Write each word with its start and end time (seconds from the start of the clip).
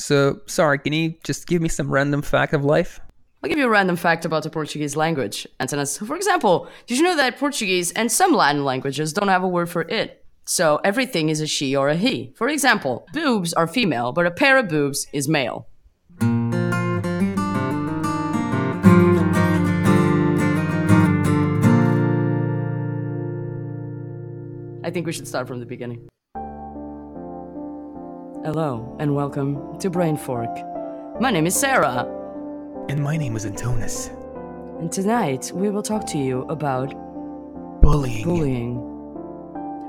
So, 0.00 0.40
sorry, 0.46 0.78
can 0.78 0.94
you 0.94 1.14
just 1.24 1.46
give 1.46 1.60
me 1.60 1.68
some 1.68 1.90
random 1.90 2.22
fact 2.22 2.54
of 2.54 2.64
life? 2.64 3.00
I'll 3.42 3.50
give 3.50 3.58
you 3.58 3.66
a 3.66 3.70
random 3.70 3.96
fact 3.96 4.24
about 4.24 4.42
the 4.42 4.50
Portuguese 4.50 4.96
language, 4.96 5.46
Antanas. 5.60 5.98
For 5.98 6.16
example, 6.16 6.68
did 6.86 6.96
you 6.96 7.04
know 7.04 7.16
that 7.16 7.38
Portuguese 7.38 7.92
and 7.92 8.10
some 8.10 8.32
Latin 8.32 8.64
languages 8.64 9.12
don't 9.12 9.28
have 9.28 9.42
a 9.42 9.48
word 9.48 9.68
for 9.68 9.82
it? 9.82 10.24
So 10.46 10.80
everything 10.84 11.28
is 11.28 11.42
a 11.42 11.46
she 11.46 11.76
or 11.76 11.90
a 11.90 11.96
he. 11.96 12.32
For 12.34 12.48
example, 12.48 13.06
boobs 13.12 13.52
are 13.52 13.66
female, 13.66 14.12
but 14.12 14.24
a 14.24 14.30
pair 14.30 14.56
of 14.56 14.68
boobs 14.68 15.06
is 15.12 15.28
male. 15.28 15.68
I 24.82 24.90
think 24.90 25.06
we 25.06 25.12
should 25.12 25.28
start 25.28 25.46
from 25.46 25.60
the 25.60 25.66
beginning. 25.66 26.08
Hello, 28.44 28.96
and 28.98 29.14
welcome 29.14 29.78
to 29.80 29.90
Brain 29.90 30.16
Fork. 30.16 30.48
My 31.20 31.30
name 31.30 31.46
is 31.46 31.54
Sarah, 31.54 32.06
And 32.88 32.98
my 33.02 33.16
name 33.16 33.36
is 33.36 33.44
Antonis. 33.44 34.08
and 34.80 34.90
tonight 34.90 35.52
we 35.54 35.68
will 35.70 35.82
talk 35.82 36.06
to 36.06 36.18
you 36.18 36.42
about 36.48 36.88
Bullying. 37.82 38.24
bullying. 38.24 38.74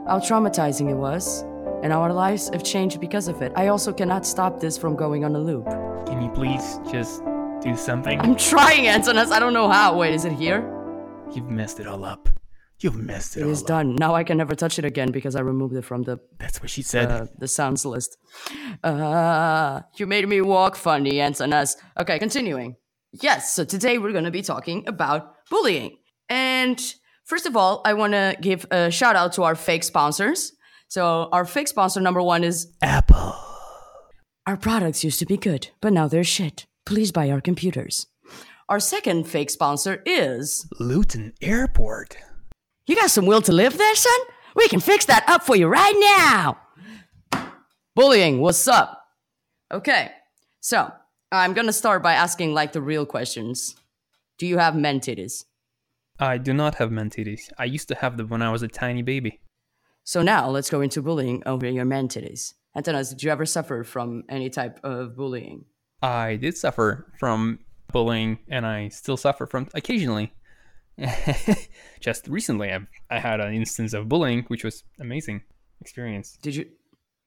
How 0.08 0.20
traumatizing 0.20 0.90
it 0.90 0.96
was, 0.96 1.44
and 1.84 1.94
our 1.94 2.12
lives 2.12 2.50
have 2.50 2.64
changed 2.64 3.00
because 3.00 3.28
of 3.30 3.42
it. 3.42 3.54
I 3.56 3.68
also 3.68 3.94
cannot 3.94 4.26
stop 4.26 4.60
this 4.60 4.78
from 4.78 4.96
going 4.96 5.24
on 5.24 5.36
a 5.36 5.40
loop. 5.40 5.66
Can 6.08 6.22
you 6.22 6.30
please 6.30 6.80
just 6.92 7.24
do 7.62 7.76
something? 7.78 8.20
I'm 8.20 8.36
trying, 8.36 8.86
Antonis. 8.86 9.32
I 9.32 9.40
don't 9.40 9.54
know 9.54 9.70
how. 9.70 9.98
Wait, 9.98 10.14
is 10.14 10.26
it 10.26 10.34
here? 10.34 10.62
You've 11.34 11.50
messed 11.50 11.80
it 11.80 11.88
all 11.88 12.04
up. 12.04 12.28
You've 12.82 12.96
messed 12.98 13.38
it, 13.38 13.42
It 13.42 13.48
is 13.48 13.62
up. 13.62 13.68
done. 13.68 13.96
Now 13.96 14.16
I 14.16 14.24
can 14.24 14.38
never 14.38 14.56
touch 14.56 14.80
it 14.80 14.86
again 14.86 15.12
because 15.12 15.36
I 15.36 15.42
removed 15.42 15.76
it 15.76 15.84
from 15.86 16.04
the 16.04 16.20
That's 16.40 16.62
what 16.62 16.70
she 16.70 16.82
said. 16.82 17.12
uh, 17.12 17.26
the 17.38 17.48
sounds 17.48 17.86
list. 17.86 18.18
Uh, 18.84 19.82
you 19.98 20.08
made 20.08 20.28
me 20.28 20.42
walk 20.42 20.76
funny, 20.76 21.14
Antonis. 21.14 21.76
Okay, 22.00 22.18
continuing. 22.20 22.76
Yes, 23.14 23.54
so 23.54 23.64
today 23.66 23.98
we're 23.98 24.12
going 24.14 24.24
to 24.24 24.32
be 24.32 24.42
talking 24.42 24.84
about 24.88 25.34
bullying. 25.50 25.98
And 26.30 26.82
first 27.26 27.46
of 27.46 27.56
all, 27.58 27.82
I 27.86 27.94
want 27.94 28.14
to 28.14 28.36
give 28.42 28.66
a 28.72 28.90
shout 28.90 29.16
out 29.16 29.34
to 29.34 29.44
our 29.44 29.56
fake 29.56 29.84
sponsors. 29.84 30.54
So, 30.88 31.30
our 31.32 31.46
fake 31.46 31.68
sponsor 31.70 32.02
number 32.02 32.22
one 32.22 32.44
is 32.44 32.68
Apple. 32.82 33.34
Our 34.46 34.58
products 34.58 35.04
used 35.04 35.20
to 35.20 35.26
be 35.26 35.38
good, 35.38 35.70
but 35.82 35.94
now 35.94 36.08
they're 36.10 36.24
shit. 36.24 36.66
Please 36.86 37.12
buy 37.12 37.30
our 37.30 37.40
computers. 37.42 38.08
Our 38.68 38.80
second 38.80 39.26
fake 39.28 39.50
sponsor 39.52 40.02
is 40.06 40.68
Luton 40.80 41.34
Airport. 41.42 42.18
You 42.92 42.98
got 42.98 43.10
some 43.10 43.26
will 43.26 43.42
to 43.44 43.54
live 43.54 43.78
there, 43.78 43.96
son? 43.96 44.20
We 44.54 44.68
can 44.68 44.82
fix 44.82 45.06
that 45.06 45.24
up 45.30 45.44
for 45.44 45.56
you 45.56 45.68
right 45.68 45.96
now. 46.20 46.58
Bullying, 47.96 48.42
what's 48.42 48.68
up? 48.68 49.02
Okay, 49.72 50.12
so 50.60 50.92
I'm 51.32 51.54
gonna 51.54 51.72
start 51.72 52.04
by 52.04 52.16
asking 52.16 52.54
like 52.54 52.74
the 52.74 52.82
real 52.82 53.06
questions. 53.06 53.78
Do 54.38 54.46
you 54.46 54.58
have 54.58 54.76
men 54.76 55.00
titties? 55.00 55.46
I 56.20 56.38
do 56.38 56.54
not 56.54 56.76
have 56.76 56.92
men 56.92 57.10
titties. 57.10 57.50
I 57.58 57.64
used 57.64 57.88
to 57.88 57.96
have 57.96 58.18
them 58.18 58.28
when 58.28 58.42
I 58.42 58.52
was 58.52 58.62
a 58.62 58.68
tiny 58.68 59.04
baby. 59.04 59.40
So 60.04 60.22
now 60.22 60.50
let's 60.50 60.70
go 60.70 60.82
into 60.82 61.02
bullying 61.02 61.44
over 61.46 61.66
your 61.66 61.86
men 61.86 62.10
titties. 62.10 62.56
Antanas, 62.76 63.12
did 63.12 63.24
you 63.24 63.32
ever 63.32 63.46
suffer 63.46 63.86
from 63.86 64.24
any 64.28 64.50
type 64.50 64.82
of 64.84 65.16
bullying? 65.16 65.64
I 66.02 66.36
did 66.36 66.58
suffer 66.58 67.08
from 67.18 67.60
bullying, 67.94 68.40
and 68.50 68.66
I 68.66 68.90
still 68.90 69.16
suffer 69.16 69.46
from 69.46 69.70
occasionally. 69.74 70.34
Just 72.00 72.28
recently, 72.28 72.72
I, 72.72 72.80
I 73.10 73.20
had 73.20 73.40
an 73.40 73.54
instance 73.54 73.94
of 73.94 74.10
bullying, 74.10 74.44
which 74.48 74.64
was 74.64 74.84
amazing 75.00 75.42
experience. 75.80 76.38
Did 76.42 76.56
you? 76.56 76.66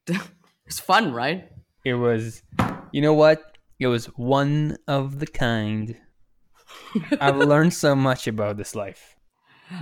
it's 0.66 0.80
fun, 0.80 1.12
right? 1.12 1.50
It 1.84 1.94
was, 1.94 2.42
you 2.92 3.02
know 3.02 3.14
what? 3.14 3.58
It 3.78 3.88
was 3.88 4.06
one 4.16 4.78
of 4.88 5.18
the 5.18 5.26
kind. 5.26 5.96
I've 7.20 7.36
learned 7.36 7.74
so 7.74 7.94
much 7.94 8.26
about 8.26 8.56
this 8.56 8.74
life. 8.74 9.16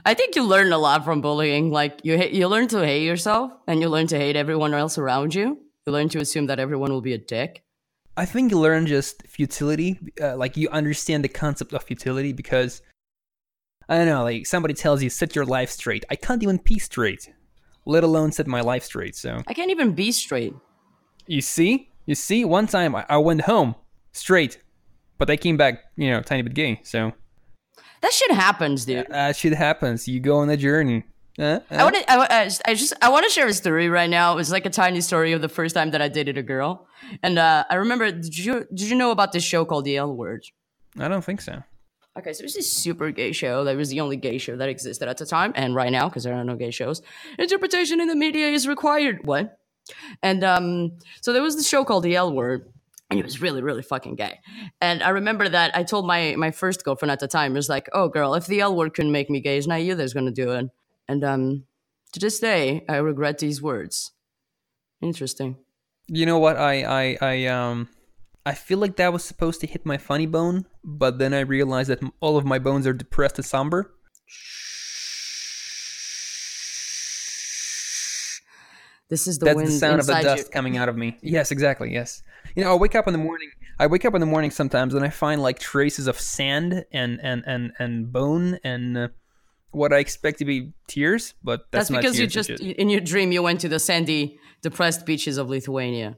I 0.06 0.14
think 0.14 0.36
you 0.36 0.44
learn 0.44 0.72
a 0.72 0.78
lot 0.78 1.04
from 1.04 1.20
bullying. 1.20 1.70
Like 1.70 2.00
you, 2.02 2.16
ha- 2.16 2.30
you 2.30 2.48
learn 2.48 2.68
to 2.68 2.84
hate 2.84 3.04
yourself, 3.04 3.52
and 3.66 3.80
you 3.80 3.88
learn 3.88 4.06
to 4.08 4.18
hate 4.18 4.36
everyone 4.36 4.74
else 4.74 4.98
around 4.98 5.34
you. 5.34 5.58
You 5.86 5.92
learn 5.92 6.08
to 6.10 6.20
assume 6.20 6.46
that 6.46 6.58
everyone 6.58 6.90
will 6.90 7.00
be 7.00 7.12
a 7.12 7.18
dick. 7.18 7.62
I 8.16 8.26
think 8.26 8.50
you 8.50 8.58
learn 8.58 8.86
just 8.86 9.26
futility, 9.26 9.98
uh, 10.20 10.36
like 10.36 10.56
you 10.56 10.68
understand 10.68 11.24
the 11.24 11.28
concept 11.28 11.72
of 11.72 11.82
futility 11.82 12.32
because 12.32 12.82
I 13.88 13.96
don't 13.98 14.06
know, 14.06 14.22
like 14.22 14.46
somebody 14.46 14.74
tells 14.74 15.02
you 15.02 15.10
set 15.10 15.34
your 15.36 15.44
life 15.44 15.70
straight. 15.70 16.04
I 16.10 16.16
can't 16.16 16.42
even 16.42 16.58
pee 16.58 16.78
straight, 16.78 17.30
let 17.86 18.04
alone 18.04 18.32
set 18.32 18.46
my 18.46 18.60
life 18.60 18.84
straight. 18.84 19.14
So 19.16 19.42
I 19.46 19.54
can't 19.54 19.70
even 19.70 19.92
be 19.92 20.12
straight. 20.12 20.54
you 21.26 21.40
see, 21.40 21.90
you 22.06 22.14
see, 22.14 22.44
one 22.44 22.66
time 22.66 22.94
I, 22.94 23.04
I 23.08 23.18
went 23.18 23.42
home 23.42 23.74
straight, 24.12 24.58
but 25.18 25.30
I 25.30 25.36
came 25.36 25.56
back, 25.56 25.80
you 25.96 26.10
know, 26.10 26.20
tiny 26.22 26.42
bit 26.42 26.54
gay. 26.54 26.80
So 26.84 27.12
That 28.00 28.12
shit 28.12 28.30
happens, 28.32 28.84
dude. 28.84 29.10
uh, 29.10 29.32
shit 29.32 29.54
happens. 29.54 30.08
You 30.08 30.20
go 30.20 30.38
on 30.38 30.50
a 30.50 30.56
journey. 30.56 31.04
Uh, 31.38 31.60
I 31.70 31.76
uh, 31.76 31.84
want 31.84 31.96
to. 31.96 32.04
I, 32.12 32.50
I 32.66 32.74
just- 32.74 32.92
I 33.00 33.08
want 33.08 33.24
to 33.24 33.30
share 33.30 33.46
a 33.46 33.54
story 33.54 33.88
right 33.88 34.10
now. 34.10 34.36
It's 34.38 34.50
like 34.50 34.66
a 34.66 34.70
tiny 34.70 35.00
story 35.00 35.32
of 35.32 35.40
the 35.40 35.48
first 35.48 35.74
time 35.74 35.90
that 35.92 36.02
I 36.02 36.08
dated 36.08 36.36
a 36.36 36.42
girl, 36.42 36.86
and 37.22 37.38
uh, 37.38 37.64
I 37.70 37.76
remember. 37.76 38.10
Did 38.12 38.36
you 38.36 38.66
Did 38.74 38.90
you 38.90 38.96
know 38.96 39.12
about 39.12 39.32
this 39.32 39.42
show 39.42 39.64
called 39.64 39.86
The 39.86 39.96
L 39.96 40.14
Word? 40.14 40.44
I 40.98 41.08
don't 41.08 41.24
think 41.24 41.40
so. 41.40 41.62
Okay, 42.18 42.32
so 42.34 42.42
it 42.42 42.44
was 42.44 42.54
this 42.54 42.70
super 42.70 43.10
gay 43.10 43.32
show 43.32 43.64
that 43.64 43.76
was 43.76 43.88
the 43.88 44.00
only 44.00 44.16
gay 44.16 44.36
show 44.36 44.54
that 44.56 44.68
existed 44.68 45.08
at 45.08 45.16
the 45.16 45.24
time, 45.24 45.52
and 45.54 45.74
right 45.74 45.90
now, 45.90 46.08
because 46.08 46.24
there 46.24 46.34
are 46.34 46.44
no 46.44 46.56
gay 46.56 46.70
shows, 46.70 47.00
interpretation 47.38 48.00
in 48.00 48.08
the 48.08 48.16
media 48.16 48.48
is 48.48 48.68
required. 48.68 49.24
What? 49.24 49.58
And 50.22 50.44
um, 50.44 50.98
so 51.22 51.32
there 51.32 51.42
was 51.42 51.56
this 51.56 51.68
show 51.68 51.84
called 51.84 52.04
The 52.04 52.16
L 52.16 52.32
Word, 52.32 52.70
and 53.10 53.18
it 53.18 53.24
was 53.24 53.40
really, 53.40 53.62
really 53.62 53.82
fucking 53.82 54.16
gay. 54.16 54.40
And 54.80 55.02
I 55.02 55.08
remember 55.08 55.48
that 55.48 55.74
I 55.74 55.84
told 55.84 56.06
my 56.06 56.34
my 56.36 56.50
first 56.50 56.84
girlfriend 56.84 57.12
at 57.12 57.20
the 57.20 57.28
time, 57.28 57.52
it 57.52 57.56
was 57.56 57.70
like, 57.70 57.88
"Oh, 57.94 58.08
girl, 58.08 58.34
if 58.34 58.46
The 58.46 58.60
L 58.60 58.76
Word 58.76 58.92
couldn't 58.92 59.12
make 59.12 59.30
me 59.30 59.40
gay, 59.40 59.56
it's 59.56 59.66
not 59.66 59.82
you 59.82 59.94
that's 59.94 60.12
gonna 60.12 60.30
do 60.30 60.52
it." 60.52 60.66
And 61.08 61.24
um, 61.24 61.64
to 62.12 62.20
this 62.20 62.38
day, 62.38 62.84
I 62.90 62.96
regret 62.96 63.38
these 63.38 63.62
words. 63.62 64.12
Interesting. 65.00 65.56
You 66.08 66.26
know 66.26 66.38
what? 66.38 66.58
I 66.58 66.84
I 66.84 67.18
I 67.20 67.46
um 67.46 67.88
I 68.44 68.54
feel 68.54 68.78
like 68.78 68.96
that 68.96 69.12
was 69.12 69.24
supposed 69.24 69.60
to 69.60 69.66
hit 69.66 69.86
my 69.86 69.98
funny 69.98 70.26
bone, 70.26 70.66
but 70.82 71.18
then 71.18 71.32
I 71.32 71.40
realized 71.40 71.88
that 71.90 72.00
all 72.20 72.36
of 72.36 72.44
my 72.44 72.58
bones 72.58 72.86
are 72.86 72.92
depressed 72.92 73.38
and 73.38 73.44
somber. 73.44 73.94
This 79.08 79.26
is 79.26 79.38
the 79.38 79.44
That's 79.44 79.56
wind 79.56 79.68
the 79.68 79.72
sound 79.72 80.00
of 80.00 80.06
the 80.06 80.14
dust 80.14 80.46
you. 80.46 80.50
coming 80.50 80.76
out 80.76 80.88
of 80.88 80.96
me. 80.96 81.18
Yes, 81.22 81.50
exactly. 81.50 81.92
Yes. 81.92 82.22
You 82.56 82.64
know, 82.64 82.72
I 82.72 82.76
wake 82.76 82.94
up 82.94 83.06
in 83.06 83.12
the 83.12 83.18
morning. 83.18 83.50
I 83.78 83.86
wake 83.86 84.04
up 84.04 84.14
in 84.14 84.20
the 84.20 84.26
morning 84.26 84.50
sometimes, 84.50 84.94
and 84.94 85.04
I 85.04 85.10
find 85.10 85.42
like 85.42 85.58
traces 85.58 86.06
of 86.06 86.18
sand 86.18 86.84
and 86.92 87.20
and 87.22 87.44
and 87.46 87.72
and 87.78 88.12
bone 88.12 88.58
and 88.64 88.96
uh, 88.96 89.08
what 89.70 89.92
I 89.92 89.98
expect 89.98 90.38
to 90.38 90.44
be 90.44 90.72
tears, 90.86 91.34
but 91.42 91.70
that's, 91.70 91.88
That's, 91.88 91.90
not 91.90 92.02
because 92.02 92.18
you 92.18 92.26
just 92.26 92.50
in 92.50 92.88
your 92.88 93.00
dream 93.00 93.32
you 93.32 93.42
went 93.42 93.60
to 93.60 93.68
the 93.68 93.78
sandy, 93.78 94.38
depressed 94.62 95.06
beaches 95.06 95.38
of 95.38 95.48
Lithuania. 95.48 96.16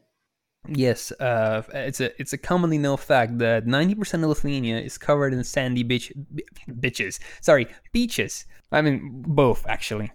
Yes, 0.67 1.13
uh, 1.13 1.63
it's 1.75 2.01
a 2.01 2.19
it's 2.21 2.33
a 2.33 2.39
commonly 2.39 2.79
known 2.79 2.97
fact 2.97 3.39
that 3.39 3.67
ninety 3.67 3.95
percent 3.95 4.23
of 4.23 4.31
Lithuania 4.31 4.81
is 4.81 4.97
covered 4.97 5.35
in 5.35 5.45
sandy 5.45 5.83
beach 5.83 6.13
b- 6.35 6.45
bitches. 6.71 7.19
Sorry, 7.43 7.67
beaches. 7.93 8.47
I 8.73 8.81
mean 8.81 9.23
both 9.27 9.67
actually. 9.67 10.11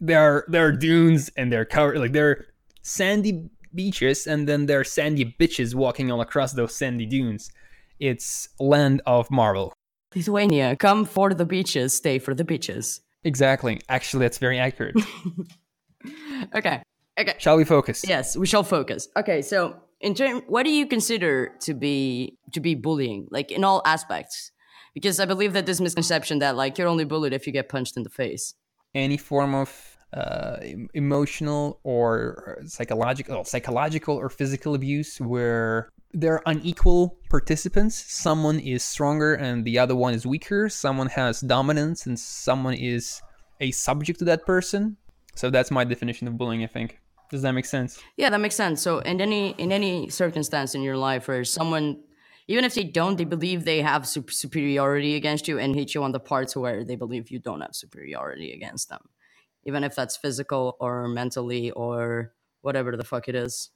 There 0.00 0.20
are 0.20 0.44
there 0.48 0.66
are 0.66 0.72
dunes 0.72 1.30
and 1.36 1.52
they're 1.52 1.64
covered 1.64 1.98
like 1.98 2.12
there 2.12 2.30
are 2.30 2.46
sandy 2.82 3.48
beaches 3.74 4.26
and 4.26 4.48
then 4.48 4.66
there 4.66 4.80
are 4.80 4.84
sandy 4.84 5.36
bitches 5.38 5.74
walking 5.74 6.10
all 6.10 6.20
across 6.20 6.52
those 6.52 6.74
sandy 6.74 7.06
dunes. 7.06 7.50
It's 8.00 8.48
land 8.58 9.02
of 9.06 9.30
marvel. 9.30 9.72
Lithuania, 10.14 10.74
come 10.76 11.04
for 11.04 11.32
the 11.32 11.46
beaches, 11.46 11.94
stay 11.94 12.18
for 12.18 12.34
the 12.34 12.44
beaches. 12.44 13.00
Exactly. 13.24 13.80
Actually, 13.88 14.24
that's 14.24 14.38
very 14.38 14.58
accurate. 14.58 14.96
Okay. 16.54 16.82
Okay. 17.18 17.34
Shall 17.38 17.56
we 17.56 17.64
focus? 17.64 18.04
Yes, 18.06 18.36
we 18.36 18.46
shall 18.46 18.64
focus. 18.64 19.08
Okay, 19.16 19.42
so 19.42 19.76
in 20.02 20.14
term 20.14 20.42
what 20.48 20.64
do 20.64 20.70
you 20.70 20.86
consider 20.86 21.52
to 21.60 21.74
be 21.74 22.36
to 22.52 22.60
be 22.60 22.74
bullying? 22.74 23.28
Like 23.30 23.50
in 23.50 23.64
all 23.64 23.82
aspects? 23.86 24.50
Because 24.94 25.18
I 25.18 25.24
believe 25.24 25.54
that 25.54 25.64
this 25.64 25.80
misconception 25.80 26.40
that 26.40 26.56
like 26.56 26.76
you're 26.76 26.88
only 26.88 27.04
bullied 27.04 27.32
if 27.32 27.46
you 27.46 27.52
get 27.52 27.68
punched 27.68 27.96
in 27.96 28.02
the 28.02 28.10
face. 28.10 28.54
any 28.94 29.16
form 29.16 29.54
of 29.54 29.96
uh, 30.12 30.56
emotional 30.92 31.80
or 31.84 32.58
psychological, 32.66 33.44
psychological 33.44 34.14
or 34.16 34.28
physical 34.28 34.74
abuse 34.74 35.18
where 35.20 35.88
there 36.12 36.34
are 36.34 36.42
unequal 36.44 37.16
participants. 37.30 37.94
Someone 38.12 38.58
is 38.60 38.84
stronger 38.84 39.34
and 39.34 39.64
the 39.64 39.78
other 39.78 39.96
one 39.96 40.12
is 40.12 40.26
weaker. 40.26 40.68
Someone 40.68 41.08
has 41.08 41.40
dominance 41.40 42.04
and 42.04 42.20
someone 42.20 42.74
is 42.74 43.22
a 43.60 43.70
subject 43.70 44.18
to 44.18 44.26
that 44.26 44.44
person. 44.44 44.98
So 45.34 45.48
that's 45.48 45.70
my 45.70 45.84
definition 45.84 46.28
of 46.28 46.36
bullying. 46.36 46.62
I 46.62 46.66
think. 46.66 46.98
Does 47.32 47.40
that 47.42 47.52
make 47.52 47.64
sense? 47.64 47.98
Yeah, 48.18 48.28
that 48.30 48.38
makes 48.40 48.54
sense. 48.54 48.82
So 48.82 48.98
in 48.98 49.18
any 49.20 49.52
in 49.52 49.72
any 49.72 50.10
circumstance 50.10 50.74
in 50.74 50.82
your 50.82 50.98
life 50.98 51.26
where 51.28 51.44
someone 51.44 51.86
even 52.46 52.64
if 52.64 52.74
they 52.74 52.84
don't, 52.84 53.16
they 53.16 53.24
believe 53.24 53.64
they 53.64 53.80
have 53.80 54.06
sup- 54.06 54.30
superiority 54.30 55.14
against 55.16 55.48
you 55.48 55.58
and 55.58 55.74
hit 55.74 55.94
you 55.94 56.02
on 56.04 56.12
the 56.12 56.20
parts 56.20 56.54
where 56.54 56.84
they 56.84 56.96
believe 56.96 57.30
you 57.30 57.38
don't 57.38 57.62
have 57.62 57.74
superiority 57.74 58.52
against 58.52 58.90
them. 58.90 59.00
Even 59.64 59.82
if 59.82 59.94
that's 59.94 60.16
physical 60.18 60.76
or 60.78 61.08
mentally 61.08 61.70
or 61.70 62.34
whatever 62.60 62.96
the 62.96 63.04
fuck 63.04 63.28
it 63.28 63.34
is. 63.34 63.70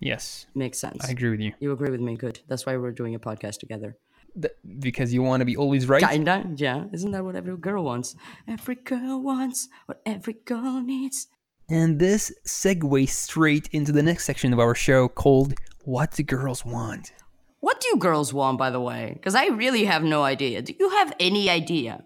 Yes, 0.00 0.46
Makes 0.54 0.78
sense. 0.78 1.04
I 1.06 1.10
agree 1.12 1.30
with 1.30 1.40
you. 1.40 1.52
you 1.60 1.70
agree 1.72 1.90
with 1.90 2.00
me? 2.00 2.16
Good. 2.16 2.40
That's 2.48 2.66
why 2.66 2.76
we're 2.76 2.90
doing 2.90 3.14
a 3.14 3.20
podcast 3.20 3.58
together. 3.60 3.96
Th- 4.34 4.52
because 4.80 5.14
you 5.14 5.22
want 5.22 5.40
to 5.42 5.44
be 5.46 5.56
always 5.56 5.88
right. 5.88 6.02
Kinda, 6.02 6.50
yeah. 6.56 6.84
Isn't 6.92 7.12
that 7.12 7.24
what 7.24 7.36
every 7.36 7.56
girl 7.56 7.84
wants? 7.84 8.16
Every 8.48 8.74
girl 8.74 9.22
wants 9.22 9.68
what 9.86 10.02
every 10.04 10.34
girl 10.44 10.82
needs. 10.82 11.28
And 11.68 11.98
this 11.98 12.32
segues 12.46 13.08
straight 13.10 13.68
into 13.72 13.92
the 13.92 14.02
next 14.02 14.24
section 14.24 14.52
of 14.52 14.58
our 14.60 14.74
show 14.74 15.08
called 15.08 15.54
What 15.84 16.12
Do 16.12 16.22
Girls 16.22 16.64
Want? 16.64 17.12
What 17.60 17.80
do 17.80 17.96
girls 17.98 18.32
want, 18.32 18.58
by 18.58 18.70
the 18.70 18.80
way? 18.80 19.10
Because 19.14 19.34
I 19.34 19.46
really 19.48 19.84
have 19.86 20.04
no 20.04 20.22
idea. 20.22 20.62
Do 20.62 20.72
you 20.78 20.88
have 20.90 21.12
any 21.18 21.50
idea? 21.50 22.04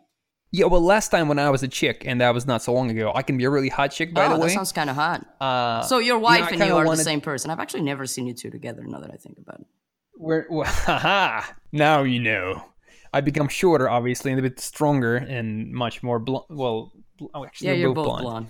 Yeah, 0.53 0.67
well, 0.67 0.81
last 0.81 1.11
time 1.11 1.29
when 1.29 1.39
I 1.39 1.51
was 1.51 1.63
a 1.63 1.69
chick, 1.69 2.03
and 2.07 2.21
that 2.23 2.33
was 2.33 2.47
not 2.47 2.63
so 2.63 2.73
long 2.73 2.91
ago, 2.91 3.13
I 3.15 3.23
can 3.23 3.37
be 3.37 3.45
a 3.45 3.51
really 3.51 3.69
hot 3.69 3.89
chick, 3.89 4.15
by 4.15 4.25
oh, 4.25 4.29
the 4.31 4.35
that 4.37 4.41
way. 4.43 4.49
sounds 4.55 4.73
kind 4.73 4.89
of 4.89 4.97
hot. 4.97 5.27
uh, 5.41 5.83
So 5.83 5.99
your 5.99 6.07
you 6.07 6.13
know, 6.15 6.19
wife 6.21 6.51
and 6.51 6.61
you 6.61 6.75
are 6.75 6.85
wanted- 6.87 7.01
the 7.01 7.05
same 7.05 7.21
person. 7.21 7.51
I've 7.51 7.61
actually 7.61 7.83
never 7.83 8.07
seen 8.07 8.27
you 8.27 8.33
two 8.33 8.51
together. 8.51 8.83
Now 8.87 9.01
that 9.01 9.11
I 9.13 9.17
think 9.17 9.37
about 9.39 9.61
it. 9.61 9.67
We're, 10.17 10.47
well, 10.51 10.65
haha, 10.69 11.43
now 11.73 12.03
you 12.05 12.21
know. 12.21 12.65
I 13.13 13.21
become 13.21 13.49
shorter, 13.49 13.89
obviously, 13.91 14.31
and 14.31 14.39
a 14.39 14.43
bit 14.43 14.59
stronger, 14.61 15.17
and 15.17 15.71
much 15.73 16.03
more 16.03 16.19
blonde. 16.19 16.47
Well, 16.49 16.93
bl- 17.19 17.27
oh, 17.35 17.45
actually, 17.45 17.69
Yeah, 17.69 17.75
you're 17.75 17.93
both, 17.93 18.07
both 18.07 18.21
blonde. 18.21 18.25
blonde. 18.25 18.47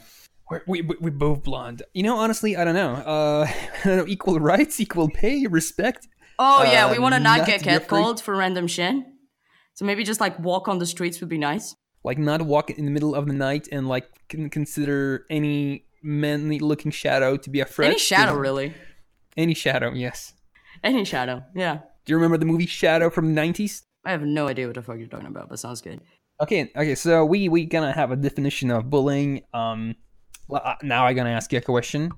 We're, 0.50 0.62
we, 0.67 0.82
we, 0.82 1.11
both 1.11 1.44
blonde. 1.44 1.82
You 1.94 2.02
know, 2.02 2.17
honestly, 2.17 2.56
I 2.56 2.64
don't 2.64 2.75
know. 2.75 2.94
Uh, 2.94 3.47
I 3.85 3.88
don't 3.88 3.97
know. 3.99 4.06
Equal 4.06 4.41
rights, 4.41 4.81
equal 4.81 5.08
pay, 5.08 5.47
respect. 5.47 6.08
Oh 6.38 6.62
yeah, 6.64 6.87
Uh, 6.87 6.93
we 6.93 6.99
want 6.99 7.14
to 7.14 7.20
not 7.20 7.38
not 7.38 7.47
get 7.47 7.62
catcalled 7.62 8.20
for 8.20 8.35
random 8.35 8.67
shit. 8.67 8.94
So 9.75 9.85
maybe 9.85 10.05
just 10.05 10.20
like 10.20 10.38
walk 10.41 10.69
on 10.69 10.79
the 10.79 10.87
streets 10.87 11.20
would 11.20 11.29
be 11.29 11.38
nice. 11.38 11.76
Like, 12.02 12.19
not 12.19 12.43
walk 12.43 12.70
in 12.70 12.87
the 12.87 12.91
middle 12.91 13.14
of 13.14 13.26
the 13.26 13.35
night 13.35 13.69
and, 13.70 13.87
like, 13.87 14.06
can 14.31 14.49
consider 14.49 15.26
any 15.29 15.85
manly 16.02 16.58
looking 16.58 16.91
shadow 16.91 17.37
to 17.37 17.50
be 17.50 17.61
a 17.61 17.67
threat. 17.67 17.91
Any 17.91 17.99
shadow, 17.99 18.35
really. 18.35 18.73
Any 19.37 19.52
shadow, 19.52 19.93
yes. 19.93 20.32
Any 20.82 21.05
shadow. 21.05 21.43
Yeah. 21.55 21.81
Do 22.05 22.12
you 22.12 22.17
remember 22.17 22.38
the 22.38 22.47
movie 22.47 22.67
Shadow 22.67 23.11
from 23.11 23.35
the 23.35 23.41
90s? 23.41 23.82
I 24.05 24.12
have 24.12 24.23
no 24.23 24.49
idea 24.49 24.67
what 24.67 24.76
the 24.76 24.82
fuck 24.82 24.99
you're 24.99 25.08
talking 25.08 25.26
about, 25.26 25.50
but 25.50 25.58
sounds 25.58 25.82
good. 25.82 26.00
Okay, 26.41 26.70
okay. 26.75 26.94
So 26.94 27.25
we 27.25 27.50
we 27.50 27.67
gonna 27.67 27.93
have 27.93 28.11
a 28.11 28.17
definition 28.17 28.70
of 28.70 28.88
bullying. 28.88 29.43
Um, 29.52 29.94
now 30.82 31.06
I'm 31.06 31.17
gonna 31.17 31.31
ask 31.31 31.52
you 31.52 31.58
a 31.58 31.62
question, 31.62 32.11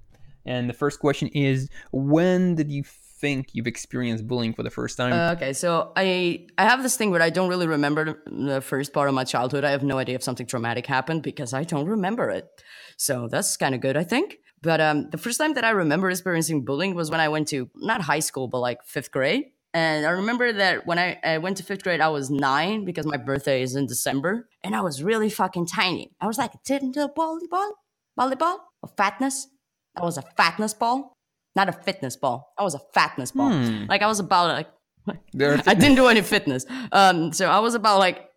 and 0.44 0.68
the 0.68 0.74
first 0.74 1.00
question 1.00 1.28
is: 1.28 1.68
When 1.92 2.54
did 2.54 2.70
you 2.70 2.84
think 3.22 3.54
you've 3.54 3.68
experienced 3.68 4.26
bullying 4.26 4.52
for 4.52 4.64
the 4.64 4.70
first 4.70 4.96
time? 4.96 5.12
Uh, 5.12 5.32
okay, 5.34 5.52
so 5.52 5.92
I 5.96 6.46
I 6.58 6.64
have 6.64 6.82
this 6.82 6.96
thing 6.96 7.10
where 7.10 7.22
I 7.22 7.30
don't 7.30 7.48
really 7.48 7.68
remember 7.68 8.22
the 8.26 8.60
first 8.60 8.92
part 8.92 9.08
of 9.08 9.14
my 9.14 9.24
childhood. 9.24 9.64
I 9.64 9.70
have 9.70 9.84
no 9.84 9.98
idea 9.98 10.16
if 10.16 10.22
something 10.22 10.46
traumatic 10.46 10.86
happened 10.86 11.22
because 11.22 11.54
I 11.54 11.62
don't 11.64 11.86
remember 11.86 12.28
it. 12.30 12.48
So 12.96 13.28
that's 13.28 13.56
kind 13.56 13.74
of 13.74 13.80
good, 13.80 13.96
I 13.96 14.04
think. 14.04 14.38
But 14.60 14.80
um, 14.80 15.10
the 15.10 15.18
first 15.18 15.38
time 15.38 15.54
that 15.54 15.64
I 15.64 15.70
remember 15.70 16.10
experiencing 16.10 16.64
bullying 16.64 16.94
was 16.94 17.10
when 17.10 17.20
I 17.20 17.28
went 17.28 17.48
to 17.48 17.68
not 17.76 18.00
high 18.02 18.20
school, 18.20 18.48
but 18.48 18.60
like 18.60 18.84
fifth 18.84 19.10
grade. 19.10 19.46
And 19.74 20.04
I 20.04 20.10
remember 20.10 20.52
that 20.52 20.86
when 20.86 20.98
I, 20.98 21.18
I 21.24 21.38
went 21.38 21.56
to 21.56 21.62
fifth 21.62 21.82
grade, 21.82 22.00
I 22.00 22.08
was 22.08 22.30
nine 22.30 22.84
because 22.84 23.06
my 23.06 23.16
birthday 23.16 23.62
is 23.62 23.74
in 23.74 23.86
December, 23.86 24.48
and 24.62 24.76
I 24.76 24.82
was 24.82 25.02
really 25.02 25.30
fucking 25.30 25.66
tiny. 25.66 26.12
I 26.20 26.26
was 26.26 26.38
like 26.38 26.52
didn't 26.64 26.96
a 26.96 27.00
tender 27.00 27.12
volleyball, 27.16 27.70
volleyball 28.18 28.58
of 28.82 28.92
fatness. 28.96 29.48
That 29.94 30.04
was 30.04 30.16
a 30.16 30.22
fatness 30.36 30.74
ball, 30.74 31.12
not 31.54 31.68
a 31.68 31.72
fitness 31.72 32.16
ball. 32.16 32.52
I 32.58 32.62
was 32.62 32.74
a 32.74 32.80
fatness 32.94 33.32
ball. 33.32 33.52
Hmm. 33.52 33.84
Like 33.88 34.02
I 34.02 34.06
was 34.06 34.20
about 34.20 34.48
like 34.48 34.68
I 35.66 35.74
didn't 35.74 35.96
do 35.96 36.06
any 36.06 36.22
fitness. 36.22 36.64
Um, 36.92 37.32
so 37.32 37.48
I 37.48 37.58
was 37.58 37.74
about 37.74 37.98
like 37.98 38.28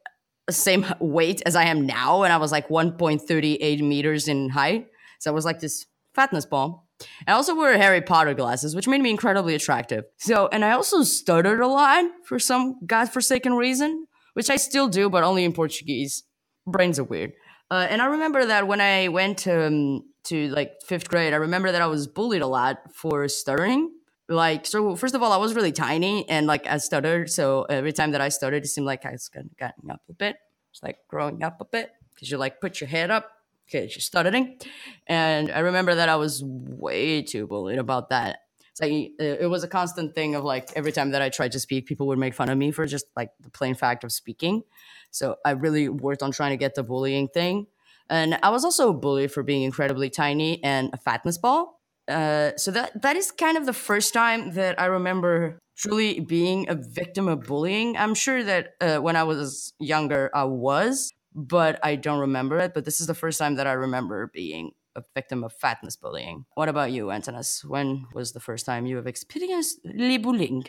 the 0.47 0.53
same 0.53 0.85
weight 0.99 1.41
as 1.45 1.55
I 1.55 1.65
am 1.65 1.85
now, 1.85 2.23
and 2.23 2.33
I 2.33 2.37
was 2.37 2.51
like 2.51 2.67
1.38 2.69 3.81
meters 3.81 4.27
in 4.27 4.49
height. 4.49 4.87
So 5.19 5.31
I 5.31 5.33
was 5.33 5.45
like 5.45 5.59
this 5.59 5.85
fatness 6.13 6.45
ball. 6.45 6.87
I 7.27 7.33
also 7.33 7.55
wore 7.55 7.73
Harry 7.73 8.01
Potter 8.01 8.33
glasses, 8.33 8.75
which 8.75 8.87
made 8.87 9.01
me 9.01 9.09
incredibly 9.09 9.53
attractive. 9.53 10.05
So, 10.17 10.47
and 10.51 10.63
I 10.63 10.71
also 10.71 11.03
stuttered 11.03 11.59
a 11.59 11.67
lot 11.67 12.05
for 12.25 12.39
some 12.39 12.79
godforsaken 12.85 13.53
reason, 13.53 14.07
which 14.33 14.49
I 14.49 14.55
still 14.55 14.87
do, 14.87 15.09
but 15.09 15.23
only 15.23 15.43
in 15.43 15.53
Portuguese. 15.53 16.23
Brains 16.67 16.97
are 16.97 17.03
weird. 17.03 17.33
Uh, 17.71 17.87
and 17.89 18.01
I 18.01 18.05
remember 18.05 18.45
that 18.45 18.67
when 18.67 18.81
I 18.81 19.07
went 19.07 19.39
to, 19.39 19.67
um, 19.67 20.03
to 20.25 20.49
like 20.49 20.73
fifth 20.85 21.09
grade, 21.09 21.33
I 21.33 21.37
remember 21.37 21.71
that 21.71 21.81
I 21.81 21.87
was 21.87 22.07
bullied 22.07 22.41
a 22.41 22.47
lot 22.47 22.93
for 22.93 23.27
stuttering. 23.27 23.91
Like 24.27 24.65
so 24.65 24.95
first 24.95 25.13
of 25.13 25.21
all 25.21 25.31
i 25.31 25.37
was 25.37 25.53
really 25.53 25.71
tiny 25.71 26.27
and 26.27 26.47
like 26.47 26.65
i 26.65 26.77
stuttered. 26.77 27.29
So 27.29 27.63
every 27.69 27.93
time 27.93 28.11
that 28.11 28.21
i 28.21 28.29
stuttered 28.29 28.63
it 28.63 28.67
seemed 28.67 28.87
like 28.87 29.05
i 29.05 29.11
was 29.11 29.29
getting 29.29 29.91
up 29.91 30.01
a 30.09 30.13
bit. 30.13 30.37
It's 30.71 30.81
like 30.81 30.97
growing 31.07 31.43
up 31.43 31.61
a 31.61 31.65
bit. 31.65 31.91
Because 32.13 32.31
you 32.31 32.37
like 32.37 32.59
put 32.59 32.81
your 32.81 32.87
head 32.87 33.11
up 33.11 33.29
because 33.65 33.93
you're 33.93 34.01
stuttering. 34.01 34.57
And 35.05 35.51
i 35.51 35.59
remember 35.59 35.93
that 35.93 36.09
i 36.09 36.15
was 36.15 36.43
way 36.43 37.21
too 37.21 37.45
bullied 37.45 37.77
about 37.77 38.09
that 38.09 38.39
it's 38.75 38.81
like 38.81 38.91
uh, 39.21 39.43
it 39.43 39.49
was 39.49 39.63
a 39.63 39.67
constant 39.67 40.13
thing 40.13 40.35
of 40.35 40.43
like 40.43 40.69
every 40.75 40.91
time 40.91 41.11
that 41.11 41.21
i 41.21 41.29
tried 41.29 41.51
to 41.51 41.59
speak 41.59 41.85
people 41.85 42.07
would 42.07 42.19
make 42.19 42.33
fun 42.33 42.49
of 42.49 42.57
me 42.57 42.71
for 42.71 42.85
just 42.85 43.05
like 43.15 43.31
the 43.39 43.49
plain 43.49 43.73
fact 43.73 44.03
of 44.03 44.11
speaking 44.11 44.63
so 45.11 45.37
i 45.45 45.51
really 45.51 45.87
worked 45.87 46.21
on 46.21 46.31
trying 46.31 46.51
to 46.51 46.57
get 46.57 46.75
the 46.75 46.83
bullying 46.83 47.27
thing 47.27 47.67
and 48.09 48.37
i 48.43 48.49
was 48.49 48.65
also 48.65 48.91
bullied 48.91 49.31
for 49.31 49.43
being 49.43 49.63
incredibly 49.63 50.09
tiny 50.09 50.61
and 50.63 50.89
a 50.93 50.97
fatness 50.97 51.37
ball 51.37 51.79
uh, 52.07 52.51
so 52.55 52.71
that 52.71 53.01
that 53.01 53.15
is 53.15 53.31
kind 53.31 53.57
of 53.57 53.65
the 53.65 53.73
first 53.73 54.13
time 54.13 54.51
that 54.51 54.79
I 54.79 54.85
remember 54.85 55.57
truly 55.75 56.19
being 56.19 56.69
a 56.69 56.75
victim 56.75 57.27
of 57.27 57.43
bullying. 57.43 57.97
I'm 57.97 58.13
sure 58.13 58.43
that 58.43 58.75
uh, 58.79 58.97
when 58.97 59.15
I 59.15 59.23
was 59.23 59.73
younger, 59.79 60.29
I 60.33 60.43
was, 60.43 61.11
but 61.33 61.79
I 61.83 61.95
don't 61.95 62.19
remember 62.19 62.59
it. 62.59 62.73
But 62.73 62.85
this 62.85 63.01
is 63.01 63.07
the 63.07 63.15
first 63.15 63.39
time 63.39 63.55
that 63.55 63.67
I 63.67 63.73
remember 63.73 64.27
being 64.27 64.71
a 64.95 65.03
victim 65.13 65.43
of 65.43 65.53
fatness 65.53 65.95
bullying. 65.95 66.45
What 66.55 66.69
about 66.69 66.91
you, 66.91 67.07
Antonis? 67.07 67.63
When 67.65 68.07
was 68.13 68.31
the 68.31 68.39
first 68.39 68.65
time 68.65 68.85
you 68.85 68.95
have 68.95 69.07
experienced 69.07 69.79
le 69.83 70.19
bullying? 70.19 70.67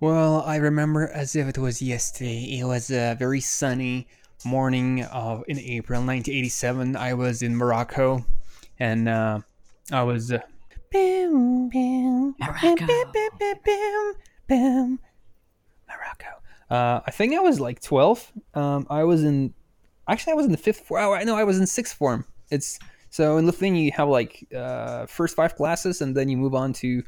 Well, 0.00 0.42
I 0.42 0.56
remember 0.56 1.08
as 1.08 1.34
if 1.36 1.48
it 1.48 1.58
was 1.58 1.80
yesterday. 1.80 2.58
It 2.58 2.64
was 2.64 2.90
a 2.90 3.14
very 3.18 3.40
sunny 3.40 4.08
morning 4.44 5.04
of 5.04 5.42
in 5.48 5.58
April 5.58 6.00
1987. 6.00 6.96
I 6.96 7.14
was 7.14 7.42
in 7.42 7.56
Morocco, 7.56 8.24
and 8.78 9.08
uh, 9.08 9.40
I 9.90 10.02
was. 10.02 10.32
Uh, 10.32 10.40
Morocco. 10.92 12.86
Morocco. 15.88 16.32
Uh, 16.68 17.00
I 17.06 17.10
think 17.10 17.34
I 17.34 17.40
was 17.40 17.60
like 17.60 17.80
12. 17.80 18.32
Um, 18.54 18.86
I 18.90 19.04
was 19.04 19.24
in. 19.24 19.54
Actually, 20.08 20.32
I 20.32 20.36
was 20.36 20.46
in 20.46 20.52
the 20.52 20.58
fifth 20.58 20.80
form. 20.80 21.04
Oh, 21.04 21.12
I 21.12 21.24
know 21.24 21.36
I 21.36 21.44
was 21.44 21.58
in 21.58 21.66
sixth 21.66 21.96
form. 21.96 22.26
It's 22.50 22.78
so 23.16 23.38
in 23.38 23.46
Lithuania 23.46 23.82
you 23.82 23.92
have 23.92 24.10
like 24.10 24.46
uh, 24.54 25.06
first 25.06 25.36
five 25.36 25.56
classes, 25.56 26.02
and 26.02 26.14
then 26.14 26.28
you 26.28 26.36
move 26.36 26.54
on 26.54 26.74
to 26.74 27.02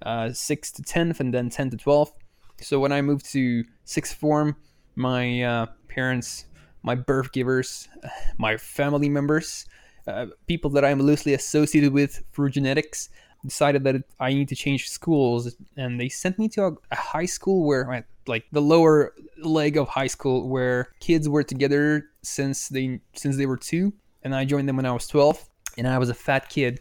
uh, 0.00 0.32
sixth 0.32 0.76
to 0.76 0.82
tenth, 0.82 1.20
and 1.20 1.34
then 1.34 1.50
ten 1.50 1.68
to 1.68 1.76
twelfth. 1.76 2.14
So 2.62 2.80
when 2.80 2.92
I 2.92 3.02
moved 3.02 3.26
to 3.32 3.64
sixth 3.84 4.16
form, 4.16 4.56
my 4.96 5.42
uh, 5.42 5.66
parents, 5.86 6.46
my 6.82 6.94
birth 6.94 7.32
givers, 7.32 7.88
my 8.38 8.56
family 8.56 9.10
members, 9.10 9.66
uh, 10.06 10.28
people 10.46 10.70
that 10.70 10.82
I'm 10.82 10.98
loosely 11.02 11.34
associated 11.34 11.92
with 11.92 12.22
through 12.32 12.48
genetics, 12.48 13.10
decided 13.44 13.84
that 13.84 13.96
I 14.18 14.32
need 14.32 14.48
to 14.48 14.56
change 14.56 14.88
schools, 14.88 15.54
and 15.76 16.00
they 16.00 16.08
sent 16.08 16.38
me 16.38 16.48
to 16.56 16.68
a, 16.68 16.72
a 16.90 16.96
high 16.96 17.26
school 17.26 17.66
where, 17.66 18.06
like, 18.26 18.46
the 18.50 18.62
lower 18.62 19.12
leg 19.42 19.76
of 19.76 19.88
high 19.88 20.06
school, 20.06 20.48
where 20.48 20.88
kids 21.00 21.28
were 21.28 21.42
together 21.42 22.06
since 22.22 22.68
they 22.68 23.00
since 23.12 23.36
they 23.36 23.44
were 23.44 23.58
two, 23.58 23.92
and 24.22 24.34
I 24.34 24.46
joined 24.46 24.66
them 24.66 24.76
when 24.76 24.86
I 24.86 24.92
was 24.92 25.06
twelve, 25.06 25.49
and 25.76 25.88
I 25.88 25.98
was 25.98 26.08
a 26.08 26.14
fat 26.14 26.48
kid 26.48 26.80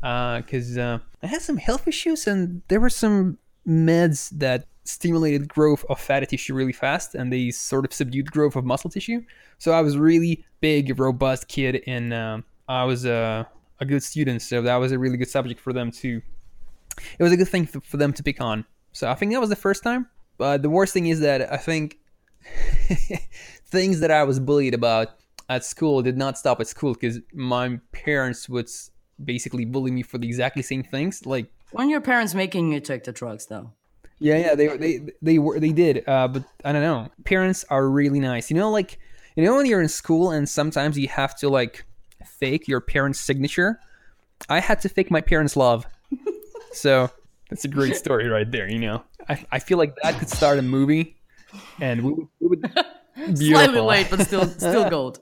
because 0.00 0.78
uh, 0.78 0.98
I 1.22 1.26
had 1.26 1.42
some 1.42 1.56
health 1.56 1.88
issues, 1.88 2.26
and 2.26 2.62
there 2.68 2.80
were 2.80 2.90
some 2.90 3.38
meds 3.66 4.30
that 4.38 4.66
stimulated 4.88 5.48
growth 5.48 5.84
of 5.90 6.00
fatty 6.00 6.24
tissue 6.24 6.54
really 6.54 6.72
fast 6.72 7.14
and 7.14 7.30
they 7.30 7.50
sort 7.50 7.84
of 7.84 7.92
subdued 7.92 8.30
growth 8.30 8.56
of 8.56 8.64
muscle 8.64 8.88
tissue. 8.88 9.22
So 9.58 9.72
i 9.72 9.82
was 9.82 9.98
really 9.98 10.44
big 10.60 10.98
robust 10.98 11.46
kid 11.48 11.82
and 11.86 12.14
um, 12.14 12.44
i 12.68 12.84
was 12.84 13.04
a, 13.04 13.46
a 13.80 13.84
good 13.84 14.02
student. 14.02 14.40
So 14.40 14.62
that 14.62 14.76
was 14.76 14.92
a 14.92 14.98
really 14.98 15.18
good 15.18 15.28
subject 15.28 15.60
for 15.60 15.72
them 15.72 15.90
to 15.92 16.22
it 17.18 17.22
was 17.22 17.32
a 17.32 17.36
good 17.36 17.48
thing 17.48 17.66
for 17.66 17.96
them 17.96 18.12
to 18.14 18.22
pick 18.22 18.40
on. 18.40 18.64
So 18.92 19.10
i 19.10 19.14
think 19.14 19.32
that 19.32 19.40
was 19.40 19.50
the 19.50 19.56
first 19.56 19.82
time. 19.82 20.08
But 20.38 20.62
the 20.62 20.70
worst 20.70 20.94
thing 20.94 21.06
is 21.06 21.20
that 21.20 21.52
i 21.52 21.58
think 21.58 21.98
things 23.66 24.00
that 24.00 24.10
i 24.10 24.22
was 24.24 24.40
bullied 24.40 24.72
about 24.72 25.08
at 25.48 25.64
school 25.64 26.02
did 26.02 26.16
not 26.16 26.36
stop 26.38 26.60
at 26.60 26.66
school 26.66 26.94
because 26.94 27.20
my 27.32 27.80
parents 27.92 28.48
would 28.48 28.68
basically 29.24 29.64
bully 29.64 29.90
me 29.90 30.02
for 30.02 30.18
the 30.18 30.26
exactly 30.26 30.62
same 30.62 30.82
things 30.82 31.24
like 31.26 31.50
When 31.72 31.88
your 31.90 32.00
parents 32.00 32.34
making 32.34 32.72
you 32.72 32.80
take 32.80 33.04
the 33.04 33.12
drugs, 33.12 33.46
though? 33.46 33.72
yeah, 34.20 34.36
yeah, 34.36 34.54
they 34.54 34.76
they 34.76 35.00
they 35.22 35.38
were 35.38 35.60
they 35.60 35.72
did. 35.72 36.02
Uh, 36.08 36.28
but 36.28 36.42
I 36.64 36.72
don't 36.72 36.82
know. 36.82 37.08
Parents 37.24 37.64
are 37.70 37.88
really 37.88 38.20
nice. 38.20 38.50
You 38.50 38.56
know, 38.56 38.70
like 38.70 38.98
you 39.36 39.44
know 39.44 39.54
when 39.56 39.66
you're 39.66 39.80
in 39.82 39.88
school 39.88 40.30
and 40.30 40.48
sometimes 40.48 40.98
you 40.98 41.08
have 41.08 41.36
to 41.38 41.48
like 41.48 41.84
fake 42.26 42.66
your 42.68 42.80
parents' 42.80 43.20
signature. 43.20 43.78
I 44.48 44.60
had 44.60 44.80
to 44.82 44.88
fake 44.88 45.10
my 45.10 45.20
parents' 45.20 45.56
love. 45.56 45.86
so 46.72 47.10
that's 47.48 47.64
a 47.64 47.68
great 47.68 47.96
story 47.96 48.28
right 48.28 48.50
there. 48.50 48.68
You 48.68 48.78
know, 48.80 49.02
I 49.28 49.44
I 49.52 49.58
feel 49.60 49.78
like 49.78 49.94
that 50.02 50.18
could 50.18 50.28
start 50.30 50.58
a 50.58 50.62
movie, 50.62 51.16
and 51.80 52.02
we 52.02 52.12
would. 52.12 52.28
We 52.40 52.48
would 52.48 52.70
Slightly 53.36 53.80
late, 53.80 54.06
but 54.10 54.20
still 54.26 54.46
still 54.46 54.88
gold. 54.88 55.18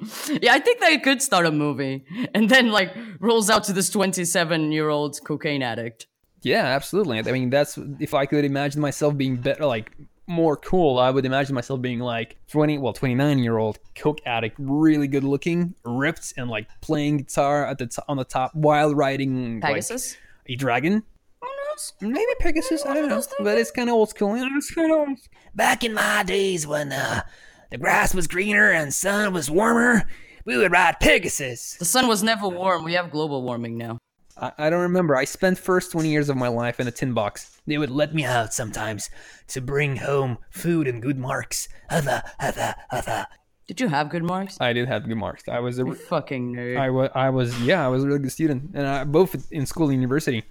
Yeah, 0.42 0.54
I 0.54 0.60
think 0.60 0.80
they 0.80 0.98
could 0.98 1.22
start 1.22 1.46
a 1.46 1.50
movie 1.50 2.04
and 2.34 2.48
then 2.48 2.70
like 2.70 2.94
rolls 3.20 3.50
out 3.50 3.64
to 3.64 3.72
this 3.72 3.90
27 3.90 4.72
year 4.72 4.88
old 4.88 5.18
cocaine 5.24 5.62
addict. 5.62 6.06
Yeah, 6.42 6.64
absolutely. 6.64 7.18
I 7.18 7.22
mean, 7.32 7.50
that's 7.50 7.78
if 7.98 8.14
I 8.14 8.26
could 8.26 8.44
imagine 8.44 8.80
myself 8.80 9.16
being 9.16 9.36
better, 9.36 9.66
like 9.66 9.90
more 10.28 10.56
cool, 10.56 10.98
I 10.98 11.10
would 11.10 11.24
imagine 11.24 11.54
myself 11.54 11.80
being 11.80 11.98
like 11.98 12.36
20, 12.48 12.78
well, 12.78 12.92
29 12.92 13.38
year 13.38 13.58
old 13.58 13.78
coke 13.96 14.20
addict, 14.24 14.56
really 14.58 15.08
good 15.08 15.24
looking, 15.24 15.74
ripped, 15.84 16.34
and 16.36 16.48
like 16.48 16.68
playing 16.80 17.18
guitar 17.18 17.66
at 17.66 17.78
the 17.78 17.86
t- 17.86 18.02
on 18.08 18.18
the 18.18 18.24
top 18.24 18.54
while 18.54 18.94
riding 18.94 19.60
like, 19.60 19.70
Pegasus. 19.72 20.16
a 20.46 20.54
dragon. 20.54 21.02
Who 21.40 21.48
knows? 21.48 21.92
Maybe 22.00 22.32
Pegasus, 22.38 22.84
I 22.86 22.94
don't 22.94 23.08
know, 23.08 23.22
but 23.40 23.58
it's 23.58 23.70
kind 23.70 23.88
of 23.88 23.94
old 23.94 24.10
school. 24.10 24.34
It's 24.36 24.70
kind 24.72 24.92
of 24.92 25.18
Back 25.54 25.82
in 25.82 25.94
my 25.94 26.22
days 26.22 26.66
when 26.66 26.92
uh, 26.92 27.22
the 27.70 27.78
grass 27.78 28.14
was 28.14 28.26
greener 28.26 28.70
and 28.72 28.92
sun 28.92 29.32
was 29.32 29.50
warmer, 29.50 30.04
we 30.44 30.56
would 30.56 30.72
ride 30.72 31.00
Pegasus. 31.00 31.76
The 31.78 31.84
sun 31.84 32.08
was 32.08 32.22
never 32.22 32.48
warm. 32.48 32.84
We 32.84 32.94
have 32.94 33.10
global 33.10 33.42
warming 33.42 33.76
now. 33.76 33.98
I, 34.36 34.52
I 34.58 34.70
don't 34.70 34.80
remember. 34.80 35.16
I 35.16 35.24
spent 35.24 35.58
first 35.58 35.92
20 35.92 36.08
years 36.08 36.28
of 36.28 36.36
my 36.36 36.48
life 36.48 36.80
in 36.80 36.88
a 36.88 36.90
tin 36.90 37.12
box. 37.12 37.60
They 37.66 37.76
would 37.76 37.90
let 37.90 38.14
me 38.14 38.24
out 38.24 38.54
sometimes 38.54 39.10
to 39.48 39.60
bring 39.60 39.96
home 39.96 40.38
food 40.50 40.88
and 40.88 41.02
good 41.02 41.18
marks. 41.18 41.68
Other, 41.90 42.22
other, 42.40 42.74
other. 42.90 43.26
Did 43.66 43.80
you 43.82 43.88
have 43.88 44.08
good 44.08 44.24
marks? 44.24 44.58
I 44.60 44.72
did 44.72 44.88
have 44.88 45.06
good 45.06 45.18
marks. 45.18 45.46
I 45.46 45.58
was 45.58 45.78
a, 45.78 45.84
You 45.84 45.94
fucking 45.94 46.54
nerd. 46.54 46.78
I 46.78 46.88
was, 46.88 47.10
I 47.14 47.28
was, 47.28 47.60
yeah, 47.60 47.84
I 47.84 47.88
was 47.88 48.02
a 48.02 48.06
really 48.06 48.20
good 48.20 48.32
student, 48.32 48.70
and 48.72 48.86
I, 48.86 49.04
both 49.04 49.52
in 49.52 49.66
school 49.66 49.90
and 49.90 49.94
university. 49.94 50.42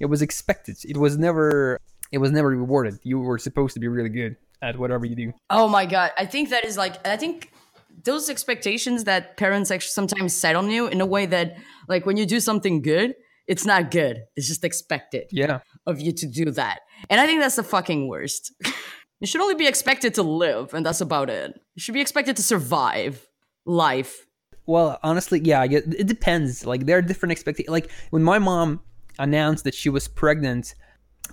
It 0.00 0.06
was 0.06 0.22
expected. 0.22 0.76
It 0.84 0.96
was 0.96 1.16
never, 1.16 1.80
it 2.10 2.18
was 2.18 2.32
never 2.32 2.48
rewarded. 2.48 2.98
You 3.04 3.20
were 3.20 3.38
supposed 3.38 3.74
to 3.74 3.80
be 3.80 3.86
really 3.86 4.08
good 4.08 4.36
at 4.62 4.78
whatever 4.78 5.06
you 5.06 5.14
do. 5.14 5.32
Oh 5.50 5.68
my 5.68 5.86
god, 5.86 6.12
I 6.18 6.26
think 6.26 6.50
that 6.50 6.64
is 6.64 6.76
like 6.76 7.06
I 7.06 7.16
think 7.16 7.52
those 8.04 8.30
expectations 8.30 9.04
that 9.04 9.36
parents 9.36 9.70
actually 9.70 9.90
sometimes 9.90 10.32
set 10.32 10.56
on 10.56 10.70
you 10.70 10.86
in 10.86 11.00
a 11.00 11.06
way 11.06 11.26
that 11.26 11.56
like 11.88 12.06
when 12.06 12.16
you 12.16 12.26
do 12.26 12.40
something 12.40 12.82
good, 12.82 13.14
it's 13.46 13.64
not 13.64 13.90
good. 13.90 14.24
It's 14.36 14.46
just 14.46 14.64
expected 14.64 15.28
Yeah, 15.30 15.60
of 15.86 16.00
you 16.00 16.12
to 16.12 16.26
do 16.26 16.50
that. 16.52 16.80
And 17.10 17.20
I 17.20 17.26
think 17.26 17.40
that's 17.40 17.56
the 17.56 17.62
fucking 17.62 18.08
worst. 18.08 18.52
you 19.20 19.26
should 19.26 19.40
only 19.40 19.54
be 19.54 19.66
expected 19.66 20.14
to 20.14 20.22
live 20.22 20.74
and 20.74 20.84
that's 20.84 21.00
about 21.00 21.30
it. 21.30 21.58
You 21.74 21.80
should 21.80 21.94
be 21.94 22.00
expected 22.00 22.36
to 22.36 22.42
survive 22.42 23.26
life. 23.64 24.26
Well, 24.66 24.98
honestly, 25.02 25.40
yeah, 25.42 25.64
it 25.64 26.06
depends. 26.06 26.66
Like 26.66 26.84
there 26.84 26.98
are 26.98 27.02
different 27.02 27.32
expectations. 27.32 27.72
Like 27.72 27.90
when 28.10 28.22
my 28.22 28.38
mom 28.38 28.80
announced 29.18 29.64
that 29.64 29.74
she 29.74 29.88
was 29.88 30.08
pregnant, 30.08 30.74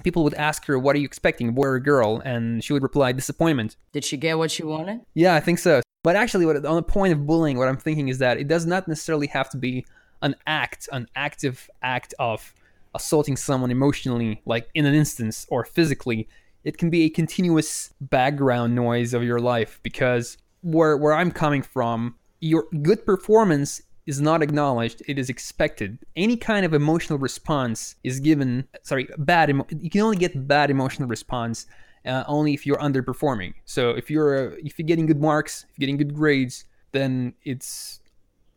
people 0.04 0.24
would 0.24 0.34
ask 0.36 0.66
her, 0.66 0.78
"What 0.78 0.96
are 0.96 1.00
you 1.00 1.06
expecting, 1.06 1.54
boy 1.54 1.66
or 1.66 1.80
girl?" 1.80 2.22
And 2.26 2.64
she 2.64 2.74
would 2.74 2.84
reply, 2.84 3.12
"Disappointment." 3.12 3.78
Did 3.92 4.04
she 4.04 4.18
get 4.18 4.38
what 4.38 4.52
she 4.52 4.64
wanted? 4.64 5.02
Yeah, 5.14 5.36
I 5.36 5.40
think 5.40 5.60
so. 5.60 5.82
But 6.04 6.16
actually, 6.16 6.46
what, 6.46 6.64
on 6.66 6.76
the 6.76 6.84
point 6.84 7.14
of 7.14 7.26
bullying, 7.26 7.58
what 7.58 7.68
I'm 7.68 7.78
thinking 7.78 8.10
is 8.10 8.20
that 8.20 8.38
it 8.38 8.48
does 8.48 8.66
not 8.66 8.88
necessarily 8.88 9.28
have 9.28 9.50
to 9.50 9.58
be 9.58 9.86
an 10.22 10.36
act, 10.46 10.88
an 10.92 11.08
active 11.16 11.70
act 11.82 12.14
of 12.20 12.54
assaulting 12.94 13.36
someone 13.36 13.72
emotionally, 13.72 14.42
like 14.46 14.70
in 14.74 14.86
an 14.86 14.94
instance 14.94 15.46
or 15.50 15.66
physically. 15.66 16.28
It 16.64 16.78
can 16.78 16.90
be 16.90 17.04
a 17.04 17.10
continuous 17.10 17.94
background 18.02 18.74
noise 18.74 19.14
of 19.14 19.24
your 19.24 19.40
life 19.40 19.80
because 19.84 20.38
where 20.62 20.98
where 20.98 21.14
I'm 21.14 21.32
coming 21.32 21.62
from, 21.62 22.16
your 22.40 22.68
good 22.82 23.06
performance 23.06 23.82
is 24.06 24.22
not 24.22 24.42
acknowledged; 24.42 25.02
it 25.08 25.18
is 25.18 25.30
expected. 25.30 25.98
Any 26.16 26.38
kind 26.38 26.66
of 26.66 26.74
emotional 26.74 27.20
response 27.20 27.96
is 28.04 28.20
given. 28.20 28.68
Sorry, 28.84 29.08
bad. 29.18 29.50
Emo- 29.50 29.68
you 29.70 29.90
can 29.90 30.02
only 30.02 30.18
get 30.18 30.48
bad 30.48 30.70
emotional 30.70 31.08
response 31.10 31.66
uh, 32.06 32.24
only 32.28 32.54
if 32.54 32.66
you're 32.66 32.78
underperforming. 32.78 33.54
So 33.66 33.92
if 33.92 34.10
you're 34.10 34.54
uh, 34.54 34.56
if 34.64 34.78
you're 34.78 34.86
getting 34.86 35.06
good 35.08 35.22
marks, 35.22 35.64
if 35.64 35.78
you're 35.78 35.88
getting 35.88 35.98
good 35.98 36.14
grades, 36.14 36.66
then 36.92 37.34
it's 37.44 38.00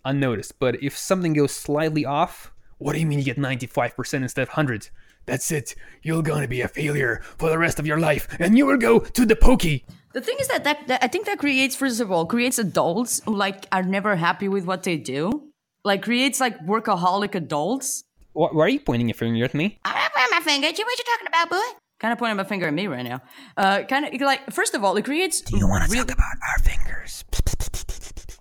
unnoticed. 0.05 0.59
But 0.59 0.83
if 0.83 0.97
something 0.97 1.33
goes 1.33 1.53
slightly 1.53 2.05
off, 2.05 2.53
What 2.79 2.93
do 2.93 3.01
you 3.01 3.07
mean 3.07 3.19
you 3.19 3.25
get 3.25 3.39
95% 3.39 4.23
instead 4.23 4.43
of 4.43 4.49
100? 4.51 4.89
That's 5.27 5.51
it. 5.53 5.75
You're 6.03 6.23
going 6.23 6.43
to 6.43 6.49
be 6.49 6.63
a 6.63 6.69
failure 6.69 7.21
for 7.37 7.51
the 7.51 7.59
rest 7.59 7.79
of 7.79 7.87
your 7.87 7.99
life, 7.99 8.29
and 8.39 8.57
you 8.57 8.67
will 8.67 8.79
go 8.79 8.99
to 9.01 9.27
the 9.27 9.37
pokey. 9.37 9.85
The 10.15 10.21
thing 10.23 10.37
is 10.41 10.49
that, 10.49 10.65
that, 10.65 10.87
that 10.89 11.05
I 11.05 11.09
think 11.09 11.27
that 11.27 11.39
creates, 11.39 11.77
first 11.77 12.01
of 12.01 12.11
all, 12.11 12.25
creates 12.27 12.59
adults 12.59 13.21
who 13.25 13.35
like 13.37 13.67
are 13.71 13.83
never 13.83 14.17
happy 14.17 14.49
with 14.49 14.65
what 14.65 14.83
they 14.83 14.97
do. 14.97 15.45
Like 15.85 16.03
creates 16.03 16.41
like 16.41 16.59
workaholic 16.67 17.35
adults. 17.35 18.05
wh- 18.33 18.53
why 18.55 18.65
are 18.65 18.69
you 18.69 18.81
pointing 18.81 19.09
your 19.09 19.15
finger 19.15 19.45
at 19.45 19.55
me? 19.55 19.79
I'm 19.85 19.95
not 19.95 20.13
pointing 20.15 20.31
my 20.39 20.41
finger 20.45 20.67
at 20.69 20.79
you. 20.79 20.85
What 20.85 20.99
you 20.99 21.05
talking 21.05 21.27
about, 21.29 21.51
boy? 21.51 21.79
Kind 22.01 22.13
of 22.13 22.19
pointing 22.19 22.37
my 22.37 22.45
finger 22.45 22.67
at 22.67 22.75
me 22.75 22.87
right 22.87 23.03
now. 23.05 23.21
Uh, 23.57 23.83
kind 23.85 24.07
of 24.07 24.21
like 24.23 24.51
first 24.51 24.75
of 24.75 24.83
all, 24.83 24.97
it 24.97 25.05
creates. 25.05 25.41
Do 25.43 25.59
you 25.59 25.69
want 25.69 25.89
to 25.91 25.95
talk 25.97 26.11
about 26.11 26.25
our 26.51 26.59
fingers? 26.65 27.25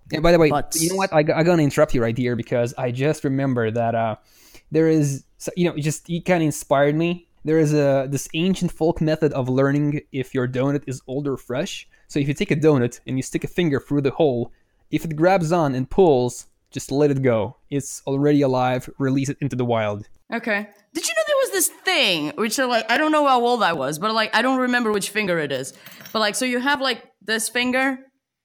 Yeah, 0.10 0.22
by 0.22 0.32
the 0.32 0.40
way, 0.40 0.50
Butts. 0.50 0.82
you 0.82 0.90
know 0.90 0.96
what? 0.96 1.12
I, 1.12 1.20
I'm 1.20 1.44
gonna 1.44 1.64
interrupt 1.64 1.94
you 1.94 2.02
right 2.02 2.18
here 2.18 2.38
because 2.38 2.74
I 2.78 2.92
just 2.92 3.26
remember 3.26 3.70
that 3.72 3.94
uh, 3.94 4.16
there 4.72 4.88
is, 4.88 5.26
so- 5.38 5.52
you 5.56 5.66
know, 5.66 5.76
it 5.76 5.82
just 5.82 6.10
it 6.10 6.26
kind 6.26 6.42
of 6.44 6.46
inspired 6.46 6.96
me. 6.96 7.28
There 7.46 7.60
is 7.60 7.74
a 7.74 8.08
this 8.10 8.28
ancient 8.34 8.72
folk 8.72 9.00
method 9.02 9.32
of 9.34 9.48
learning 9.48 10.02
if 10.12 10.34
your 10.36 10.48
donut 10.48 10.84
is 10.88 11.02
old 11.08 11.28
or 11.28 11.38
fresh. 11.38 11.88
So 12.08 12.20
if 12.20 12.28
you 12.28 12.34
take 12.34 12.52
a 12.52 12.56
donut 12.56 13.00
and 13.08 13.18
you 13.18 13.24
stick 13.24 13.44
a 13.44 13.48
finger 13.48 13.80
through 13.80 14.02
the 14.02 14.12
hole, 14.12 14.52
if 14.92 15.06
it 15.06 15.16
grabs 15.16 15.52
on 15.52 15.76
and 15.76 15.90
pulls, 15.90 16.48
just 16.72 16.92
let 16.92 17.12
it 17.12 17.22
go. 17.22 17.56
It's 17.70 18.02
already 18.06 18.42
alive. 18.42 18.90
Release 18.98 19.30
it 19.30 19.38
into 19.40 19.56
the 19.56 19.66
wild. 19.66 20.08
Okay. 20.34 20.68
Did 20.94 21.08
you 21.08 21.14
know 21.16 21.24
there 21.26 21.36
was 21.38 21.52
this 21.52 21.68
thing 21.86 22.32
which 22.36 22.60
uh, 22.60 22.68
like 22.68 22.90
I 22.92 22.98
don't 22.98 23.12
know 23.14 23.26
how 23.26 23.40
old 23.46 23.64
I 23.64 23.74
was, 23.74 23.98
but 24.00 24.14
like 24.14 24.36
I 24.36 24.42
don't 24.42 24.60
remember 24.60 24.92
which 24.92 25.10
finger 25.12 25.38
it 25.40 25.52
is. 25.52 25.74
But 26.12 26.20
like 26.20 26.36
so 26.36 26.44
you 26.44 26.60
have 26.60 26.82
like 26.82 27.04
this 27.22 27.48
finger. 27.48 28.00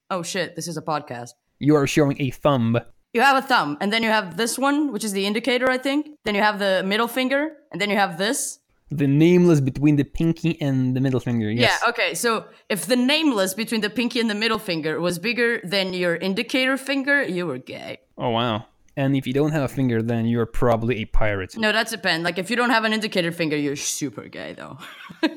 Oh 0.09 0.23
shit! 0.23 0.55
This 0.55 0.67
is 0.67 0.77
a 0.77 0.81
podcast. 0.81 1.31
You 1.59 1.75
are 1.75 1.87
showing 1.87 2.21
a 2.21 2.29
thumb. 2.29 2.77
You 3.13 3.21
have 3.21 3.37
a 3.37 3.45
thumb, 3.45 3.77
and 3.79 3.93
then 3.93 4.01
you 4.01 4.09
have 4.09 4.37
this 4.37 4.57
one, 4.57 4.91
which 4.91 5.03
is 5.03 5.13
the 5.13 5.27
indicator, 5.27 5.69
I 5.69 5.77
think. 5.77 6.17
Then 6.25 6.33
you 6.33 6.41
have 6.41 6.57
the 6.57 6.81
middle 6.83 7.07
finger, 7.07 7.51
and 7.71 7.79
then 7.79 7.91
you 7.91 7.95
have 7.95 8.17
this. 8.17 8.59
The 8.89 9.07
nameless 9.07 9.61
between 9.61 9.97
the 9.97 10.03
pinky 10.03 10.59
and 10.59 10.95
the 10.95 10.99
middle 10.99 11.19
finger. 11.19 11.51
Yes. 11.51 11.79
Yeah, 11.81 11.89
okay. 11.89 12.15
So 12.15 12.45
if 12.69 12.87
the 12.87 12.95
nameless 12.95 13.53
between 13.53 13.81
the 13.81 13.89
pinky 13.91 14.19
and 14.19 14.29
the 14.29 14.35
middle 14.35 14.59
finger 14.59 14.99
was 14.99 15.19
bigger 15.19 15.61
than 15.63 15.93
your 15.93 16.15
indicator 16.15 16.75
finger, 16.75 17.23
you 17.23 17.45
were 17.45 17.59
gay. 17.59 17.99
Oh 18.17 18.29
wow. 18.29 18.65
And 18.95 19.15
if 19.15 19.25
you 19.25 19.33
don't 19.33 19.51
have 19.51 19.63
a 19.63 19.67
finger, 19.67 20.01
then 20.01 20.25
you're 20.25 20.45
probably 20.45 20.97
a 20.97 21.05
pirate. 21.05 21.57
No, 21.57 21.71
that's 21.71 21.93
a 21.93 21.97
pen. 21.97 22.23
Like 22.23 22.37
if 22.37 22.49
you 22.49 22.55
don't 22.55 22.69
have 22.69 22.83
an 22.83 22.93
indicator 22.93 23.31
finger, 23.31 23.57
you're 23.57 23.75
super 23.75 24.27
gay 24.27 24.53
though. 24.53 24.77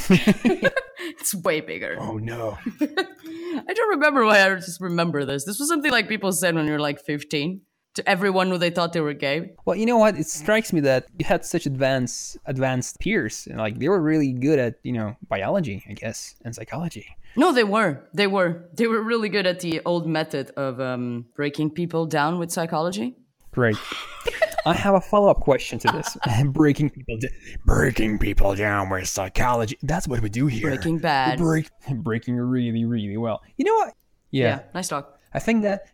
it's 0.00 1.34
way 1.34 1.60
bigger. 1.60 1.96
Oh 1.98 2.18
no. 2.18 2.58
I 2.80 3.74
don't 3.74 3.90
remember 3.90 4.24
why 4.24 4.46
I 4.46 4.54
just 4.54 4.80
remember 4.80 5.24
this. 5.24 5.44
This 5.44 5.58
was 5.58 5.68
something 5.68 5.90
like 5.90 6.08
people 6.08 6.32
said 6.32 6.54
when 6.54 6.66
you 6.66 6.72
were 6.72 6.80
like 6.80 7.00
15 7.00 7.60
to 7.94 8.08
everyone 8.08 8.48
who 8.48 8.58
they 8.58 8.70
thought 8.70 8.92
they 8.92 9.00
were 9.00 9.12
gay. 9.12 9.52
Well, 9.64 9.76
you 9.76 9.86
know 9.86 9.98
what? 9.98 10.16
It 10.16 10.26
strikes 10.26 10.72
me 10.72 10.80
that 10.80 11.06
you 11.18 11.26
had 11.26 11.44
such 11.44 11.66
advanced 11.66 12.38
advanced 12.46 13.00
peers, 13.00 13.46
and 13.50 13.58
like 13.58 13.78
they 13.78 13.88
were 13.88 14.00
really 14.00 14.32
good 14.32 14.58
at 14.58 14.76
you 14.82 14.92
know 14.92 15.16
biology, 15.28 15.84
I 15.88 15.92
guess, 15.92 16.34
and 16.44 16.54
psychology. 16.54 17.06
No, 17.36 17.52
they 17.52 17.64
were. 17.64 18.08
They 18.12 18.26
were. 18.26 18.68
They 18.74 18.86
were 18.86 19.02
really 19.02 19.28
good 19.28 19.46
at 19.46 19.60
the 19.60 19.80
old 19.84 20.06
method 20.06 20.50
of 20.56 20.80
um, 20.80 21.26
breaking 21.34 21.70
people 21.70 22.06
down 22.06 22.38
with 22.38 22.50
psychology. 22.50 23.16
Great. 23.52 23.76
I 24.66 24.74
have 24.74 24.94
a 24.94 25.00
follow 25.00 25.28
up 25.28 25.40
question 25.40 25.78
to 25.80 25.88
this. 25.88 26.16
Breaking 26.46 26.88
people, 26.88 27.16
da- 27.18 27.56
Breaking 27.66 28.18
people 28.18 28.54
down 28.54 28.90
with 28.90 29.08
psychology. 29.08 29.76
That's 29.82 30.06
what 30.06 30.20
we 30.20 30.28
do 30.28 30.46
here. 30.46 30.68
Breaking 30.68 30.98
Bad. 30.98 31.38
break, 31.38 31.68
breaking 31.90 32.36
really, 32.36 32.84
really 32.84 33.16
well. 33.16 33.42
You 33.56 33.64
know 33.64 33.74
what? 33.74 33.94
yeah. 34.30 34.44
Yeah, 34.44 34.60
nice 34.74 34.88
talk. 34.88 35.18
I 35.34 35.40
think 35.40 35.62
that. 35.62 35.86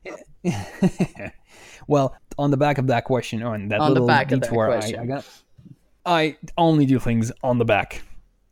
well, 1.87 2.15
on 2.37 2.51
the 2.51 2.57
back 2.57 2.79
of 2.79 2.89
that 2.89 3.05
question, 3.05 3.43
on 3.43 3.69
that 3.69 3.81
On 3.81 3.89
the 3.89 3.95
little 3.95 4.09
back 4.09 4.33
of 4.33 4.41
that 4.41 4.49
detour, 4.49 4.71
I. 4.71 5.01
I 5.01 5.07
got. 5.07 5.25
I 6.05 6.37
only 6.57 6.87
do 6.87 6.99
things 6.99 7.33
on 7.43 7.59
the 7.59 7.65
back. 7.65 8.03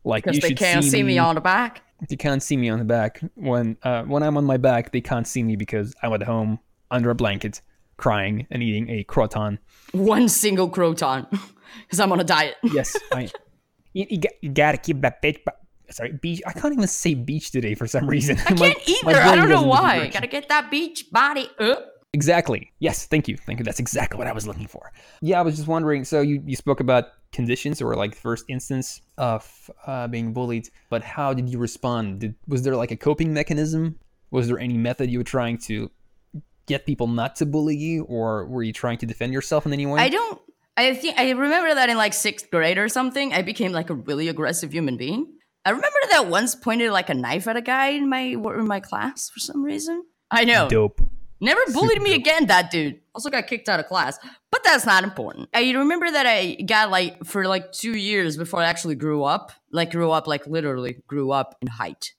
Like 0.03 0.23
Because 0.23 0.37
you 0.37 0.41
they 0.41 0.47
should 0.49 0.57
can't 0.57 0.85
see 0.85 1.03
me 1.03 1.17
on 1.17 1.35
the 1.35 1.41
back. 1.41 1.81
They 2.09 2.15
can't 2.15 2.43
see 2.43 2.57
me 2.57 2.69
on 2.69 2.79
the 2.79 2.85
back 2.85 3.21
when 3.35 3.77
uh, 3.83 4.03
when 4.03 4.23
I'm 4.23 4.37
on 4.37 4.45
my 4.45 4.57
back. 4.57 4.91
They 4.91 5.01
can't 5.01 5.27
see 5.27 5.43
me 5.43 5.55
because 5.55 5.95
I'm 6.03 6.13
at 6.13 6.23
home 6.23 6.59
under 6.91 7.09
a 7.09 7.15
blanket, 7.15 7.61
crying 7.97 8.47
and 8.51 8.61
eating 8.61 8.89
a 8.89 9.03
croton. 9.03 9.59
One 9.93 10.29
single 10.29 10.69
croton. 10.69 11.27
Because 11.83 11.99
I'm 11.99 12.11
on 12.11 12.19
a 12.19 12.23
diet. 12.23 12.55
Yes, 12.63 12.95
I. 13.11 13.29
You, 13.93 14.05
you, 14.09 14.19
got, 14.19 14.31
you 14.41 14.49
gotta 14.49 14.77
keep 14.77 15.01
that 15.01 15.21
bitch. 15.21 15.43
ba- 15.45 15.53
Sorry, 15.89 16.11
beach. 16.13 16.41
I 16.47 16.53
can't 16.53 16.73
even 16.73 16.87
say 16.87 17.13
beach 17.13 17.51
today 17.51 17.75
for 17.75 17.87
some 17.87 18.07
reason. 18.07 18.37
I 18.39 18.53
can't 18.53 18.89
either. 18.89 19.15
I 19.19 19.35
don't 19.35 19.49
know 19.49 19.63
why. 19.63 20.07
Gotta 20.07 20.27
get 20.27 20.47
that 20.49 20.71
beach 20.71 21.07
body 21.11 21.49
up. 21.59 21.85
Exactly. 22.13 22.71
Yes. 22.79 23.05
Thank 23.05 23.27
you. 23.27 23.37
Thank 23.37 23.59
you. 23.59 23.65
That's 23.65 23.79
exactly 23.79 24.17
what 24.17 24.27
I 24.27 24.31
was 24.31 24.47
looking 24.47 24.67
for. 24.67 24.91
Yeah, 25.21 25.39
I 25.39 25.43
was 25.43 25.55
just 25.55 25.67
wondering. 25.67 26.03
So 26.03 26.21
you, 26.21 26.41
you 26.45 26.55
spoke 26.55 26.79
about 26.79 27.05
conditions 27.31 27.81
or 27.81 27.95
like 27.95 28.15
first 28.15 28.45
instance 28.47 29.01
of 29.17 29.69
uh, 29.85 30.07
being 30.07 30.33
bullied, 30.33 30.69
but 30.89 31.03
how 31.03 31.33
did 31.33 31.49
you 31.49 31.59
respond? 31.59 32.21
Did 32.21 32.35
was 32.47 32.63
there 32.63 32.75
like 32.75 32.91
a 32.91 32.97
coping 32.97 33.33
mechanism? 33.33 33.99
Was 34.31 34.47
there 34.47 34.59
any 34.59 34.77
method 34.77 35.09
you 35.11 35.19
were 35.19 35.23
trying 35.23 35.57
to 35.59 35.91
get 36.65 36.85
people 36.85 37.07
not 37.07 37.35
to 37.37 37.45
bully 37.45 37.77
you, 37.77 38.03
or 38.03 38.45
were 38.47 38.63
you 38.63 38.73
trying 38.73 38.97
to 38.99 39.05
defend 39.05 39.33
yourself 39.33 39.65
in 39.65 39.73
any 39.73 39.85
way? 39.85 40.01
I 40.01 40.09
don't. 40.09 40.41
I 40.75 40.93
think 40.93 41.17
I 41.17 41.31
remember 41.31 41.73
that 41.75 41.89
in 41.89 41.97
like 41.97 42.13
sixth 42.13 42.49
grade 42.51 42.77
or 42.77 42.87
something. 42.87 43.33
I 43.33 43.41
became 43.41 43.71
like 43.71 43.89
a 43.89 43.95
really 43.95 44.27
aggressive 44.27 44.71
human 44.73 44.97
being. 44.97 45.33
I 45.65 45.71
remember 45.71 45.99
that 46.11 46.27
once 46.27 46.55
pointed 46.55 46.91
like 46.91 47.09
a 47.09 47.13
knife 47.13 47.47
at 47.47 47.57
a 47.57 47.61
guy 47.61 47.89
in 47.89 48.09
my 48.09 48.21
in 48.21 48.67
my 48.67 48.79
class 48.79 49.29
for 49.29 49.39
some 49.39 49.63
reason. 49.63 50.03
I 50.29 50.43
know. 50.43 50.69
Dope. 50.69 51.01
Never 51.39 51.61
bullied 51.71 51.91
Super 51.91 52.03
me 52.03 52.09
dope. 52.11 52.19
again, 52.21 52.47
that 52.47 52.71
dude. 52.71 52.99
Also 53.13 53.29
got 53.29 53.47
kicked 53.47 53.69
out 53.69 53.79
of 53.79 53.87
class. 53.87 54.17
But 54.51 54.63
that's 54.63 54.85
not 54.85 55.03
important. 55.03 55.49
I 55.53 55.71
remember 55.71 56.09
that 56.09 56.25
I 56.25 56.55
got 56.65 56.89
like 56.89 57.23
for 57.25 57.47
like 57.47 57.71
two 57.71 57.95
years 57.97 58.37
before 58.37 58.61
I 58.61 58.65
actually 58.65 58.95
grew 58.95 59.23
up, 59.23 59.51
like 59.71 59.91
grew 59.91 60.11
up, 60.11 60.27
like 60.27 60.47
literally 60.47 61.01
grew 61.07 61.31
up 61.31 61.55
in 61.61 61.67
height. 61.67 62.13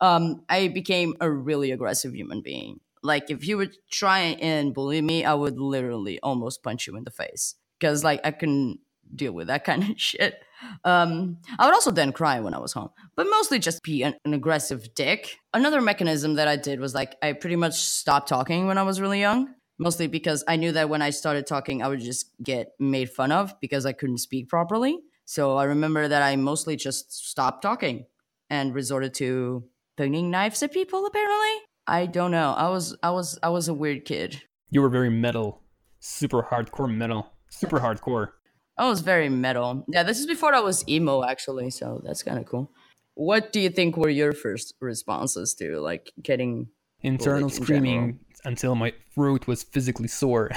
Um, 0.00 0.42
I 0.48 0.68
became 0.68 1.14
a 1.20 1.30
really 1.30 1.70
aggressive 1.70 2.14
human 2.14 2.40
being. 2.40 2.80
Like 3.02 3.30
if 3.30 3.46
you 3.46 3.56
would 3.56 3.76
try 3.90 4.20
and 4.40 4.74
bully 4.74 5.00
me, 5.00 5.24
I 5.24 5.34
would 5.34 5.58
literally 5.58 6.18
almost 6.20 6.62
punch 6.62 6.86
you 6.86 6.96
in 6.96 7.04
the 7.04 7.10
face 7.10 7.54
because 7.78 8.02
like 8.02 8.20
I 8.24 8.32
couldn't 8.32 8.80
deal 9.14 9.32
with 9.32 9.46
that 9.46 9.64
kind 9.64 9.82
of 9.90 10.00
shit. 10.00 10.42
Um, 10.84 11.38
I 11.58 11.66
would 11.66 11.74
also 11.74 11.90
then 11.90 12.12
cry 12.12 12.40
when 12.40 12.54
I 12.54 12.58
was 12.58 12.72
home, 12.72 12.90
but 13.14 13.26
mostly 13.28 13.58
just 13.58 13.82
be 13.82 14.02
an, 14.02 14.14
an, 14.24 14.34
aggressive 14.34 14.94
dick. 14.94 15.36
Another 15.52 15.80
mechanism 15.80 16.34
that 16.34 16.48
I 16.48 16.56
did 16.56 16.80
was 16.80 16.94
like 16.94 17.16
I 17.22 17.32
pretty 17.32 17.56
much 17.56 17.74
stopped 17.74 18.28
talking 18.28 18.66
when 18.66 18.78
I 18.78 18.82
was 18.82 19.00
really 19.00 19.20
young, 19.20 19.54
mostly 19.78 20.06
because 20.06 20.44
I 20.48 20.56
knew 20.56 20.72
that 20.72 20.88
when 20.88 21.02
I 21.02 21.10
started 21.10 21.46
talking, 21.46 21.82
I 21.82 21.88
would 21.88 22.00
just 22.00 22.30
get 22.42 22.72
made 22.78 23.10
fun 23.10 23.32
of 23.32 23.54
because 23.60 23.84
I 23.86 23.92
couldn't 23.92 24.18
speak 24.18 24.48
properly. 24.48 24.98
So 25.24 25.56
I 25.56 25.64
remember 25.64 26.08
that 26.08 26.22
I 26.22 26.36
mostly 26.36 26.76
just 26.76 27.12
stopped 27.12 27.62
talking 27.62 28.06
and 28.48 28.74
resorted 28.74 29.12
to 29.14 29.64
pointing 29.96 30.30
knives 30.30 30.62
at 30.62 30.72
people. 30.72 31.04
Apparently, 31.04 31.62
I 31.86 32.06
don't 32.06 32.30
know. 32.30 32.52
I 32.52 32.68
was 32.68 32.96
I 33.02 33.10
was 33.10 33.38
I 33.42 33.48
was 33.48 33.68
a 33.68 33.74
weird 33.74 34.04
kid. 34.04 34.42
You 34.70 34.82
were 34.82 34.88
very 34.88 35.10
metal, 35.10 35.62
super 36.00 36.42
hardcore 36.42 36.92
metal, 36.94 37.32
super 37.48 37.80
hardcore. 37.80 38.30
I 38.78 38.88
was 38.88 39.00
very 39.00 39.28
metal. 39.28 39.84
Yeah, 39.88 40.02
this 40.02 40.18
is 40.18 40.26
before 40.26 40.54
I 40.54 40.60
was 40.60 40.86
emo, 40.88 41.24
actually. 41.24 41.70
So 41.70 42.02
that's 42.04 42.22
kind 42.22 42.38
of 42.38 42.46
cool. 42.46 42.70
What 43.14 43.52
do 43.52 43.60
you 43.60 43.70
think 43.70 43.96
were 43.96 44.10
your 44.10 44.32
first 44.32 44.74
responses 44.80 45.54
to 45.54 45.80
like 45.80 46.12
getting 46.22 46.68
internal 47.00 47.48
screaming 47.48 48.18
until 48.44 48.74
my 48.74 48.92
throat 49.14 49.46
was 49.46 49.62
physically 49.62 50.08
sore? 50.08 50.50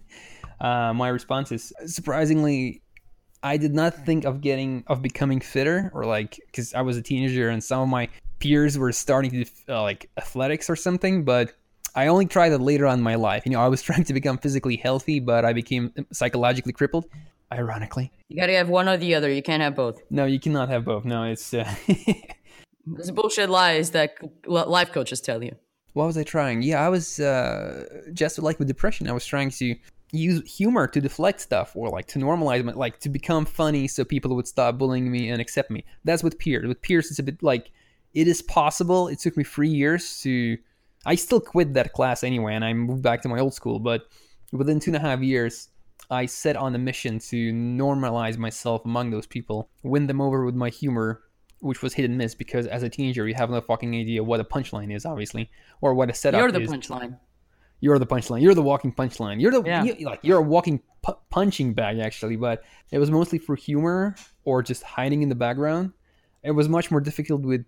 uh, 0.60 0.92
my 0.92 1.08
response 1.08 1.50
is 1.52 1.72
surprisingly, 1.86 2.82
I 3.42 3.56
did 3.56 3.74
not 3.74 3.94
think 4.04 4.24
of 4.26 4.42
getting 4.42 4.84
of 4.86 5.00
becoming 5.00 5.40
fitter 5.40 5.90
or 5.94 6.04
like 6.04 6.38
because 6.46 6.74
I 6.74 6.82
was 6.82 6.98
a 6.98 7.02
teenager 7.02 7.48
and 7.48 7.64
some 7.64 7.80
of 7.80 7.88
my 7.88 8.08
peers 8.38 8.76
were 8.76 8.92
starting 8.92 9.30
to 9.30 9.44
uh, 9.70 9.82
like 9.82 10.10
athletics 10.18 10.68
or 10.68 10.76
something, 10.76 11.24
but 11.24 11.54
I 11.94 12.08
only 12.08 12.26
tried 12.26 12.52
it 12.52 12.58
later 12.58 12.86
on 12.86 12.98
in 12.98 13.04
my 13.04 13.14
life. 13.14 13.46
You 13.46 13.52
know, 13.52 13.60
I 13.60 13.68
was 13.68 13.80
trying 13.88 14.04
to 14.04 14.12
become 14.12 14.36
physically 14.36 14.76
healthy, 14.76 15.20
but 15.20 15.46
I 15.46 15.54
became 15.54 15.94
psychologically 16.12 16.74
crippled 16.74 17.06
ironically. 17.54 18.12
You 18.28 18.40
gotta 18.40 18.54
have 18.54 18.68
one 18.68 18.88
or 18.88 18.96
the 18.96 19.14
other. 19.14 19.30
You 19.30 19.42
can't 19.42 19.62
have 19.62 19.74
both. 19.74 20.00
No, 20.10 20.24
you 20.24 20.40
cannot 20.40 20.68
have 20.68 20.84
both. 20.84 21.04
No, 21.04 21.24
it's. 21.24 21.54
Uh, 21.54 21.72
There's 22.86 23.10
bullshit 23.10 23.48
lies 23.48 23.90
that 23.92 24.16
life 24.46 24.92
coaches 24.92 25.20
tell 25.20 25.42
you. 25.42 25.56
What 25.94 26.06
was 26.06 26.18
I 26.18 26.24
trying? 26.24 26.62
Yeah, 26.62 26.84
I 26.84 26.88
was 26.88 27.20
uh, 27.20 27.86
just 28.12 28.38
like 28.38 28.58
with 28.58 28.68
depression. 28.68 29.08
I 29.08 29.12
was 29.12 29.24
trying 29.24 29.50
to 29.50 29.74
use 30.12 30.56
humor 30.56 30.86
to 30.86 31.00
deflect 31.00 31.40
stuff 31.40 31.74
or 31.74 31.88
like 31.88 32.06
to 32.06 32.18
normalize 32.18 32.68
it, 32.68 32.76
like 32.76 32.98
to 33.00 33.08
become 33.08 33.44
funny 33.44 33.88
so 33.88 34.04
people 34.04 34.34
would 34.36 34.46
stop 34.46 34.78
bullying 34.78 35.10
me 35.10 35.30
and 35.30 35.40
accept 35.40 35.70
me. 35.70 35.84
That's 36.04 36.22
with 36.22 36.38
peers. 36.38 36.66
With 36.66 36.82
peers, 36.82 37.10
it's 37.10 37.18
a 37.18 37.22
bit 37.22 37.42
like 37.42 37.70
it 38.12 38.28
is 38.28 38.42
possible. 38.42 39.08
It 39.08 39.18
took 39.18 39.36
me 39.36 39.44
three 39.44 39.68
years 39.68 40.20
to. 40.22 40.58
I 41.06 41.16
still 41.16 41.40
quit 41.40 41.74
that 41.74 41.92
class 41.92 42.24
anyway, 42.24 42.54
and 42.54 42.64
I 42.64 42.72
moved 42.72 43.02
back 43.02 43.22
to 43.22 43.28
my 43.28 43.38
old 43.38 43.54
school. 43.54 43.78
But 43.78 44.02
within 44.52 44.80
two 44.80 44.90
and 44.90 44.96
a 44.96 45.00
half 45.00 45.20
years, 45.20 45.68
I 46.10 46.26
set 46.26 46.56
on 46.56 46.74
a 46.74 46.78
mission 46.78 47.18
to 47.18 47.52
normalize 47.52 48.38
myself 48.38 48.84
among 48.84 49.10
those 49.10 49.26
people, 49.26 49.68
win 49.82 50.06
them 50.06 50.20
over 50.20 50.44
with 50.44 50.54
my 50.54 50.68
humor, 50.68 51.22
which 51.60 51.82
was 51.82 51.94
hit 51.94 52.04
and 52.04 52.18
miss 52.18 52.34
because 52.34 52.66
as 52.66 52.82
a 52.82 52.88
teenager 52.88 53.26
you 53.26 53.34
have 53.34 53.50
no 53.50 53.60
fucking 53.60 53.94
idea 53.94 54.22
what 54.22 54.40
a 54.40 54.44
punchline 54.44 54.94
is, 54.94 55.06
obviously, 55.06 55.50
or 55.80 55.94
what 55.94 56.10
a 56.10 56.14
setup 56.14 56.38
is. 56.38 56.42
You're 56.42 56.52
the 56.52 56.60
is. 56.60 56.70
punchline. 56.70 57.18
You're 57.80 57.98
the 57.98 58.06
punchline. 58.06 58.42
You're 58.42 58.54
the 58.54 58.62
walking 58.62 58.92
punchline. 58.92 59.40
You're 59.40 59.50
the 59.50 59.62
yeah. 59.64 59.82
you, 59.82 60.06
like 60.06 60.20
you're 60.22 60.38
a 60.38 60.42
walking 60.42 60.80
pu- 61.02 61.18
punching 61.30 61.74
bag 61.74 61.98
actually, 61.98 62.36
but 62.36 62.62
it 62.90 62.98
was 62.98 63.10
mostly 63.10 63.38
for 63.38 63.56
humor 63.56 64.14
or 64.44 64.62
just 64.62 64.82
hiding 64.82 65.22
in 65.22 65.28
the 65.28 65.34
background. 65.34 65.92
It 66.42 66.52
was 66.52 66.68
much 66.68 66.90
more 66.90 67.00
difficult 67.00 67.42
with 67.42 67.64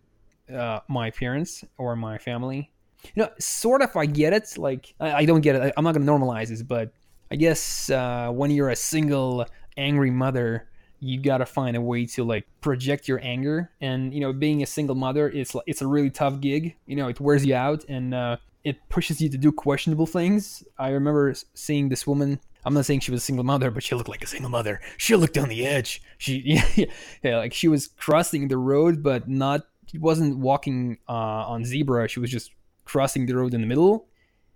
uh, 0.54 0.80
my 0.88 1.10
parents 1.10 1.64
or 1.78 1.96
my 1.96 2.18
family. 2.18 2.70
You 3.14 3.24
know, 3.24 3.30
sort 3.38 3.82
of 3.82 3.94
I 3.96 4.06
get 4.06 4.32
it. 4.32 4.56
Like 4.56 4.94
I, 5.00 5.12
I 5.12 5.24
don't 5.24 5.40
get 5.40 5.56
it. 5.56 5.62
I, 5.62 5.72
I'm 5.76 5.84
not 5.84 5.94
gonna 5.94 6.10
normalize 6.10 6.48
this, 6.48 6.62
but 6.62 6.92
I 7.30 7.36
guess 7.36 7.90
uh, 7.90 8.30
when 8.30 8.50
you're 8.50 8.70
a 8.70 8.76
single 8.76 9.46
angry 9.76 10.10
mother, 10.10 10.68
you 11.00 11.20
gotta 11.20 11.46
find 11.46 11.76
a 11.76 11.80
way 11.80 12.06
to 12.06 12.24
like 12.24 12.46
project 12.60 13.08
your 13.08 13.20
anger. 13.22 13.70
And 13.80 14.14
you 14.14 14.20
know, 14.20 14.32
being 14.32 14.62
a 14.62 14.66
single 14.66 14.94
mother, 14.94 15.28
it's 15.28 15.54
like 15.54 15.64
it's 15.66 15.82
a 15.82 15.86
really 15.86 16.10
tough 16.10 16.40
gig. 16.40 16.76
You 16.86 16.96
know, 16.96 17.08
it 17.08 17.20
wears 17.20 17.44
you 17.44 17.54
out 17.54 17.84
and 17.88 18.14
uh, 18.14 18.36
it 18.64 18.76
pushes 18.88 19.20
you 19.20 19.28
to 19.28 19.38
do 19.38 19.52
questionable 19.52 20.06
things. 20.06 20.64
I 20.78 20.90
remember 20.90 21.34
seeing 21.54 21.88
this 21.88 22.06
woman. 22.06 22.40
I'm 22.64 22.74
not 22.74 22.84
saying 22.84 23.00
she 23.00 23.12
was 23.12 23.22
a 23.22 23.24
single 23.24 23.44
mother, 23.44 23.70
but 23.70 23.84
she 23.84 23.94
looked 23.94 24.08
like 24.08 24.24
a 24.24 24.26
single 24.26 24.50
mother. 24.50 24.80
She 24.96 25.14
looked 25.14 25.38
on 25.38 25.48
the 25.48 25.66
edge. 25.66 26.02
She 26.18 26.42
yeah, 26.76 26.86
yeah 27.22 27.36
like 27.38 27.52
she 27.52 27.68
was 27.68 27.88
crossing 27.88 28.48
the 28.48 28.58
road, 28.58 29.02
but 29.02 29.28
not. 29.28 29.66
She 29.90 29.98
wasn't 29.98 30.38
walking 30.38 30.98
uh, 31.08 31.12
on 31.46 31.64
zebra. 31.64 32.08
She 32.08 32.18
was 32.18 32.30
just 32.30 32.50
crossing 32.84 33.26
the 33.26 33.36
road 33.36 33.54
in 33.54 33.60
the 33.60 33.66
middle 33.66 34.08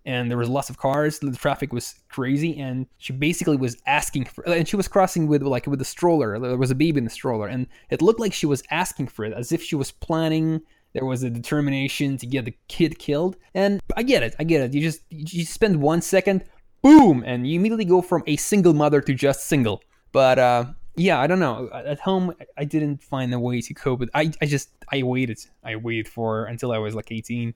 and 0.06 0.30
there 0.30 0.38
was 0.38 0.48
lots 0.48 0.70
of 0.70 0.78
cars. 0.78 1.18
The 1.18 1.32
traffic 1.32 1.72
was 1.72 1.94
crazy 2.08 2.58
and 2.58 2.86
she 2.98 3.12
basically 3.12 3.56
was 3.56 3.76
asking 3.86 4.24
for 4.26 4.44
and 4.48 4.66
she 4.66 4.76
was 4.76 4.88
crossing 4.88 5.26
with 5.26 5.42
like 5.42 5.66
with 5.66 5.80
a 5.80 5.84
stroller. 5.84 6.38
There 6.38 6.56
was 6.56 6.70
a 6.70 6.74
baby 6.74 6.98
in 6.98 7.04
the 7.04 7.10
stroller 7.10 7.46
and 7.46 7.66
it 7.90 8.02
looked 8.02 8.20
like 8.20 8.32
she 8.32 8.46
was 8.46 8.62
asking 8.70 9.08
for 9.08 9.24
it 9.24 9.32
as 9.32 9.52
if 9.52 9.62
she 9.62 9.76
was 9.76 9.90
planning 9.90 10.62
there 10.92 11.04
was 11.04 11.22
a 11.22 11.30
determination 11.30 12.16
to 12.16 12.26
get 12.26 12.44
the 12.44 12.54
kid 12.68 12.98
killed. 12.98 13.36
And 13.54 13.80
i 13.96 14.02
get 14.02 14.22
it 14.22 14.34
i 14.38 14.44
get 14.44 14.62
it. 14.62 14.74
You 14.74 14.80
just 14.80 15.02
you 15.10 15.44
spend 15.44 15.80
one 15.80 16.00
second 16.00 16.44
boom 16.82 17.22
and 17.26 17.46
you 17.46 17.58
immediately 17.58 17.84
go 17.84 18.00
from 18.00 18.22
a 18.26 18.36
single 18.36 18.72
mother 18.72 19.00
to 19.02 19.14
just 19.14 19.46
single. 19.46 19.82
But 20.12 20.38
uh 20.38 20.64
yeah 20.96 21.20
i 21.20 21.26
don't 21.26 21.40
know. 21.40 21.68
At 21.72 22.00
home 22.00 22.34
i 22.56 22.64
didn't 22.64 23.02
find 23.02 23.32
a 23.34 23.38
way 23.38 23.60
to 23.60 23.74
cope 23.74 24.00
with 24.00 24.10
i, 24.14 24.32
I 24.40 24.46
just 24.46 24.70
i 24.90 25.02
waited 25.02 25.38
i 25.62 25.76
waited 25.76 26.08
for 26.08 26.46
until 26.46 26.72
i 26.72 26.78
was 26.78 26.94
like 26.94 27.12
18 27.12 27.54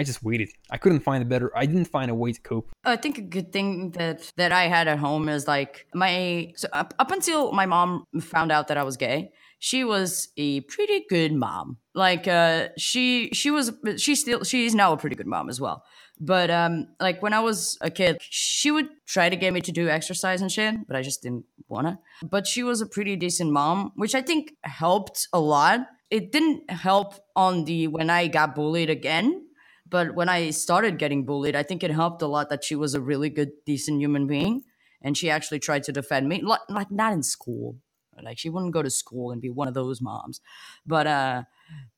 I 0.00 0.02
just 0.02 0.22
waited. 0.22 0.48
I 0.70 0.78
couldn't 0.78 1.00
find 1.00 1.22
a 1.22 1.26
better. 1.26 1.54
I 1.54 1.66
didn't 1.66 1.84
find 1.84 2.10
a 2.10 2.14
way 2.14 2.32
to 2.32 2.40
cope. 2.40 2.70
I 2.84 2.96
think 2.96 3.18
a 3.18 3.20
good 3.36 3.52
thing 3.52 3.90
that 3.90 4.32
that 4.36 4.50
I 4.50 4.62
had 4.62 4.88
at 4.88 4.98
home 4.98 5.28
is 5.28 5.46
like 5.46 5.86
my 5.92 6.54
so 6.56 6.68
up, 6.72 6.94
up 6.98 7.10
until 7.10 7.52
my 7.52 7.66
mom 7.66 8.06
found 8.18 8.50
out 8.50 8.68
that 8.68 8.78
I 8.78 8.82
was 8.82 8.96
gay, 8.96 9.30
she 9.58 9.84
was 9.84 10.28
a 10.38 10.62
pretty 10.62 11.04
good 11.10 11.34
mom. 11.34 11.76
Like 11.94 12.26
uh, 12.26 12.68
she 12.78 13.28
she 13.34 13.50
was 13.50 13.72
she 13.98 14.14
still 14.14 14.42
she's 14.42 14.74
now 14.74 14.94
a 14.94 14.96
pretty 14.96 15.16
good 15.16 15.26
mom 15.26 15.50
as 15.50 15.60
well. 15.60 15.84
But 16.18 16.50
um, 16.50 16.88
like 16.98 17.20
when 17.20 17.34
I 17.34 17.40
was 17.40 17.76
a 17.82 17.90
kid, 17.90 18.16
she 18.20 18.70
would 18.70 18.88
try 19.04 19.28
to 19.28 19.36
get 19.36 19.52
me 19.52 19.60
to 19.60 19.72
do 19.72 19.90
exercise 19.90 20.40
and 20.40 20.50
shit, 20.50 20.86
but 20.86 20.96
I 20.96 21.02
just 21.02 21.22
didn't 21.22 21.44
wanna. 21.68 21.98
But 22.22 22.46
she 22.46 22.62
was 22.62 22.80
a 22.80 22.86
pretty 22.86 23.16
decent 23.16 23.52
mom, 23.52 23.92
which 23.96 24.14
I 24.14 24.22
think 24.22 24.54
helped 24.64 25.28
a 25.34 25.40
lot. 25.40 25.80
It 26.10 26.32
didn't 26.32 26.70
help 26.70 27.16
on 27.36 27.64
the 27.66 27.86
when 27.88 28.08
I 28.08 28.28
got 28.28 28.54
bullied 28.54 28.88
again 28.88 29.44
but 29.90 30.14
when 30.14 30.28
I 30.28 30.50
started 30.50 30.98
getting 30.98 31.24
bullied, 31.24 31.56
I 31.56 31.62
think 31.62 31.82
it 31.82 31.90
helped 31.90 32.22
a 32.22 32.26
lot 32.26 32.48
that 32.50 32.64
she 32.64 32.76
was 32.76 32.94
a 32.94 33.00
really 33.00 33.28
good, 33.28 33.50
decent 33.66 34.00
human 34.00 34.26
being. 34.26 34.62
And 35.02 35.16
she 35.16 35.30
actually 35.30 35.58
tried 35.58 35.82
to 35.84 35.92
defend 35.92 36.28
me, 36.28 36.42
like, 36.42 36.90
not 36.90 37.12
in 37.12 37.22
school. 37.22 37.76
Like 38.22 38.38
she 38.38 38.50
wouldn't 38.50 38.72
go 38.72 38.82
to 38.82 38.90
school 38.90 39.30
and 39.30 39.40
be 39.40 39.50
one 39.50 39.68
of 39.68 39.74
those 39.74 40.00
moms. 40.00 40.40
But 40.86 41.06
uh 41.06 41.42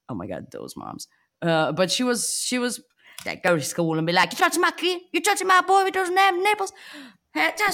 oh 0.09 0.15
my 0.15 0.27
god, 0.27 0.51
those 0.51 0.77
moms. 0.77 1.09
Uh 1.41 1.73
but 1.73 1.91
she 1.91 2.05
was 2.05 2.41
she 2.41 2.59
was 2.59 2.83
that 3.25 3.43
go 3.43 3.57
to 3.57 3.63
school 3.63 3.99
and 3.99 4.07
be 4.07 4.13
like, 4.13 4.33
You 4.33 4.39
touching 4.39 4.61
my 4.61 4.71
kid? 4.71 5.01
You 5.13 5.21
touching 5.21 5.47
my 5.47 5.61
boy 5.63 5.85
with 5.85 5.95
those 5.95 6.11
damn 6.11 6.43
nipples? 6.43 6.73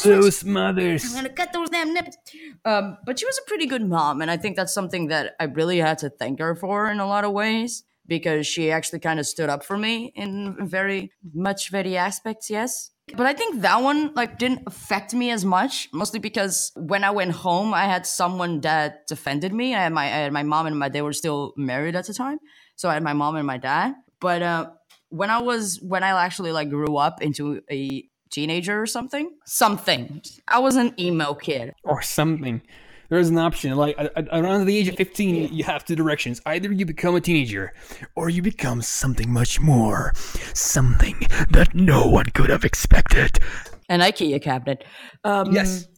those 0.04 0.44
mothers. 0.44 1.04
I'm 1.04 1.14
gonna 1.14 1.34
cut 1.34 1.52
those 1.52 1.70
damn 1.70 1.92
nipples. 1.92 2.16
Um, 2.64 2.98
but 3.04 3.18
she 3.18 3.26
was 3.26 3.38
a 3.38 3.48
pretty 3.48 3.66
good 3.66 3.82
mom, 3.82 4.22
and 4.22 4.30
I 4.30 4.36
think 4.36 4.56
that's 4.56 4.72
something 4.72 5.08
that 5.08 5.34
I 5.40 5.44
really 5.44 5.78
had 5.78 5.98
to 5.98 6.10
thank 6.10 6.38
her 6.38 6.54
for 6.54 6.88
in 6.90 7.00
a 7.00 7.06
lot 7.06 7.24
of 7.24 7.32
ways 7.32 7.84
because 8.08 8.46
she 8.46 8.70
actually 8.70 8.98
kind 8.98 9.20
of 9.20 9.26
stood 9.26 9.48
up 9.48 9.62
for 9.64 9.76
me 9.76 10.12
in 10.16 10.56
very 10.66 11.12
much 11.34 11.70
very 11.70 11.96
aspects 11.96 12.50
yes. 12.50 12.90
But 13.16 13.26
i 13.26 13.32
think 13.32 13.62
that 13.62 13.82
one 13.82 14.12
like 14.14 14.38
didn't 14.38 14.62
affect 14.66 15.14
me 15.14 15.30
as 15.30 15.44
much 15.44 15.88
mostly 15.92 16.20
because 16.20 16.72
when 16.74 17.04
i 17.04 17.10
went 17.10 17.32
home 17.32 17.72
i 17.72 17.84
had 17.84 18.06
someone 18.06 18.60
that 18.62 19.06
defended 19.06 19.52
me. 19.54 19.74
I 19.74 19.84
had 19.84 19.92
my, 19.92 20.04
I 20.04 20.18
had 20.24 20.32
my 20.32 20.42
mom 20.42 20.66
and 20.66 20.78
my 20.78 20.88
dad 20.88 20.92
they 20.92 21.02
were 21.02 21.14
still 21.14 21.54
married 21.56 21.96
at 21.96 22.06
the 22.06 22.14
time 22.14 22.38
so 22.76 22.88
i 22.88 22.94
had 22.94 23.02
my 23.02 23.12
mom 23.12 23.36
and 23.36 23.46
my 23.46 23.58
dad. 23.58 23.94
But 24.20 24.42
uh, 24.42 24.70
when 25.10 25.30
i 25.30 25.38
was 25.38 25.80
when 25.80 26.02
i 26.02 26.10
actually 26.24 26.52
like 26.52 26.68
grew 26.68 26.96
up 26.96 27.22
into 27.22 27.62
a 27.70 28.04
teenager 28.30 28.80
or 28.80 28.86
something 28.86 29.30
something. 29.46 30.20
I 30.46 30.58
was 30.58 30.76
an 30.76 30.92
emo 31.00 31.32
kid. 31.32 31.72
Or 31.84 32.02
something 32.02 32.60
there's 33.08 33.28
an 33.28 33.38
option. 33.38 33.74
Like 33.76 33.96
around 34.32 34.66
the 34.66 34.76
age 34.76 34.88
of 34.88 34.96
15, 34.96 35.52
you 35.52 35.64
have 35.64 35.84
two 35.84 35.96
directions. 35.96 36.40
Either 36.46 36.70
you 36.70 36.84
become 36.84 37.14
a 37.14 37.20
teenager, 37.20 37.72
or 38.14 38.28
you 38.28 38.42
become 38.42 38.82
something 38.82 39.30
much 39.30 39.60
more, 39.60 40.12
something 40.54 41.16
that 41.50 41.74
no 41.74 42.06
one 42.06 42.26
could 42.26 42.50
have 42.50 42.64
expected. 42.64 43.38
An 43.88 44.00
IKEA 44.00 44.42
cabinet. 44.42 44.84
Um, 45.24 45.52
yes. 45.52 45.88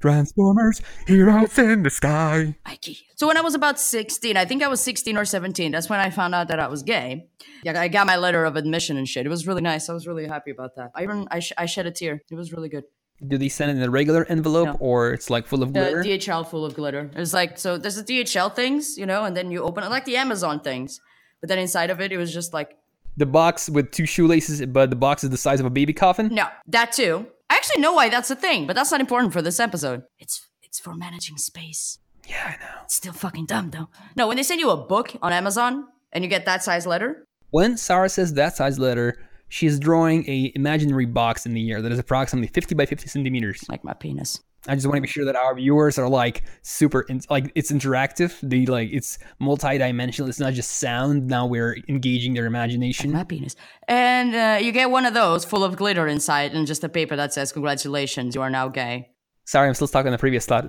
Transformers, 0.00 0.82
heroes 1.06 1.56
in 1.58 1.84
the 1.84 1.90
sky. 1.90 2.56
Mikey. 2.66 2.98
So 3.14 3.28
when 3.28 3.36
I 3.36 3.40
was 3.40 3.54
about 3.54 3.78
16, 3.78 4.36
I 4.36 4.44
think 4.44 4.62
I 4.62 4.68
was 4.68 4.80
16 4.80 5.16
or 5.16 5.24
17, 5.24 5.70
that's 5.70 5.88
when 5.88 6.00
I 6.00 6.10
found 6.10 6.34
out 6.34 6.48
that 6.48 6.58
I 6.58 6.66
was 6.66 6.82
gay. 6.82 7.28
Yeah, 7.62 7.80
I 7.80 7.86
got 7.86 8.08
my 8.08 8.16
letter 8.16 8.44
of 8.44 8.56
admission 8.56 8.96
and 8.96 9.08
shit. 9.08 9.26
It 9.26 9.28
was 9.28 9.46
really 9.46 9.62
nice. 9.62 9.88
I 9.88 9.92
was 9.92 10.08
really 10.08 10.26
happy 10.26 10.50
about 10.50 10.74
that. 10.74 10.90
I 10.96 11.04
even 11.04 11.28
I, 11.30 11.38
sh- 11.38 11.52
I 11.56 11.66
shed 11.66 11.86
a 11.86 11.92
tear. 11.92 12.20
It 12.28 12.34
was 12.34 12.52
really 12.52 12.68
good. 12.68 12.84
Do 13.26 13.38
they 13.38 13.48
send 13.48 13.70
it 13.70 13.76
in 13.76 13.82
a 13.82 13.90
regular 13.90 14.24
envelope 14.28 14.66
No. 14.66 14.76
or 14.80 15.12
it's 15.12 15.30
like 15.30 15.46
full 15.46 15.62
of 15.62 15.72
The 15.72 15.80
glitter? 15.80 16.02
DHL 16.02 16.44
full 16.48 16.64
of 16.64 16.74
glitter. 16.74 17.10
It's 17.14 17.32
like 17.32 17.58
so 17.58 17.78
there's 17.78 17.96
the 17.96 18.02
DHL 18.02 18.54
things, 18.54 18.98
you 18.98 19.06
know, 19.06 19.24
and 19.24 19.36
then 19.36 19.50
you 19.50 19.62
open 19.62 19.84
it 19.84 19.90
like 19.90 20.04
the 20.04 20.16
Amazon 20.16 20.60
things. 20.60 21.00
But 21.40 21.48
then 21.48 21.58
inside 21.58 21.90
of 21.90 22.00
it, 22.00 22.10
it 22.12 22.16
was 22.18 22.32
just 22.32 22.52
like 22.52 22.76
the 23.16 23.26
box 23.26 23.68
with 23.68 23.90
two 23.92 24.06
shoelaces, 24.06 24.64
but 24.66 24.90
the 24.90 24.96
box 24.96 25.22
is 25.22 25.30
the 25.30 25.36
size 25.36 25.60
of 25.60 25.66
a 25.66 25.70
baby 25.70 25.92
coffin? 25.92 26.28
no, 26.32 26.46
that 26.66 26.92
too. 26.92 27.26
I 27.50 27.56
actually 27.56 27.82
know 27.82 27.92
why 27.92 28.08
that's 28.08 28.30
a 28.30 28.36
thing, 28.36 28.66
but 28.66 28.74
that's 28.74 28.90
not 28.90 29.00
important 29.00 29.32
for 29.32 29.42
this 29.42 29.60
episode. 29.60 30.02
It's 30.18 30.48
it's 30.62 30.80
for 30.80 30.94
managing 30.94 31.36
space. 31.36 31.98
Yeah, 32.26 32.44
I 32.46 32.64
know. 32.64 32.80
It's 32.84 32.94
still 32.94 33.12
fucking 33.12 33.46
dumb 33.46 33.70
though. 33.70 33.88
No, 34.16 34.26
when 34.28 34.36
they 34.36 34.42
send 34.42 34.60
you 34.60 34.70
a 34.70 34.76
book 34.76 35.14
on 35.20 35.32
Amazon 35.32 35.86
and 36.12 36.24
you 36.24 36.30
get 36.30 36.44
that 36.46 36.62
size 36.64 36.86
letter, 36.86 37.26
When 37.50 37.76
Sarah 37.76 38.08
says 38.08 38.32
that 38.34 38.56
size 38.56 38.78
letter, 38.78 39.18
she's 39.52 39.78
drawing 39.78 40.28
a 40.28 40.50
imaginary 40.54 41.04
box 41.04 41.44
in 41.44 41.52
the 41.52 41.70
air 41.70 41.82
that 41.82 41.92
is 41.92 41.98
approximately 41.98 42.48
50 42.48 42.74
by 42.74 42.86
50 42.86 43.06
centimeters. 43.06 43.62
like 43.68 43.84
my 43.84 43.92
penis. 43.92 44.40
I 44.66 44.76
just 44.76 44.86
want 44.86 44.96
to 44.96 45.02
be 45.02 45.08
sure 45.08 45.24
that 45.24 45.36
our 45.36 45.54
viewers 45.54 45.98
are 45.98 46.08
like 46.08 46.44
super, 46.62 47.02
in, 47.02 47.20
like 47.28 47.50
it's 47.54 47.70
interactive. 47.70 48.38
They 48.42 48.64
like 48.64 48.90
it's 48.92 49.18
multi-dimensional. 49.40 50.28
It's 50.28 50.38
not 50.38 50.54
just 50.54 50.70
sound. 50.78 51.26
Now 51.26 51.46
we're 51.46 51.76
engaging 51.88 52.32
their 52.32 52.46
imagination. 52.46 53.12
My 53.12 53.24
penis. 53.24 53.56
And 53.88 54.34
uh, 54.34 54.64
you 54.64 54.72
get 54.72 54.90
one 54.90 55.04
of 55.04 55.14
those 55.14 55.44
full 55.44 55.64
of 55.64 55.76
glitter 55.76 56.06
inside 56.06 56.54
and 56.54 56.66
just 56.66 56.84
a 56.84 56.88
paper 56.88 57.16
that 57.16 57.34
says, 57.34 57.52
Congratulations, 57.52 58.34
you 58.34 58.40
are 58.40 58.50
now 58.50 58.68
gay. 58.68 59.10
Sorry, 59.44 59.68
I'm 59.68 59.74
still 59.74 59.88
stuck 59.88 60.06
on 60.06 60.12
the 60.12 60.18
previous 60.18 60.46
thought, 60.46 60.64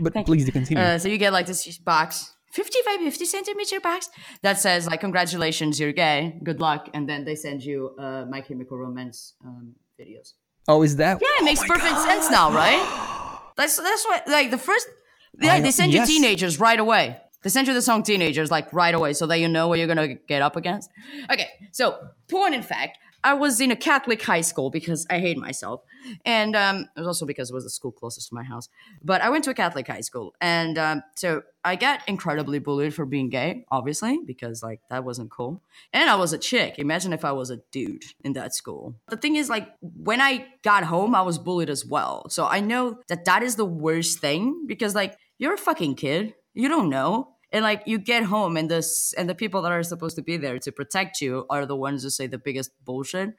but 0.00 0.26
please 0.26 0.44
do 0.44 0.50
continue. 0.52 0.82
Uh, 0.82 0.98
so 0.98 1.08
you 1.08 1.16
get 1.16 1.32
like 1.32 1.46
this 1.46 1.78
box, 1.78 2.34
50 2.56 2.78
by 2.86 2.96
50 2.98 3.24
centimeter 3.26 3.80
box, 3.80 4.08
that 4.40 4.58
says, 4.58 4.86
like, 4.86 5.00
Congratulations, 5.00 5.78
you're 5.78 5.92
gay. 5.92 6.38
Good 6.42 6.58
luck. 6.58 6.88
And 6.94 7.06
then 7.06 7.24
they 7.26 7.34
send 7.34 7.62
you 7.62 7.94
uh, 7.98 8.24
My 8.30 8.40
Chemical 8.40 8.78
Romance 8.78 9.34
um, 9.44 9.74
videos. 10.00 10.32
oh, 10.66 10.82
is 10.82 10.96
that? 10.96 11.18
Yeah, 11.20 11.42
it 11.42 11.44
makes 11.44 11.62
perfect 11.74 11.98
sense 12.08 12.30
now, 12.30 12.50
right? 12.50 12.82
That's 13.58 13.76
that's 13.76 14.04
what 14.06 14.28
like 14.28 14.50
the 14.50 14.58
first. 14.58 14.86
Yeah, 15.38 15.60
they 15.60 15.70
send 15.70 15.92
yes. 15.92 16.08
you 16.08 16.14
teenagers 16.14 16.58
right 16.58 16.80
away. 16.80 17.04
They 17.42 17.50
send 17.50 17.68
you 17.68 17.74
the 17.74 17.82
song 17.82 18.02
"Teenagers" 18.02 18.50
like 18.50 18.72
right 18.72 18.94
away, 18.94 19.12
so 19.12 19.26
that 19.26 19.38
you 19.38 19.48
know 19.48 19.68
what 19.68 19.78
you're 19.78 19.92
gonna 19.94 20.14
get 20.14 20.42
up 20.42 20.56
against. 20.56 20.90
Okay, 21.30 21.48
so 21.72 21.84
point 22.28 22.54
in 22.54 22.62
fact, 22.62 22.98
I 23.26 23.34
was 23.34 23.60
in 23.60 23.72
a 23.72 23.76
Catholic 23.76 24.22
high 24.22 24.40
school 24.40 24.70
because 24.70 25.04
I 25.10 25.18
hate 25.18 25.36
myself, 25.36 25.82
and 26.24 26.54
um, 26.54 26.88
it 26.96 27.00
was 27.00 27.08
also 27.08 27.26
because 27.26 27.50
it 27.50 27.54
was 27.54 27.64
the 27.64 27.70
school 27.70 27.90
closest 27.90 28.28
to 28.28 28.34
my 28.36 28.44
house. 28.44 28.68
But 29.02 29.20
I 29.20 29.30
went 29.30 29.42
to 29.44 29.50
a 29.50 29.54
Catholic 29.54 29.88
high 29.88 30.02
school, 30.02 30.32
and 30.40 30.78
um, 30.78 31.02
so 31.16 31.42
I 31.64 31.74
got 31.74 32.02
incredibly 32.06 32.60
bullied 32.60 32.94
for 32.94 33.04
being 33.04 33.28
gay, 33.28 33.64
obviously, 33.68 34.20
because 34.24 34.62
like 34.62 34.80
that 34.90 35.02
wasn't 35.02 35.32
cool. 35.32 35.60
And 35.92 36.08
I 36.08 36.14
was 36.14 36.32
a 36.32 36.38
chick. 36.38 36.78
Imagine 36.78 37.12
if 37.12 37.24
I 37.24 37.32
was 37.32 37.50
a 37.50 37.58
dude 37.72 38.04
in 38.22 38.34
that 38.34 38.54
school. 38.54 38.94
The 39.08 39.16
thing 39.16 39.34
is, 39.34 39.50
like, 39.50 39.74
when 39.80 40.20
I 40.20 40.46
got 40.62 40.84
home, 40.84 41.16
I 41.16 41.22
was 41.22 41.36
bullied 41.36 41.68
as 41.68 41.84
well. 41.84 42.28
So 42.30 42.46
I 42.46 42.60
know 42.60 43.00
that 43.08 43.24
that 43.24 43.42
is 43.42 43.56
the 43.56 43.64
worst 43.64 44.20
thing 44.20 44.66
because, 44.68 44.94
like, 44.94 45.18
you're 45.38 45.54
a 45.54 45.58
fucking 45.58 45.96
kid. 45.96 46.34
You 46.54 46.68
don't 46.68 46.88
know. 46.88 47.35
And 47.56 47.62
like 47.62 47.84
you 47.86 47.96
get 47.96 48.24
home 48.24 48.58
and 48.58 48.70
this 48.70 49.14
and 49.14 49.30
the 49.30 49.34
people 49.34 49.62
that 49.62 49.72
are 49.72 49.82
supposed 49.82 50.14
to 50.16 50.22
be 50.22 50.36
there 50.36 50.58
to 50.58 50.70
protect 50.70 51.22
you 51.22 51.46
are 51.48 51.64
the 51.64 51.74
ones 51.74 52.02
who 52.02 52.10
say 52.10 52.26
the 52.26 52.36
biggest 52.36 52.70
bullshit 52.84 53.30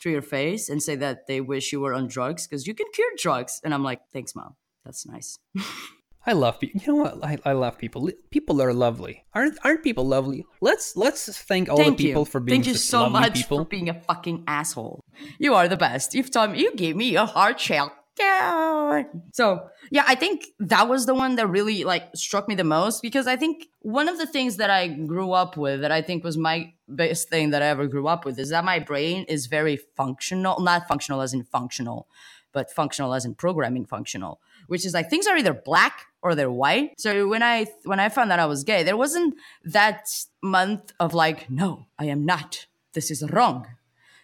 to 0.00 0.08
your 0.08 0.22
face 0.22 0.70
and 0.70 0.82
say 0.82 0.96
that 0.96 1.26
they 1.26 1.42
wish 1.42 1.70
you 1.70 1.80
were 1.80 1.92
on 1.92 2.06
drugs 2.08 2.46
because 2.46 2.66
you 2.66 2.72
can 2.72 2.86
cure 2.94 3.10
drugs. 3.18 3.60
And 3.62 3.74
I'm 3.74 3.84
like, 3.84 4.00
thanks, 4.10 4.34
mom. 4.34 4.56
That's 4.86 5.04
nice. 5.06 5.38
I 6.26 6.32
love 6.32 6.58
people. 6.58 6.80
You 6.80 6.92
know 6.94 7.02
what? 7.02 7.22
I, 7.22 7.36
I 7.44 7.52
love 7.52 7.76
people. 7.76 8.10
People 8.30 8.62
are 8.62 8.72
lovely. 8.72 9.26
Aren't 9.34 9.58
aren't 9.64 9.84
people 9.84 10.06
lovely? 10.06 10.46
Let's 10.62 10.96
let's 10.96 11.28
thank 11.42 11.68
all 11.68 11.76
Thank 11.76 11.98
the 11.98 12.06
people 12.06 12.22
you. 12.22 12.32
for 12.32 12.40
being 12.40 12.62
Thank 12.62 12.68
you 12.68 12.74
so 12.74 13.10
much 13.10 13.34
people. 13.34 13.58
for 13.58 13.64
being 13.66 13.90
a 13.90 14.00
fucking 14.00 14.44
asshole. 14.46 15.04
You 15.38 15.52
are 15.54 15.68
the 15.68 15.76
best. 15.76 16.14
You've 16.14 16.30
taught 16.30 16.52
me. 16.52 16.60
You 16.60 16.74
gave 16.74 16.96
me 16.96 17.16
a 17.16 17.26
heart 17.26 17.60
shell. 17.60 17.92
Yeah. 18.18 19.02
So 19.32 19.68
yeah, 19.90 20.04
I 20.06 20.14
think 20.14 20.46
that 20.58 20.88
was 20.88 21.06
the 21.06 21.14
one 21.14 21.36
that 21.36 21.46
really 21.46 21.84
like 21.84 22.08
struck 22.14 22.48
me 22.48 22.54
the 22.54 22.64
most 22.64 23.02
because 23.02 23.26
I 23.26 23.36
think 23.36 23.66
one 23.80 24.08
of 24.08 24.18
the 24.18 24.26
things 24.26 24.56
that 24.56 24.70
I 24.70 24.88
grew 24.88 25.32
up 25.32 25.56
with 25.56 25.80
that 25.82 25.92
I 25.92 26.02
think 26.02 26.24
was 26.24 26.36
my 26.36 26.72
best 26.88 27.28
thing 27.28 27.50
that 27.50 27.62
I 27.62 27.66
ever 27.66 27.86
grew 27.86 28.08
up 28.08 28.24
with 28.24 28.38
is 28.38 28.50
that 28.50 28.64
my 28.64 28.78
brain 28.78 29.24
is 29.24 29.46
very 29.46 29.76
functional, 29.76 30.60
not 30.60 30.88
functional 30.88 31.20
as 31.20 31.32
in 31.32 31.44
functional, 31.44 32.08
but 32.52 32.70
functional 32.70 33.14
as 33.14 33.24
in 33.24 33.34
programming 33.34 33.84
functional, 33.84 34.40
which 34.66 34.84
is 34.84 34.94
like 34.94 35.10
things 35.10 35.26
are 35.26 35.36
either 35.36 35.54
black 35.54 36.06
or 36.22 36.34
they're 36.34 36.50
white. 36.50 36.92
So 36.98 37.28
when 37.28 37.42
I 37.42 37.66
when 37.84 38.00
I 38.00 38.08
found 38.08 38.30
that 38.30 38.40
I 38.40 38.46
was 38.46 38.64
gay, 38.64 38.82
there 38.82 38.96
wasn't 38.96 39.34
that 39.64 40.08
month 40.42 40.92
of 40.98 41.14
like, 41.14 41.50
no, 41.50 41.86
I 41.98 42.06
am 42.06 42.24
not. 42.24 42.66
This 42.94 43.10
is 43.10 43.22
wrong. 43.30 43.66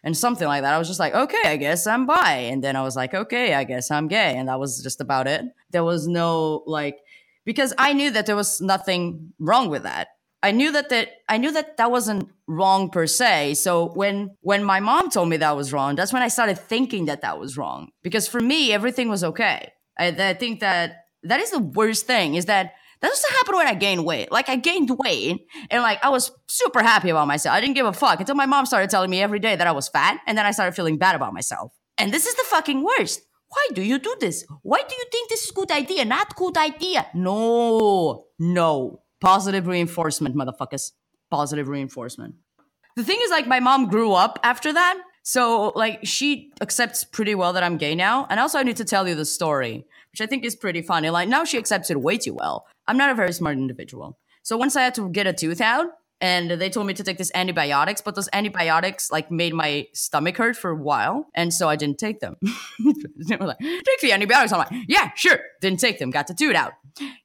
And 0.05 0.15
something 0.15 0.47
like 0.47 0.63
that. 0.63 0.75
I 0.75 0.79
was 0.79 0.87
just 0.87 1.01
like, 1.01 1.15
okay, 1.15 1.43
I 1.47 1.57
guess 1.57 1.87
I'm 1.87 2.05
bi. 2.05 2.33
And 2.53 2.63
then 2.63 2.77
I 2.77 2.83
was 2.83 2.95
like, 2.95 3.15
okay, 3.15 3.55
I 3.55 3.65
guess 3.65 3.91
I'm 3.91 4.07
gay. 4.07 4.37
And 4.37 4.49
that 4.49 4.61
was 4.61 4.83
just 4.83 5.01
about 5.01 5.27
it. 5.27 5.43
There 5.71 5.83
was 5.83 6.07
no 6.07 6.63
like 6.67 6.99
because 7.47 7.73
I 7.79 7.95
knew 7.95 8.11
that 8.11 8.27
there 8.27 8.37
was 8.37 8.61
nothing 8.61 9.33
wrong 9.39 9.71
with 9.71 9.83
that. 9.85 10.09
I 10.43 10.51
knew 10.51 10.73
that 10.73 10.91
that 10.91 11.09
I 11.27 11.39
knew 11.39 11.51
that 11.53 11.79
that 11.79 11.91
wasn't 11.91 12.29
wrong 12.47 12.91
per 12.91 13.07
se. 13.07 13.55
So 13.55 13.89
when 13.95 14.37
when 14.43 14.63
my 14.63 14.79
mom 14.79 15.09
told 15.09 15.31
me 15.31 15.39
that 15.39 15.57
was 15.57 15.73
wrong, 15.73 15.97
that's 15.97 16.13
when 16.13 16.23
I 16.23 16.29
started 16.29 16.59
thinking 16.59 17.07
that 17.07 17.23
that 17.23 17.41
was 17.41 17.57
wrong. 17.57 17.89
Because 18.03 18.29
for 18.29 18.41
me, 18.41 18.75
everything 18.75 19.09
was 19.09 19.25
okay. 19.25 19.73
I, 19.99 20.09
I 20.09 20.35
think 20.35 20.61
that 20.61 21.07
that 21.23 21.41
is 21.41 21.51
the 21.51 21.61
worst 21.61 22.07
thing. 22.07 22.35
Is 22.35 22.45
that 22.45 22.75
that 23.05 23.11
also 23.11 23.29
happened 23.37 23.59
when 23.59 23.67
I 23.67 23.75
gained 23.75 24.07
weight. 24.07 24.33
Like 24.33 24.49
I 24.49 24.57
gained 24.57 24.91
weight, 24.99 25.47
and 25.71 25.83
like 25.83 26.03
I 26.03 26.09
was 26.09 26.33
super 26.49 26.83
happy 26.83 27.11
about 27.11 27.29
myself. 27.29 27.55
I 27.55 27.61
didn't 27.61 27.75
give 27.75 27.85
a 27.85 27.93
fuck 27.93 28.19
until 28.19 28.35
my 28.35 28.47
mom 28.47 28.65
started 28.65 28.89
telling 28.89 29.11
me 29.11 29.21
every 29.21 29.39
day 29.39 29.57
that 29.57 29.67
I 29.67 29.73
was 29.73 29.89
fat, 29.89 30.21
and 30.27 30.39
then 30.39 30.47
I 30.47 30.53
started 30.53 30.75
feeling 30.75 30.97
bad 30.97 31.15
about 31.15 31.35
myself. 31.35 31.73
And 31.99 32.15
this 32.15 32.25
is 32.25 32.35
the 32.35 32.45
fucking 32.45 32.83
worst. 32.83 33.21
Why 33.49 33.69
do 33.75 33.83
you 33.83 33.99
do 33.99 34.17
this? 34.21 34.47
Why 34.63 34.79
do 34.79 34.95
you 34.97 35.05
think 35.13 35.29
this 35.29 35.45
is 35.45 35.51
a 35.51 35.53
good 35.53 35.71
idea? 35.71 36.07
Not 36.07 36.35
good 36.35 36.57
idea. 36.57 37.07
No, 37.15 38.25
no. 38.39 39.03
Positive 39.21 39.67
reinforcement, 39.67 40.35
motherfuckers. 40.35 40.93
Positive 41.31 41.69
reinforcement. 41.69 42.37
The 42.97 43.05
thing 43.05 43.19
is, 43.23 43.31
like, 43.31 43.47
my 43.47 43.61
mom 43.61 43.89
grew 43.89 44.13
up 44.13 44.41
after 44.43 44.73
that. 44.73 44.99
So, 45.23 45.73
like, 45.77 46.01
she 46.03 46.53
accepts 46.61 47.05
pretty 47.05 47.35
well 47.35 47.53
that 47.53 47.63
I'm 47.63 47.77
gay 47.77 47.95
now. 47.95 48.27
And 48.29 48.41
also, 48.41 48.59
I 48.59 48.63
need 48.63 48.77
to 48.79 48.85
tell 48.85 49.07
you 49.07 49.15
the 49.15 49.25
story, 49.25 49.87
which 50.11 50.21
I 50.21 50.27
think 50.27 50.45
is 50.45 50.57
pretty 50.57 50.83
funny. 50.83 51.11
Like, 51.11 51.29
now 51.29 51.45
she 51.45 51.59
accepts 51.59 51.91
it 51.91 52.01
way 52.01 52.19
too 52.19 52.35
well. 52.35 52.67
I'm 52.87 52.97
not 52.97 53.11
a 53.11 53.15
very 53.15 53.33
smart 53.33 53.57
individual. 53.57 54.19
So, 54.43 54.57
once 54.57 54.77
I 54.77 54.83
had 54.83 54.95
to 54.97 55.09
get 55.09 55.27
a 55.27 55.33
tooth 55.33 55.61
out, 55.61 55.87
and 56.21 56.51
they 56.53 56.71
told 56.71 56.87
me 56.87 56.95
to 56.95 57.05
take 57.05 57.19
this 57.19 57.31
antibiotics, 57.35 58.01
but 58.01 58.15
those 58.15 58.29
antibiotics 58.33 59.11
like 59.11 59.31
made 59.31 59.53
my 59.53 59.87
stomach 59.93 60.37
hurt 60.37 60.57
for 60.57 60.71
a 60.71 60.77
while, 60.77 61.27
and 61.35 61.53
so 61.53 61.69
I 61.69 61.77
didn't 61.77 61.99
take 61.99 62.21
them. 62.21 62.37
they 63.29 63.37
were 63.37 63.47
like, 63.47 63.59
"Take 63.59 64.01
the 64.01 64.13
antibiotics." 64.13 64.53
I'm 64.53 64.59
like, 64.59 64.73
"Yeah, 64.89 65.11
sure." 65.17 65.41
Didn't 65.61 65.81
take 65.81 65.99
them. 65.99 66.11
Got 66.11 66.29
the 66.29 66.35
tooth 66.35 66.55
out. 66.55 66.73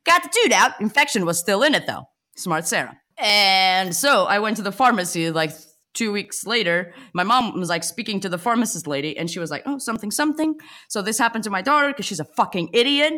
Got 0.05 0.23
the 0.23 0.29
tooth 0.33 0.51
out. 0.51 0.79
Infection 0.81 1.25
was 1.25 1.39
still 1.39 1.63
in 1.63 1.75
it 1.75 1.85
though. 1.87 2.09
Smart 2.35 2.67
Sarah. 2.67 2.97
And 3.17 3.95
so 3.95 4.25
I 4.25 4.39
went 4.39 4.57
to 4.57 4.63
the 4.63 4.71
pharmacy 4.71 5.29
like 5.31 5.51
two 5.93 6.11
weeks 6.11 6.45
later. 6.45 6.93
My 7.13 7.23
mom 7.23 7.59
was 7.59 7.69
like 7.69 7.83
speaking 7.83 8.19
to 8.21 8.29
the 8.29 8.37
pharmacist 8.37 8.87
lady, 8.87 9.17
and 9.17 9.29
she 9.29 9.39
was 9.39 9.51
like, 9.51 9.63
"Oh, 9.65 9.77
something, 9.77 10.11
something." 10.11 10.55
So 10.87 11.01
this 11.01 11.17
happened 11.17 11.43
to 11.45 11.49
my 11.49 11.61
daughter 11.61 11.87
because 11.87 12.05
she's 12.05 12.19
a 12.19 12.25
fucking 12.25 12.69
idiot. 12.73 13.13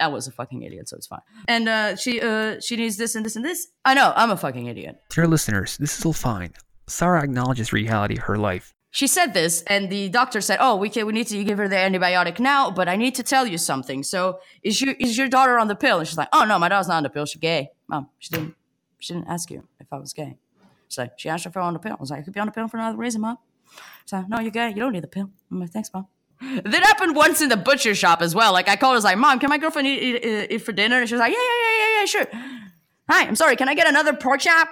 I 0.00 0.08
was 0.08 0.26
a 0.26 0.32
fucking 0.32 0.62
idiot, 0.62 0.88
so 0.88 0.96
it's 0.96 1.06
fine. 1.06 1.20
And 1.48 1.68
uh, 1.68 1.96
she 1.96 2.20
uh, 2.20 2.60
she 2.60 2.76
needs 2.76 2.96
this 2.96 3.14
and 3.14 3.24
this 3.24 3.36
and 3.36 3.44
this. 3.44 3.68
I 3.84 3.94
know 3.94 4.12
I'm 4.16 4.30
a 4.30 4.36
fucking 4.36 4.66
idiot. 4.66 4.96
Dear 5.10 5.26
listeners, 5.26 5.76
this 5.78 5.98
is 5.98 6.04
all 6.04 6.12
fine. 6.12 6.52
Sarah 6.86 7.22
acknowledges 7.22 7.72
reality 7.72 8.16
of 8.16 8.24
her 8.24 8.36
life. 8.36 8.74
She 8.92 9.06
said 9.06 9.34
this, 9.34 9.62
and 9.68 9.88
the 9.88 10.08
doctor 10.08 10.40
said, 10.40 10.58
"Oh, 10.60 10.74
we 10.74 10.88
can, 10.88 11.06
we 11.06 11.12
need 11.12 11.28
to 11.28 11.44
give 11.44 11.58
her 11.58 11.68
the 11.68 11.76
antibiotic 11.76 12.40
now, 12.40 12.72
but 12.72 12.88
I 12.88 12.96
need 12.96 13.14
to 13.16 13.22
tell 13.22 13.46
you 13.46 13.56
something. 13.56 14.02
So, 14.02 14.40
is 14.64 14.80
your 14.82 14.94
is 14.98 15.16
your 15.16 15.28
daughter 15.28 15.58
on 15.58 15.68
the 15.68 15.76
pill?" 15.76 16.00
And 16.00 16.08
she's 16.08 16.18
like, 16.18 16.28
"Oh 16.32 16.44
no, 16.44 16.58
my 16.58 16.68
daughter's 16.68 16.88
not 16.88 16.96
on 16.96 17.04
the 17.04 17.10
pill. 17.10 17.24
She's 17.24 17.40
gay, 17.40 17.70
mom. 17.88 18.08
She 18.18 18.30
didn't 18.30 18.54
she 18.98 19.14
didn't 19.14 19.28
ask 19.28 19.50
you 19.50 19.64
if 19.78 19.86
I 19.92 19.98
was 19.98 20.12
gay. 20.12 20.36
Like, 20.98 21.18
she 21.18 21.28
asked 21.28 21.46
if 21.46 21.56
I 21.56 21.60
on 21.60 21.72
the 21.72 21.78
pill. 21.78 21.92
I 21.92 21.96
was 22.00 22.10
like, 22.10 22.20
I 22.20 22.22
could 22.22 22.32
be 22.32 22.40
on 22.40 22.46
the 22.46 22.52
pill 22.52 22.68
for 22.68 22.76
another 22.76 22.98
reason, 22.98 23.20
mom. 23.20 23.38
So, 24.04 24.24
no, 24.28 24.40
you're 24.40 24.50
gay. 24.50 24.70
You 24.70 24.76
don't 24.76 24.92
need 24.92 25.02
the 25.02 25.08
pill. 25.08 25.30
I'm 25.50 25.60
like, 25.60 25.70
thanks, 25.70 25.90
mom. 25.92 26.06
That 26.40 26.82
happened 26.82 27.16
once 27.16 27.42
in 27.42 27.50
the 27.50 27.56
butcher 27.56 27.94
shop 27.94 28.22
as 28.22 28.34
well. 28.34 28.52
Like 28.52 28.68
I 28.68 28.76
called, 28.76 28.92
I 28.92 28.94
was 28.94 29.04
like, 29.04 29.18
"Mom, 29.18 29.38
can 29.38 29.50
my 29.50 29.58
girlfriend 29.58 29.86
eat, 29.86 30.24
eat, 30.24 30.50
eat 30.50 30.58
for 30.58 30.72
dinner?" 30.72 30.98
And 30.98 31.06
she 31.06 31.14
was 31.14 31.20
like, 31.20 31.32
"Yeah, 31.32 31.38
yeah, 31.38 31.70
yeah, 31.70 31.78
yeah, 31.78 32.00
yeah, 32.00 32.04
sure." 32.06 32.26
Hi, 33.10 33.26
I'm 33.26 33.36
sorry. 33.36 33.56
Can 33.56 33.68
I 33.68 33.74
get 33.74 33.86
another 33.86 34.14
pork 34.14 34.40
chop? 34.40 34.68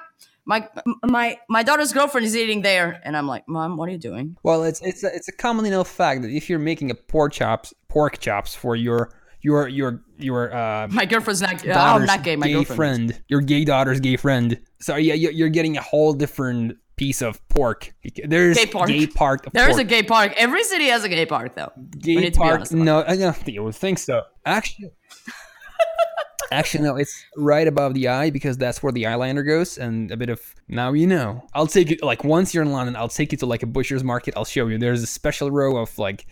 My 0.46 0.66
my 1.04 1.38
my 1.50 1.62
daughter's 1.62 1.92
girlfriend 1.92 2.26
is 2.26 2.34
eating 2.34 2.62
there, 2.62 3.02
and 3.04 3.14
I'm 3.14 3.26
like, 3.26 3.46
"Mom, 3.48 3.76
what 3.76 3.90
are 3.90 3.92
you 3.92 3.98
doing?" 3.98 4.38
Well, 4.42 4.64
it's 4.64 4.80
it's 4.80 5.04
a, 5.04 5.14
it's 5.14 5.28
a 5.28 5.32
commonly 5.32 5.68
known 5.68 5.84
fact 5.84 6.22
that 6.22 6.30
if 6.30 6.48
you're 6.48 6.58
making 6.58 6.90
a 6.90 6.94
pork 6.94 7.34
chops 7.34 7.74
pork 7.88 8.18
chops 8.18 8.54
for 8.54 8.74
your 8.74 9.12
your 9.42 9.68
your 9.68 10.02
your 10.18 10.54
uh, 10.54 10.88
My 10.90 11.04
girlfriend's 11.04 11.40
not. 11.42 11.66
Oh, 11.66 11.70
I'm 11.72 12.04
not 12.06 12.22
gay. 12.22 12.36
My 12.36 12.46
gay 12.48 12.52
girlfriend. 12.54 12.76
friend, 13.12 13.22
your 13.28 13.40
gay 13.40 13.64
daughter's 13.64 14.00
gay 14.00 14.16
friend. 14.16 14.60
So 14.80 14.96
yeah, 14.96 15.14
you- 15.14 15.30
you're 15.30 15.48
getting 15.48 15.76
a 15.76 15.82
whole 15.82 16.12
different 16.12 16.76
piece 16.96 17.22
of 17.22 17.46
pork. 17.48 17.94
There's 18.24 18.56
Gay 18.56 18.66
pork. 18.66 18.88
Gay 18.88 19.06
park. 19.06 19.46
Of 19.46 19.52
There's 19.52 19.76
pork. 19.76 19.80
a 19.80 19.84
gay 19.84 20.02
park. 20.02 20.32
Every 20.36 20.64
city 20.64 20.86
has 20.86 21.04
a 21.04 21.08
gay 21.08 21.26
park, 21.26 21.54
though. 21.54 21.70
gay 22.00 22.16
need 22.16 22.34
to 22.34 22.40
be 22.40 22.44
park. 22.46 22.72
No, 22.72 23.04
I 23.06 23.14
don't 23.16 23.36
think- 23.36 23.56
I 23.56 23.60
would 23.60 23.76
think 23.76 23.98
so. 23.98 24.22
Actually, 24.44 24.90
Actually, 26.50 26.84
no, 26.84 26.96
it's 26.96 27.24
right 27.36 27.68
above 27.68 27.92
the 27.92 28.08
eye 28.08 28.30
because 28.30 28.56
that's 28.56 28.82
where 28.82 28.90
the 28.90 29.02
eyeliner 29.02 29.46
goes, 29.46 29.76
and 29.76 30.10
a 30.10 30.16
bit 30.16 30.30
of 30.30 30.40
now 30.66 30.94
you 30.94 31.06
know. 31.06 31.44
I'll 31.52 31.66
take 31.66 31.90
it 31.90 32.02
like 32.02 32.24
once 32.24 32.54
you're 32.54 32.62
in 32.64 32.72
London, 32.72 32.96
I'll 32.96 33.08
take 33.08 33.32
you 33.32 33.38
to 33.38 33.46
like 33.46 33.62
a 33.62 33.66
butcher's 33.66 34.02
market. 34.02 34.32
I'll 34.34 34.46
show 34.46 34.66
you. 34.66 34.78
There's 34.78 35.02
a 35.02 35.06
special 35.06 35.50
row 35.50 35.76
of 35.76 35.96
like 35.98 36.26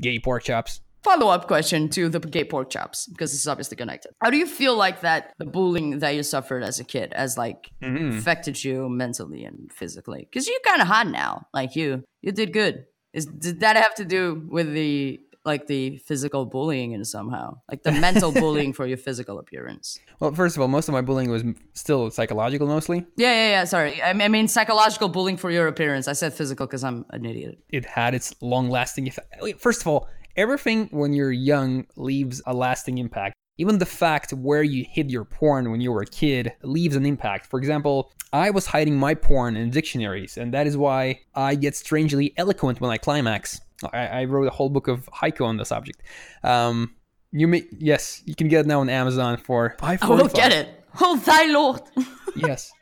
gay 0.00 0.20
pork 0.20 0.44
chops. 0.44 0.80
Follow 1.02 1.28
up 1.28 1.46
question 1.46 1.88
to 1.90 2.08
the 2.08 2.18
gay 2.18 2.42
pork 2.44 2.68
chops 2.70 3.06
because 3.06 3.30
this 3.30 3.40
is 3.40 3.46
obviously 3.46 3.76
connected. 3.76 4.10
How 4.20 4.30
do 4.30 4.36
you 4.36 4.46
feel 4.46 4.76
like 4.76 5.02
that 5.02 5.32
the 5.38 5.44
bullying 5.46 6.00
that 6.00 6.10
you 6.16 6.22
suffered 6.24 6.64
as 6.64 6.80
a 6.80 6.84
kid 6.84 7.12
has 7.14 7.38
like 7.38 7.70
Mm. 7.82 8.18
affected 8.18 8.62
you 8.64 8.88
mentally 8.88 9.44
and 9.44 9.70
physically? 9.72 10.26
Because 10.28 10.48
you're 10.48 10.58
kind 10.64 10.80
of 10.82 10.88
hot 10.88 11.06
now, 11.06 11.46
like 11.54 11.76
you. 11.76 12.02
You 12.22 12.32
did 12.32 12.52
good. 12.52 12.86
Is 13.12 13.26
did 13.26 13.60
that 13.60 13.76
have 13.76 13.94
to 13.96 14.04
do 14.04 14.46
with 14.48 14.72
the 14.72 15.20
like 15.44 15.68
the 15.68 15.98
physical 15.98 16.44
bullying 16.44 16.92
and 16.92 17.06
somehow 17.06 17.56
like 17.70 17.84
the 17.84 17.92
mental 17.92 18.32
bullying 18.42 18.72
for 18.72 18.84
your 18.84 18.98
physical 18.98 19.38
appearance? 19.38 20.00
Well, 20.18 20.32
first 20.32 20.56
of 20.56 20.60
all, 20.62 20.66
most 20.66 20.88
of 20.88 20.92
my 20.92 21.02
bullying 21.02 21.30
was 21.30 21.44
still 21.72 22.10
psychological 22.10 22.66
mostly. 22.66 23.06
Yeah, 23.16 23.32
yeah, 23.32 23.48
yeah. 23.50 23.64
Sorry, 23.64 24.02
I, 24.02 24.10
I 24.10 24.28
mean 24.28 24.48
psychological 24.48 25.08
bullying 25.08 25.36
for 25.36 25.52
your 25.52 25.68
appearance. 25.68 26.08
I 26.08 26.14
said 26.14 26.34
physical 26.34 26.66
because 26.66 26.82
I'm 26.82 27.06
an 27.10 27.24
idiot. 27.24 27.60
It 27.70 27.84
had 27.86 28.12
its 28.12 28.34
long-lasting 28.42 29.06
effect. 29.06 29.36
Wait, 29.40 29.60
First 29.60 29.82
of 29.82 29.86
all, 29.86 30.08
everything 30.36 30.88
when 30.90 31.12
you're 31.12 31.32
young 31.32 31.86
leaves 31.96 32.42
a 32.46 32.54
lasting 32.54 32.98
impact. 32.98 33.34
Even 33.58 33.78
the 33.78 33.86
fact 33.86 34.32
where 34.32 34.62
you 34.62 34.84
hid 34.88 35.10
your 35.10 35.24
porn 35.24 35.70
when 35.70 35.80
you 35.80 35.90
were 35.90 36.02
a 36.02 36.06
kid 36.06 36.52
leaves 36.62 36.94
an 36.94 37.06
impact. 37.06 37.46
For 37.46 37.58
example, 37.58 38.12
I 38.32 38.50
was 38.50 38.66
hiding 38.66 38.98
my 38.98 39.14
porn 39.14 39.56
in 39.56 39.70
dictionaries, 39.70 40.36
and 40.36 40.52
that 40.52 40.66
is 40.66 40.76
why 40.76 41.20
I 41.34 41.54
get 41.54 41.74
strangely 41.74 42.34
eloquent 42.36 42.80
when 42.80 42.90
I 42.90 42.98
climax. 42.98 43.60
I, 43.92 44.06
I 44.06 44.24
wrote 44.24 44.46
a 44.46 44.50
whole 44.50 44.68
book 44.68 44.88
of 44.88 45.06
haiku 45.06 45.46
on 45.46 45.56
the 45.56 45.64
subject. 45.64 46.02
Um, 46.42 46.94
you 47.32 47.48
may 47.48 47.64
yes, 47.72 48.22
you 48.26 48.34
can 48.34 48.48
get 48.48 48.60
it 48.60 48.66
now 48.66 48.80
on 48.80 48.90
Amazon 48.90 49.36
for 49.38 49.74
five. 49.78 50.02
I 50.02 50.08
will 50.08 50.28
get 50.28 50.52
it. 50.52 50.68
Oh, 51.00 51.16
thy 51.18 51.46
lord. 51.46 51.80
yes. 52.36 52.72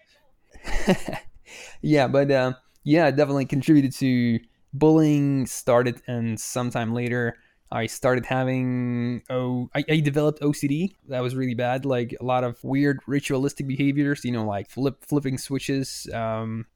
yeah, 1.82 2.08
but 2.08 2.30
uh, 2.30 2.52
yeah, 2.84 3.10
definitely 3.10 3.46
contributed 3.46 3.92
to 3.94 4.40
bullying. 4.72 5.46
Started, 5.46 6.02
and 6.06 6.38
sometime 6.38 6.94
later, 6.94 7.36
I 7.74 7.86
started 7.86 8.24
having 8.24 9.22
oh, 9.28 9.68
I, 9.74 9.84
I 9.88 10.00
developed 10.00 10.40
OCD. 10.40 10.94
That 11.08 11.20
was 11.20 11.34
really 11.34 11.54
bad. 11.54 11.84
Like 11.84 12.14
a 12.20 12.24
lot 12.24 12.44
of 12.44 12.62
weird 12.62 13.00
ritualistic 13.08 13.66
behaviors. 13.66 14.24
You 14.24 14.32
know, 14.32 14.46
like 14.46 14.70
flip 14.70 15.04
flipping 15.04 15.38
switches. 15.38 16.08
Um, 16.14 16.66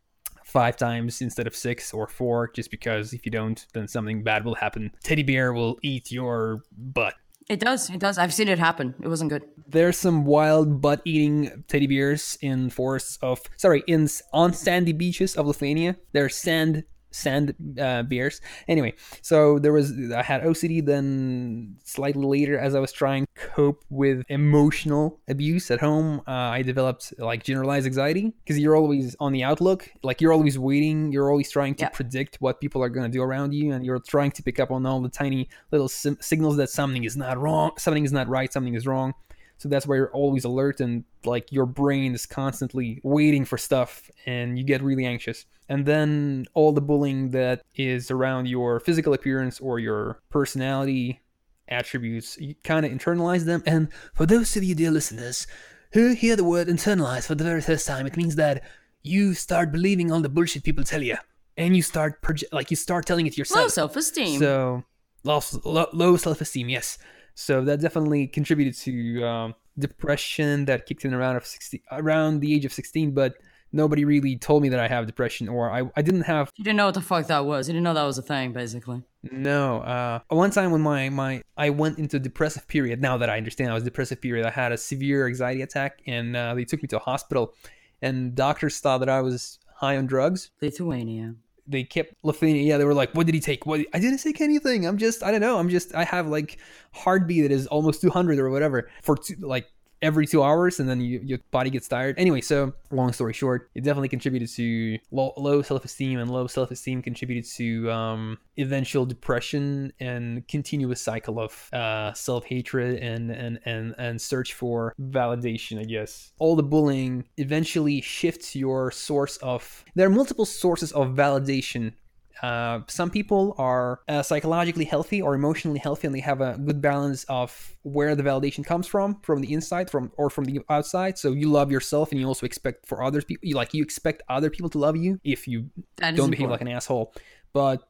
five 0.44 0.76
times 0.76 1.20
instead 1.20 1.46
of 1.46 1.54
six 1.54 1.92
or 1.92 2.06
four 2.06 2.50
just 2.54 2.70
because 2.70 3.12
if 3.12 3.26
you 3.26 3.30
don't 3.30 3.66
then 3.74 3.86
something 3.86 4.22
bad 4.22 4.46
will 4.46 4.54
happen 4.54 4.90
teddy 5.02 5.22
bear 5.22 5.52
will 5.52 5.76
eat 5.82 6.10
your 6.10 6.62
butt 6.72 7.12
It 7.50 7.60
does. 7.60 7.88
It 7.88 8.00
does. 8.00 8.18
I've 8.18 8.32
seen 8.32 8.48
it 8.48 8.58
happen. 8.58 8.94
It 9.02 9.08
wasn't 9.08 9.30
good. 9.30 9.44
there's 9.66 9.96
some 9.96 10.24
wild 10.24 10.80
butt 10.80 11.00
eating 11.04 11.64
teddy 11.68 11.86
bears 11.86 12.38
in 12.40 12.70
forests 12.70 13.18
of 13.20 13.40
sorry 13.56 13.82
in 13.86 14.08
on 14.32 14.54
sandy 14.54 14.92
beaches 14.92 15.36
of 15.36 15.46
lithuania 15.46 15.96
they're 16.12 16.30
sand 16.30 16.84
sand 17.10 17.54
uh, 17.80 18.02
bears 18.02 18.40
anyway 18.68 18.92
so 19.22 19.58
there 19.58 19.72
was 19.72 19.92
i 20.12 20.22
had 20.22 20.42
ocd 20.42 20.84
then 20.86 21.76
slightly 21.84 22.24
later 22.26 22.58
as 22.58 22.74
i 22.74 22.78
was 22.80 22.92
trying 22.92 23.24
to 23.34 23.46
cope 23.46 23.84
with 23.90 24.22
emotional 24.28 25.18
abuse 25.28 25.70
at 25.70 25.80
home 25.80 26.20
uh, 26.26 26.30
i 26.30 26.62
developed 26.62 27.12
like 27.18 27.42
generalized 27.42 27.86
anxiety 27.86 28.32
because 28.44 28.58
you're 28.58 28.76
always 28.76 29.14
on 29.20 29.32
the 29.32 29.42
outlook. 29.42 29.90
Like 30.02 30.20
you're 30.20 30.32
always 30.32 30.58
waiting. 30.58 31.12
You're 31.12 31.30
always 31.30 31.50
trying 31.50 31.74
to 31.76 31.84
Yeah. 31.84 31.88
predict 31.90 32.36
what 32.40 32.60
people 32.60 32.82
are 32.82 32.88
going 32.88 33.10
to 33.10 33.14
do 33.16 33.22
around 33.22 33.52
you 33.54 33.72
and 33.72 33.84
you're 33.84 33.98
trying 34.00 34.30
to 34.32 34.42
pick 34.42 34.58
up 34.60 34.70
on 34.70 34.84
all 34.86 35.00
the 35.00 35.08
tiny 35.08 35.48
little 35.70 35.88
sim- 35.88 36.18
signals 36.20 36.56
that 36.56 36.70
something 36.70 37.04
is 37.04 37.16
not 37.16 37.38
wrong 37.38 37.70
something 37.78 38.04
is 38.04 38.12
not 38.12 38.28
right 38.28 38.52
something 38.52 38.74
is 38.74 38.86
wrong 38.86 39.14
so 39.58 39.68
that's 39.68 39.86
why 39.86 39.96
you're 39.96 40.12
always 40.12 40.44
alert 40.44 40.80
and 40.80 41.04
like 41.24 41.50
your 41.52 41.66
brain 41.66 42.14
is 42.14 42.26
constantly 42.26 43.00
waiting 43.02 43.44
for 43.44 43.58
stuff 43.58 44.10
and 44.24 44.56
you 44.56 44.64
get 44.64 44.82
really 44.82 45.04
anxious. 45.04 45.46
And 45.68 45.84
then 45.84 46.46
all 46.54 46.72
the 46.72 46.80
bullying 46.80 47.30
that 47.30 47.62
is 47.74 48.10
around 48.10 48.46
your 48.46 48.80
physical 48.80 49.12
appearance 49.12 49.60
or 49.60 49.80
your 49.80 50.20
personality 50.30 51.20
attributes, 51.66 52.38
you 52.38 52.54
kind 52.62 52.86
of 52.86 52.92
internalize 52.92 53.44
them. 53.44 53.62
And 53.66 53.88
for 54.14 54.24
those 54.24 54.56
of 54.56 54.62
you, 54.62 54.74
dear 54.74 54.92
listeners, 54.92 55.46
who 55.92 56.14
hear 56.14 56.36
the 56.36 56.44
word 56.44 56.68
internalize 56.68 57.26
for 57.26 57.34
the 57.34 57.44
very 57.44 57.60
first 57.60 57.86
time, 57.86 58.06
it 58.06 58.16
means 58.16 58.36
that 58.36 58.62
you 59.02 59.34
start 59.34 59.72
believing 59.72 60.12
all 60.12 60.20
the 60.20 60.28
bullshit 60.28 60.62
people 60.62 60.84
tell 60.84 61.02
you. 61.02 61.16
And 61.56 61.74
you 61.74 61.82
start, 61.82 62.22
proje- 62.22 62.44
like, 62.52 62.70
you 62.70 62.76
start 62.76 63.04
telling 63.04 63.26
it 63.26 63.36
yourself. 63.36 63.62
Low 63.64 63.68
self 63.68 63.96
esteem. 63.96 64.38
So 64.38 64.84
low, 65.24 65.40
low, 65.64 65.86
low 65.92 66.16
self-esteem, 66.16 66.68
yes. 66.68 66.98
So 67.38 67.62
that 67.62 67.80
definitely 67.80 68.26
contributed 68.26 68.74
to 68.78 69.24
um, 69.24 69.54
depression 69.78 70.64
that 70.64 70.86
kicked 70.86 71.04
in 71.04 71.14
around 71.14 71.36
of 71.36 71.46
60, 71.46 71.80
around 71.92 72.40
the 72.40 72.52
age 72.52 72.64
of 72.64 72.72
16. 72.72 73.12
But 73.12 73.34
nobody 73.72 74.04
really 74.04 74.36
told 74.36 74.60
me 74.60 74.68
that 74.70 74.80
I 74.80 74.88
have 74.88 75.06
depression, 75.06 75.48
or 75.48 75.70
I, 75.70 75.88
I 75.94 76.02
didn't 76.02 76.22
have 76.22 76.50
you 76.56 76.64
didn't 76.64 76.78
know 76.78 76.86
what 76.86 76.94
the 76.94 77.00
fuck 77.00 77.28
that 77.28 77.46
was. 77.46 77.68
You 77.68 77.74
didn't 77.74 77.84
know 77.84 77.94
that 77.94 78.02
was 78.02 78.18
a 78.18 78.22
thing, 78.22 78.52
basically. 78.52 79.04
no. 79.22 79.82
Uh, 79.82 80.18
one 80.30 80.50
time 80.50 80.72
when 80.72 80.80
my 80.80 81.10
my 81.10 81.40
I 81.56 81.70
went 81.70 82.00
into 82.00 82.18
depressive 82.18 82.66
period. 82.66 83.00
Now 83.00 83.16
that 83.18 83.30
I 83.30 83.36
understand, 83.36 83.70
I 83.70 83.74
was 83.74 83.84
depressive 83.84 84.20
period. 84.20 84.44
I 84.44 84.50
had 84.50 84.72
a 84.72 84.76
severe 84.76 85.28
anxiety 85.28 85.62
attack, 85.62 86.02
and 86.08 86.34
uh, 86.34 86.54
they 86.54 86.64
took 86.64 86.82
me 86.82 86.88
to 86.88 86.96
a 86.96 87.00
hospital, 87.00 87.54
and 88.02 88.34
doctors 88.34 88.80
thought 88.80 88.98
that 88.98 89.08
I 89.08 89.20
was 89.20 89.60
high 89.76 89.96
on 89.96 90.06
drugs. 90.06 90.50
Lithuania. 90.60 91.36
They 91.68 91.84
kept 91.84 92.14
Lithuania. 92.22 92.62
Yeah, 92.62 92.78
they 92.78 92.84
were 92.84 92.94
like, 92.94 93.14
"What 93.14 93.26
did 93.26 93.34
he 93.34 93.40
take? 93.40 93.66
What?" 93.66 93.80
I 93.92 93.98
didn't 93.98 94.18
take 94.18 94.40
anything. 94.40 94.86
I'm 94.86 94.98
just, 94.98 95.22
I 95.22 95.30
don't 95.30 95.40
know. 95.40 95.58
I'm 95.58 95.68
just, 95.68 95.94
I 95.94 96.04
have 96.04 96.26
like 96.26 96.58
heartbeat 96.92 97.42
that 97.42 97.52
is 97.52 97.66
almost 97.66 98.00
200 98.00 98.38
or 98.38 98.50
whatever 98.50 98.90
for 99.02 99.16
two, 99.16 99.36
like 99.40 99.66
every 100.02 100.26
two 100.26 100.42
hours, 100.42 100.80
and 100.80 100.88
then 100.88 101.00
you, 101.00 101.20
your 101.24 101.38
body 101.50 101.70
gets 101.70 101.88
tired. 101.88 102.14
Anyway, 102.18 102.40
so 102.40 102.72
long 102.90 103.12
story 103.12 103.32
short, 103.32 103.70
it 103.74 103.84
definitely 103.84 104.08
contributed 104.08 104.48
to 104.50 104.98
low, 105.10 105.32
low 105.36 105.62
self-esteem, 105.62 106.18
and 106.18 106.30
low 106.30 106.46
self-esteem 106.46 107.02
contributed 107.02 107.50
to 107.52 107.90
um, 107.90 108.38
eventual 108.58 109.04
depression 109.04 109.92
and 110.00 110.46
continuous 110.48 111.00
cycle 111.00 111.40
of 111.40 111.72
uh, 111.72 112.12
self-hatred 112.12 112.98
and 113.00 113.30
and 113.30 113.58
and 113.64 113.94
and 113.98 114.20
search 114.20 114.54
for 114.54 114.94
validation. 115.00 115.78
I 115.78 115.84
guess 115.84 116.32
all 116.38 116.56
the 116.56 116.62
bullying 116.62 117.28
eventually 117.36 118.00
shifts 118.00 118.54
your 118.54 118.90
source 118.90 119.36
of. 119.38 119.84
There 119.94 120.06
are 120.06 120.10
multiple 120.10 120.44
sources 120.44 120.92
of 120.92 121.08
validation 121.08 121.92
uh, 122.42 122.80
some 122.86 123.10
people 123.10 123.54
are 123.58 124.00
uh, 124.08 124.22
psychologically 124.22 124.84
healthy 124.84 125.20
or 125.20 125.34
emotionally 125.34 125.78
healthy, 125.78 126.06
and 126.06 126.14
they 126.14 126.20
have 126.20 126.40
a 126.40 126.58
good 126.58 126.80
balance 126.80 127.24
of 127.24 127.76
where 127.82 128.14
the 128.14 128.22
validation 128.22 128.64
comes 128.64 128.86
from, 128.86 129.20
from 129.22 129.40
the 129.40 129.52
inside, 129.52 129.90
from 129.90 130.12
or 130.16 130.30
from 130.30 130.44
the 130.44 130.60
outside. 130.68 131.18
So 131.18 131.32
you 131.32 131.50
love 131.50 131.70
yourself, 131.70 132.12
and 132.12 132.20
you 132.20 132.26
also 132.26 132.46
expect 132.46 132.86
for 132.86 133.02
others 133.02 133.24
people, 133.24 133.48
you, 133.48 133.54
like 133.56 133.74
you 133.74 133.82
expect 133.82 134.22
other 134.28 134.50
people 134.50 134.70
to 134.70 134.78
love 134.78 134.96
you 134.96 135.20
if 135.24 135.48
you 135.48 135.70
don't 135.96 136.30
behave 136.30 136.50
like 136.50 136.60
an 136.60 136.68
asshole. 136.68 137.14
But 137.52 137.82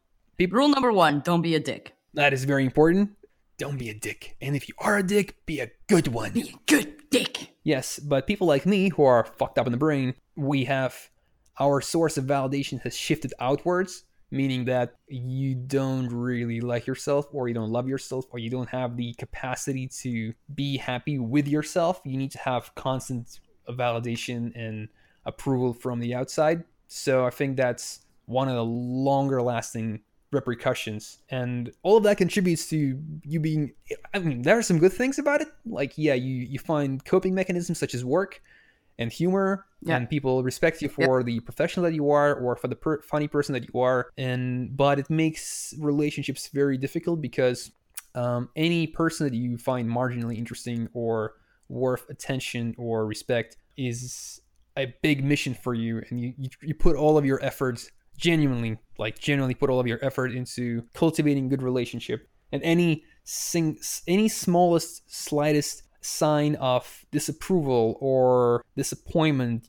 Rule 0.51 0.69
number 0.69 0.93
one: 0.93 1.21
Don't 1.21 1.43
be 1.43 1.55
a 1.55 1.61
dick. 1.61 1.95
that 2.15 2.33
is 2.33 2.45
very 2.45 2.65
important. 2.65 3.11
Don't 3.59 3.77
be 3.77 3.91
a 3.91 3.95
dick, 3.95 4.37
and 4.41 4.55
if 4.55 4.69
you 4.69 4.75
are 4.79 4.99
a 4.99 5.03
dick, 5.03 5.45
be 5.45 5.61
a 5.61 5.71
good 5.89 6.09
one. 6.09 6.33
Be 6.33 6.43
a 6.43 6.59
good 6.67 7.11
dick. 7.11 7.51
Yes, 7.65 7.99
but 7.99 8.27
people 8.27 8.47
like 8.47 8.65
me 8.65 8.89
who 8.89 9.03
are 9.03 9.25
fucked 9.37 9.59
up 9.59 9.67
in 9.67 9.73
the 9.73 9.79
brain, 9.79 10.15
we 10.37 10.65
have 10.65 11.11
our 11.59 11.81
source 11.81 12.17
of 12.17 12.25
validation 12.25 12.81
has 12.83 12.97
shifted 12.97 13.35
outwards, 13.41 14.05
meaning 14.31 14.65
that 14.67 14.97
you 15.09 15.55
don't 15.55 16.09
really 16.09 16.61
like 16.61 16.87
yourself 16.87 17.27
or 17.33 17.49
you 17.49 17.55
don't 17.55 17.71
love 17.71 17.89
yourself 17.89 18.27
or 18.31 18.39
you 18.39 18.51
don't 18.51 18.69
have 18.69 18.97
the 18.97 19.15
capacity 19.15 19.89
to 19.89 20.35
be 20.55 20.77
happy 20.77 21.19
with 21.19 21.49
yourself. 21.49 22.01
You 22.05 22.17
need 22.19 22.33
to 22.33 22.39
have 22.39 22.75
constant 22.75 23.41
validation 23.69 24.53
and 24.55 24.89
approval 25.25 25.73
from 25.73 26.01
the 26.01 26.15
outside. 26.15 26.65
So 26.89 27.25
I 27.27 27.31
think 27.31 27.57
that's 27.57 28.01
one 28.27 28.49
of 28.49 28.55
the 28.55 28.65
longer 28.65 29.41
lasting 29.41 30.01
repercussions 30.31 31.19
and 31.31 31.73
all 31.83 31.97
of 31.97 32.03
that 32.03 32.19
contributes 32.19 32.69
to 32.69 33.03
you 33.25 33.41
being 33.41 33.73
i 34.13 34.19
mean 34.19 34.43
there 34.43 34.59
are 34.59 34.63
some 34.63 34.79
good 34.79 34.93
things 34.93 35.19
about 35.19 35.41
it 35.41 35.49
like 35.65 35.95
yeah 35.97 36.13
you 36.13 36.35
you 36.35 36.59
find 36.59 37.03
coping 37.07 37.35
mechanisms 37.35 37.79
such 37.79 37.95
as 37.95 38.05
work 38.05 38.43
and 38.99 39.13
humor 39.13 39.67
Yeah. 39.81 39.97
and 39.97 40.11
people 40.11 40.43
respect 40.43 40.83
you 40.83 40.89
for 40.89 41.23
the 41.23 41.41
professional 41.41 41.85
that 41.85 41.95
you 41.95 42.11
are 42.11 42.35
or 42.35 42.57
for 42.57 42.69
the 42.69 42.77
per- 42.77 43.01
funny 43.03 43.29
person 43.29 43.53
that 43.53 43.73
you 43.73 43.81
are. 43.81 44.11
And 44.19 44.77
but 44.77 44.99
it 44.99 45.09
makes 45.09 45.75
relationships 45.79 46.49
very 46.49 46.77
difficult 46.77 47.21
because 47.21 47.71
um, 48.15 48.49
any 48.57 48.87
person 48.87 49.27
that 49.29 49.35
you 49.37 49.57
find 49.59 49.89
marginally 49.89 50.37
interesting 50.37 50.89
or 50.93 51.35
worth 51.69 52.09
attention 52.11 52.75
or 52.79 53.07
respect 53.07 53.57
is 53.77 54.41
a 54.77 54.87
big 55.03 55.25
mission 55.25 55.55
for 55.55 55.75
you. 55.75 56.03
And 56.09 56.21
you, 56.21 56.35
you, 56.39 56.49
you 56.63 56.75
put 56.75 56.97
all 56.97 57.19
of 57.19 57.25
your 57.25 57.43
efforts 57.45 57.91
genuinely 58.17 58.77
like 58.99 59.17
genuinely 59.21 59.55
put 59.55 59.71
all 59.71 59.79
of 59.79 59.87
your 59.87 60.05
effort 60.05 60.33
into 60.33 60.83
cultivating 60.95 61.49
good 61.49 61.63
relationship. 61.63 62.29
And 62.51 62.63
any 62.63 63.05
sing 63.25 63.79
any 64.09 64.29
smallest 64.29 65.03
slightest 65.15 65.83
sign 66.01 66.55
of 66.57 67.05
disapproval 67.11 67.97
or 68.01 68.65
disappointment 68.77 69.67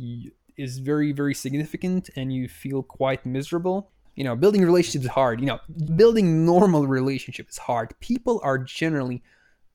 is 0.57 0.77
very 0.79 1.11
very 1.11 1.33
significant 1.33 2.09
and 2.15 2.31
you 2.33 2.47
feel 2.47 2.83
quite 2.83 3.25
miserable 3.25 3.91
you 4.15 4.23
know 4.23 4.35
building 4.35 4.63
relationships 4.63 5.05
is 5.05 5.11
hard 5.11 5.39
you 5.39 5.47
know 5.47 5.59
building 5.95 6.45
normal 6.45 6.85
relationship 6.85 7.49
is 7.49 7.57
hard 7.57 7.93
people 7.99 8.39
are 8.43 8.57
generally 8.57 9.23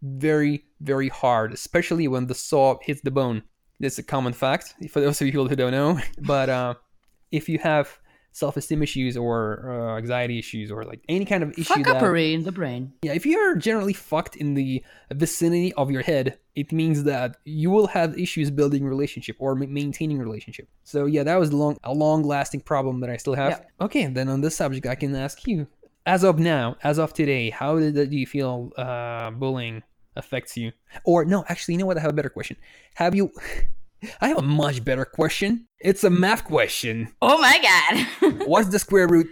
very, 0.05 0.65
very 0.81 1.09
hard, 1.09 1.53
especially 1.53 2.07
when 2.09 2.27
the 2.27 2.35
saw 2.35 2.79
hits 2.83 3.01
the 3.01 3.11
bone. 3.11 3.43
That's 3.81 3.99
a 3.99 4.03
common 4.03 4.33
fact 4.33 4.75
for 4.91 5.01
those 5.01 5.21
of 5.21 5.29
you 5.29 5.49
who 5.49 5.57
don't 5.57 5.73
know. 5.73 5.99
But 6.21 6.49
uh, 6.49 6.75
if 7.33 7.49
you 7.49 7.59
have 7.59 7.99
self-esteem 8.35 8.83
issues 8.83 9.17
or 9.17 9.71
uh, 9.71 9.97
anxiety 9.97 10.41
issues 10.41 10.69
or 10.69 10.83
like 10.83 11.01
any 11.09 11.25
kind 11.25 11.45
of 11.45 11.53
issue 11.57 11.83
that 11.85 12.03
Fuckery 12.03 12.35
in 12.35 12.43
the 12.43 12.51
brain. 12.51 12.93
yeah, 13.03 13.13
if 13.13 13.25
you're 13.25 13.55
generally 13.55 13.93
fucked 13.93 14.35
in 14.35 14.55
the 14.55 14.83
vicinity 15.13 15.73
of 15.75 15.89
your 15.89 16.03
head, 16.03 16.37
it 16.57 16.73
means 16.73 17.05
that 17.05 17.37
you 17.45 17.71
will 17.71 17.87
have 17.87 18.19
issues 18.19 18.51
building 18.51 18.85
relationship 18.85 19.37
or 19.39 19.55
ma- 19.55 19.67
maintaining 19.69 20.19
relationship. 20.19 20.69
So 20.83 21.07
yeah, 21.07 21.23
that 21.23 21.39
was 21.39 21.53
long 21.53 21.77
a 21.85 21.95
long-lasting 21.95 22.63
problem 22.63 22.99
that 23.01 23.11
I 23.11 23.19
still 23.19 23.35
have. 23.35 23.51
Yeah. 23.53 23.85
Okay, 23.87 24.07
then 24.07 24.29
on 24.29 24.41
this 24.41 24.57
subject, 24.57 24.85
I 24.87 24.97
can 24.97 25.15
ask 25.15 25.47
you, 25.47 25.69
as 26.05 26.25
of 26.25 26.41
now, 26.41 26.77
as 26.83 26.99
of 26.99 27.15
today, 27.15 27.51
how 27.51 27.79
did 27.79 27.95
do 28.11 28.17
you 28.17 28.27
feel 28.27 28.73
uh, 28.77 29.31
bullying 29.31 29.85
affects 30.17 30.57
you? 30.57 30.73
Or 31.05 31.25
no, 31.25 31.45
actually, 31.49 31.75
you 31.75 31.79
know 31.79 31.87
what? 31.87 31.99
I 31.99 32.01
have 32.01 32.11
a 32.11 32.15
better 32.15 32.31
question. 32.31 32.57
Have 32.95 33.15
you? 33.15 33.31
I 34.21 34.29
have 34.29 34.39
a 34.39 34.43
much 34.43 34.85
better 34.85 35.05
question. 35.05 35.67
It's 35.81 36.05
a 36.05 36.11
math 36.11 36.45
question. 36.45 37.13
Oh 37.21 37.39
my 37.39 37.59
god. 37.63 38.47
What's 38.47 38.69
the 38.69 38.79
square 38.79 39.09
root 39.09 39.29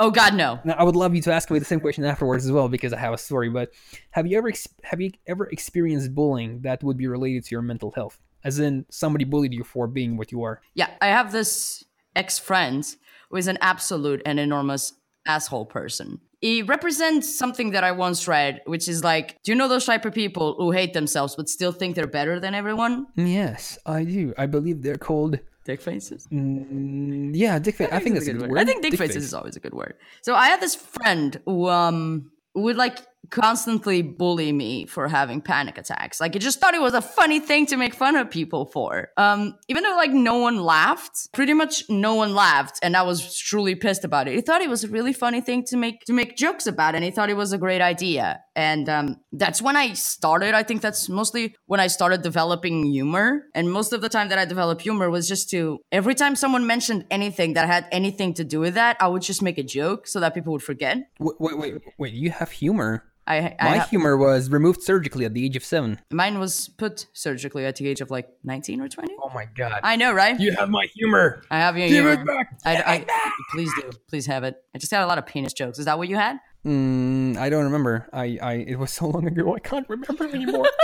oh 0.00 0.10
god, 0.10 0.34
no. 0.34 0.60
now, 0.64 0.74
I 0.74 0.84
would 0.84 0.96
love 0.96 1.14
you 1.14 1.22
to 1.22 1.32
ask 1.32 1.50
me 1.50 1.58
the 1.58 1.64
same 1.64 1.80
question 1.80 2.04
afterwards 2.04 2.44
as 2.44 2.52
well 2.52 2.68
because 2.68 2.92
I 2.92 2.98
have 2.98 3.14
a 3.14 3.18
story. 3.18 3.48
But 3.48 3.72
have 4.10 4.26
you 4.26 4.38
ever 4.38 4.52
have 4.82 5.00
you 5.00 5.12
ever 5.26 5.46
experienced 5.46 6.14
bullying 6.14 6.60
that 6.62 6.82
would 6.82 6.96
be 6.96 7.06
related 7.06 7.44
to 7.44 7.50
your 7.52 7.62
mental 7.62 7.92
health? 7.92 8.20
As 8.44 8.58
in, 8.58 8.84
somebody 8.90 9.24
bullied 9.24 9.54
you 9.54 9.64
for 9.64 9.86
being 9.86 10.16
what 10.16 10.30
you 10.30 10.42
are. 10.42 10.60
Yeah, 10.74 10.90
I 11.00 11.06
have 11.06 11.32
this 11.32 11.84
ex 12.14 12.38
friend 12.38 12.84
who 13.30 13.36
is 13.36 13.48
an 13.48 13.58
absolute 13.60 14.22
and 14.26 14.38
enormous 14.38 14.92
asshole 15.26 15.66
person. 15.66 16.20
He 16.44 16.60
represents 16.76 17.26
something 17.42 17.70
that 17.70 17.84
I 17.84 17.92
once 17.92 18.28
read, 18.28 18.60
which 18.66 18.86
is 18.86 19.02
like, 19.02 19.26
do 19.42 19.50
you 19.50 19.56
know 19.56 19.66
those 19.66 19.86
type 19.86 20.04
of 20.04 20.12
people 20.12 20.46
who 20.58 20.72
hate 20.72 20.92
themselves 20.92 21.34
but 21.38 21.48
still 21.48 21.72
think 21.72 21.94
they're 21.96 22.06
better 22.20 22.38
than 22.38 22.52
everyone? 22.54 23.06
Yes, 23.16 23.78
I 23.86 24.04
do. 24.04 24.34
I 24.36 24.44
believe 24.44 24.82
they're 24.82 25.04
called. 25.10 25.38
Dick 25.64 25.80
faces. 25.80 26.28
Mm, 26.30 27.30
yeah, 27.34 27.58
dick 27.58 27.76
face. 27.76 27.88
I 27.90 27.98
think 27.98 28.16
that's 28.16 28.28
a 28.28 28.34
good 28.34 28.50
word. 28.50 28.58
I 28.58 28.66
think 28.66 28.82
dick, 28.82 28.90
Dick 28.90 29.00
faces 29.00 29.16
face. 29.16 29.24
is 29.24 29.32
always 29.32 29.56
a 29.56 29.60
good 29.60 29.72
word. 29.72 29.94
So 30.20 30.34
I 30.34 30.48
had 30.48 30.60
this 30.60 30.74
friend 30.74 31.40
who 31.46 31.66
um 31.70 32.30
would 32.54 32.76
like 32.76 32.98
constantly 33.30 34.02
bully 34.02 34.52
me 34.52 34.86
for 34.86 35.08
having 35.08 35.40
panic 35.40 35.78
attacks. 35.78 36.20
Like 36.20 36.34
he 36.34 36.40
just 36.40 36.60
thought 36.60 36.74
it 36.74 36.80
was 36.80 36.94
a 36.94 37.02
funny 37.02 37.40
thing 37.40 37.66
to 37.66 37.76
make 37.76 37.94
fun 37.94 38.16
of 38.16 38.30
people 38.30 38.66
for. 38.66 39.08
Um 39.16 39.56
even 39.68 39.82
though 39.82 39.96
like 39.96 40.12
no 40.12 40.38
one 40.38 40.62
laughed, 40.62 41.32
pretty 41.32 41.54
much 41.54 41.84
no 41.88 42.14
one 42.14 42.34
laughed 42.34 42.78
and 42.82 42.96
I 42.96 43.02
was 43.02 43.36
truly 43.36 43.74
pissed 43.74 44.04
about 44.04 44.28
it. 44.28 44.34
He 44.34 44.40
thought 44.40 44.60
it 44.60 44.70
was 44.70 44.84
a 44.84 44.88
really 44.88 45.12
funny 45.12 45.40
thing 45.40 45.64
to 45.66 45.76
make 45.76 46.00
to 46.06 46.12
make 46.12 46.36
jokes 46.36 46.66
about 46.66 46.94
and 46.94 47.04
he 47.04 47.10
thought 47.10 47.30
it 47.30 47.36
was 47.36 47.52
a 47.52 47.58
great 47.58 47.80
idea. 47.80 48.40
And 48.56 48.88
um 48.88 49.16
that's 49.32 49.60
when 49.60 49.76
I 49.76 49.94
started. 49.94 50.54
I 50.54 50.62
think 50.62 50.80
that's 50.80 51.08
mostly 51.08 51.54
when 51.66 51.80
I 51.80 51.88
started 51.88 52.22
developing 52.22 52.84
humor. 52.84 53.44
And 53.54 53.70
most 53.70 53.92
of 53.92 54.00
the 54.00 54.08
time 54.08 54.28
that 54.28 54.38
I 54.38 54.44
developed 54.44 54.82
humor 54.82 55.10
was 55.10 55.28
just 55.28 55.50
to 55.50 55.78
every 55.90 56.14
time 56.14 56.36
someone 56.36 56.66
mentioned 56.66 57.06
anything 57.10 57.54
that 57.54 57.66
had 57.66 57.86
anything 57.90 58.34
to 58.34 58.44
do 58.44 58.60
with 58.60 58.74
that, 58.74 58.96
I 59.00 59.08
would 59.08 59.22
just 59.22 59.42
make 59.42 59.58
a 59.58 59.62
joke 59.62 60.06
so 60.06 60.20
that 60.20 60.34
people 60.34 60.52
would 60.52 60.62
forget. 60.62 60.98
Wait, 61.18 61.34
wait, 61.38 61.58
wait, 61.58 61.82
wait. 61.98 62.12
You 62.12 62.30
have 62.30 62.50
humor. 62.50 63.04
I, 63.26 63.56
I 63.58 63.70
My 63.70 63.76
ha- 63.78 63.86
humor 63.86 64.16
was 64.16 64.50
removed 64.50 64.82
surgically 64.82 65.24
at 65.24 65.32
the 65.32 65.44
age 65.44 65.56
of 65.56 65.64
seven. 65.64 65.98
mine 66.12 66.38
was 66.38 66.68
put 66.68 67.06
surgically 67.14 67.64
at 67.64 67.76
the 67.76 67.88
age 67.88 68.00
of 68.02 68.10
like 68.10 68.28
19 68.44 68.80
or 68.82 68.88
20. 68.88 69.14
Oh 69.22 69.30
my 69.34 69.46
god. 69.56 69.80
I 69.82 69.96
know, 69.96 70.12
right? 70.12 70.38
You 70.38 70.52
have 70.52 70.68
my 70.68 70.86
humor. 70.94 71.42
I 71.50 71.58
have 71.58 71.78
your 71.78 71.88
Give 71.88 72.04
humor. 72.04 72.20
it 72.22 72.26
back. 72.26 72.58
I, 72.66 72.76
I, 73.08 73.32
please 73.52 73.70
do. 73.80 73.90
Please 74.08 74.26
have 74.26 74.44
it. 74.44 74.56
I 74.74 74.78
just 74.78 74.92
had 74.92 75.02
a 75.02 75.06
lot 75.06 75.16
of 75.18 75.24
penis 75.26 75.52
jokes. 75.54 75.78
Is 75.78 75.86
that 75.86 75.96
what 75.98 76.08
you 76.08 76.16
had? 76.16 76.38
Mm, 76.66 77.36
I 77.36 77.48
don't 77.50 77.64
remember. 77.64 78.08
I, 78.12 78.38
I, 78.42 78.52
it 78.54 78.78
was 78.78 78.90
so 78.90 79.06
long 79.08 79.26
ago. 79.26 79.54
I 79.54 79.58
can't 79.58 79.88
remember 79.88 80.24
anymore. 80.28 80.66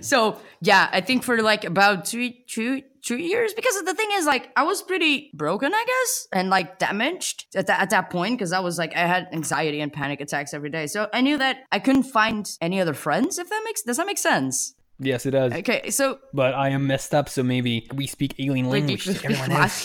So 0.00 0.38
yeah, 0.60 0.88
I 0.92 1.00
think 1.00 1.22
for 1.22 1.40
like 1.42 1.64
about 1.64 2.04
two, 2.04 2.32
two, 2.46 2.82
two 3.02 3.16
years, 3.16 3.52
because 3.54 3.82
the 3.82 3.94
thing 3.94 4.08
is, 4.14 4.26
like, 4.26 4.50
I 4.56 4.62
was 4.62 4.82
pretty 4.82 5.30
broken, 5.34 5.72
I 5.74 5.84
guess, 5.86 6.28
and 6.32 6.50
like 6.50 6.78
damaged 6.78 7.46
at 7.54 7.66
that 7.66 7.80
at 7.80 7.90
that 7.90 8.10
point, 8.10 8.38
because 8.38 8.52
I 8.52 8.60
was 8.60 8.78
like, 8.78 8.96
I 8.96 9.06
had 9.06 9.28
anxiety 9.32 9.80
and 9.80 9.92
panic 9.92 10.20
attacks 10.20 10.54
every 10.54 10.70
day. 10.70 10.86
So 10.86 11.08
I 11.12 11.20
knew 11.20 11.38
that 11.38 11.64
I 11.70 11.78
couldn't 11.78 12.04
find 12.04 12.48
any 12.60 12.80
other 12.80 12.94
friends. 12.94 13.38
If 13.38 13.48
that 13.48 13.62
makes 13.64 13.82
does 13.82 13.96
that 13.96 14.06
make 14.06 14.18
sense? 14.18 14.74
yes, 14.98 15.26
it 15.26 15.32
does. 15.32 15.52
Okay, 15.52 15.90
so 15.90 16.18
But 16.32 16.54
I 16.54 16.68
am 16.68 16.86
messed 16.86 17.14
up, 17.14 17.28
so 17.28 17.42
maybe 17.42 17.88
we 17.94 18.06
speak 18.06 18.34
alien 18.38 18.68
language 18.70 19.04
to 19.04 19.10
everyone 19.24 19.50
else. 19.50 19.84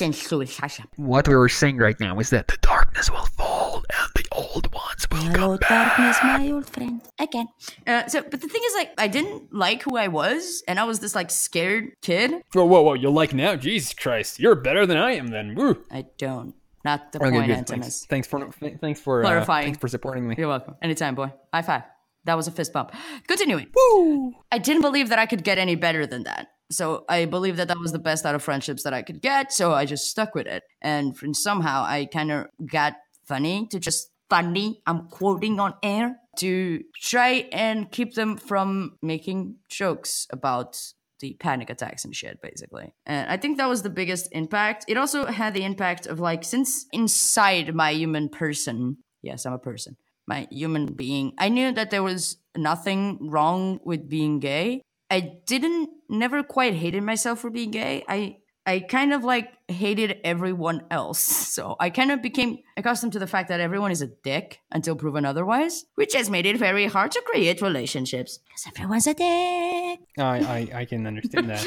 What 0.95 1.27
we 1.27 1.36
were 1.36 1.49
saying 1.49 1.77
right 1.77 1.99
now 1.99 2.19
is 2.19 2.29
that 2.29 2.47
The 2.47 2.57
darkness 2.62 3.10
will 3.10 3.25
fall, 3.25 3.83
and 3.89 4.10
the 4.15 4.25
old 4.31 4.71
ones 5.12 5.25
will 5.38 5.57
come 5.57 5.57
back. 5.57 5.97
darkness, 5.97 6.17
my 6.23 6.51
old 6.51 6.69
friend. 6.69 7.01
Again. 7.19 7.47
Uh, 7.86 8.07
so, 8.07 8.21
but 8.21 8.41
the 8.41 8.47
thing 8.47 8.62
is, 8.65 8.73
like, 8.75 8.91
I 8.97 9.07
didn't 9.07 9.53
like 9.53 9.83
who 9.83 9.97
I 9.97 10.07
was, 10.07 10.63
and 10.67 10.79
I 10.79 10.83
was 10.86 10.99
this 10.99 11.13
like 11.15 11.29
scared 11.31 11.91
kid. 12.01 12.31
Whoa, 12.53 12.65
whoa, 12.65 12.81
whoa! 12.81 12.93
You 12.93 13.10
like 13.10 13.33
now? 13.33 13.55
Jesus 13.55 13.93
Christ! 13.93 14.39
You're 14.39 14.55
better 14.55 14.86
than 14.86 14.97
I 14.97 15.12
am. 15.12 15.27
Then, 15.27 15.55
woo. 15.55 15.83
I 15.91 16.05
don't. 16.17 16.53
Not 16.86 17.12
the 17.12 17.19
Okay, 17.21 17.31
point, 17.31 17.47
good. 17.47 17.57
Antimus. 17.57 18.05
Thanks. 18.05 18.27
thanks 18.27 18.27
for 18.27 18.77
thanks 18.79 19.01
for 19.01 19.21
uh, 19.21 19.25
Clarifying. 19.27 19.65
thanks 19.65 19.79
for 19.79 19.88
supporting 19.88 20.27
me. 20.27 20.36
You're 20.38 20.47
welcome. 20.47 20.75
Anytime, 20.81 21.15
boy. 21.15 21.33
High 21.53 21.62
five. 21.62 21.83
That 22.25 22.36
was 22.36 22.47
a 22.47 22.51
fist 22.51 22.73
bump. 22.73 22.91
Continuing. 23.27 23.67
Woo! 23.75 24.33
I 24.51 24.57
didn't 24.57 24.81
believe 24.81 25.10
that 25.10 25.19
I 25.19 25.25
could 25.25 25.43
get 25.43 25.57
any 25.57 25.75
better 25.75 26.05
than 26.05 26.23
that. 26.23 26.47
So 26.69 27.05
I 27.07 27.23
believe 27.23 27.55
that 27.57 27.69
that 27.69 27.79
was 27.79 27.93
the 27.93 27.99
best 27.99 28.25
out 28.25 28.36
of 28.36 28.43
friendships 28.43 28.83
that 28.83 28.93
I 28.93 29.01
could 29.01 29.21
get. 29.21 29.53
So 29.53 29.73
I 29.73 29.86
just 29.86 30.10
stuck 30.10 30.36
with 30.36 30.45
it. 30.47 30.63
And 30.81 31.15
somehow 31.33 31.83
I 31.83 32.05
kind 32.12 32.31
of 32.31 32.47
got 32.69 32.95
funny 33.25 33.67
to 33.71 33.79
just 33.79 34.10
funny. 34.29 34.81
I'm 34.85 35.07
quoting 35.07 35.59
on 35.59 35.75
air 35.83 36.17
to 36.39 36.83
try 37.01 37.47
and 37.51 37.91
keep 37.91 38.13
them 38.13 38.37
from 38.37 38.97
making 39.01 39.55
jokes 39.69 40.27
about 40.31 40.77
the 41.19 41.35
panic 41.39 41.69
attacks 41.69 42.05
and 42.05 42.15
shit, 42.15 42.41
basically. 42.41 42.93
And 43.05 43.29
I 43.29 43.37
think 43.37 43.57
that 43.57 43.67
was 43.67 43.81
the 43.81 43.89
biggest 43.89 44.29
impact. 44.31 44.85
It 44.87 44.97
also 44.97 45.25
had 45.25 45.53
the 45.53 45.63
impact 45.63 46.05
of 46.05 46.19
like, 46.19 46.43
since 46.43 46.85
inside 46.91 47.73
my 47.73 47.91
human 47.91 48.29
person, 48.29 48.97
yes, 49.23 49.45
I'm 49.45 49.53
a 49.53 49.59
person, 49.59 49.97
my 50.27 50.47
human 50.51 50.93
being, 50.93 51.33
I 51.39 51.49
knew 51.49 51.71
that 51.71 51.89
there 51.89 52.03
was 52.03 52.37
nothing 52.55 53.29
wrong 53.31 53.79
with 53.83 54.07
being 54.07 54.39
gay. 54.39 54.81
I 55.09 55.37
didn't, 55.47 55.89
never 56.09 56.43
quite 56.43 56.75
hated 56.75 57.01
myself 57.01 57.39
for 57.39 57.49
being 57.49 57.71
gay. 57.71 58.03
I, 58.07 58.37
I 58.67 58.82
kind 58.82 59.13
of 59.13 59.23
like 59.23 59.53
hated 59.69 60.19
everyone 60.25 60.84
else. 60.91 61.19
So 61.19 61.77
I 61.80 61.89
kind 61.89 62.12
of 62.12 62.21
became 62.21 62.60
accustomed 62.75 63.13
to 63.13 63.19
the 63.19 63.25
fact 63.25 63.47
that 63.47 63.62
everyone 63.62 63.91
is 63.91 64.01
a 64.01 64.08
dick 64.08 64.60
until 64.71 64.95
proven 64.95 65.23
otherwise, 65.23 65.86
which 65.95 66.13
has 66.13 66.30
made 66.30 66.45
it 66.45 66.58
very 66.58 66.86
hard 66.86 67.12
to 67.12 67.21
create 67.21 67.62
relationships 67.62 68.39
because 68.45 68.67
everyone's 68.67 69.08
a 69.08 69.13
dick. 69.13 69.99
I, 70.17 70.67
I 70.75 70.80
I 70.82 70.86
can 70.86 71.08
understand 71.08 71.49
that. 71.49 71.65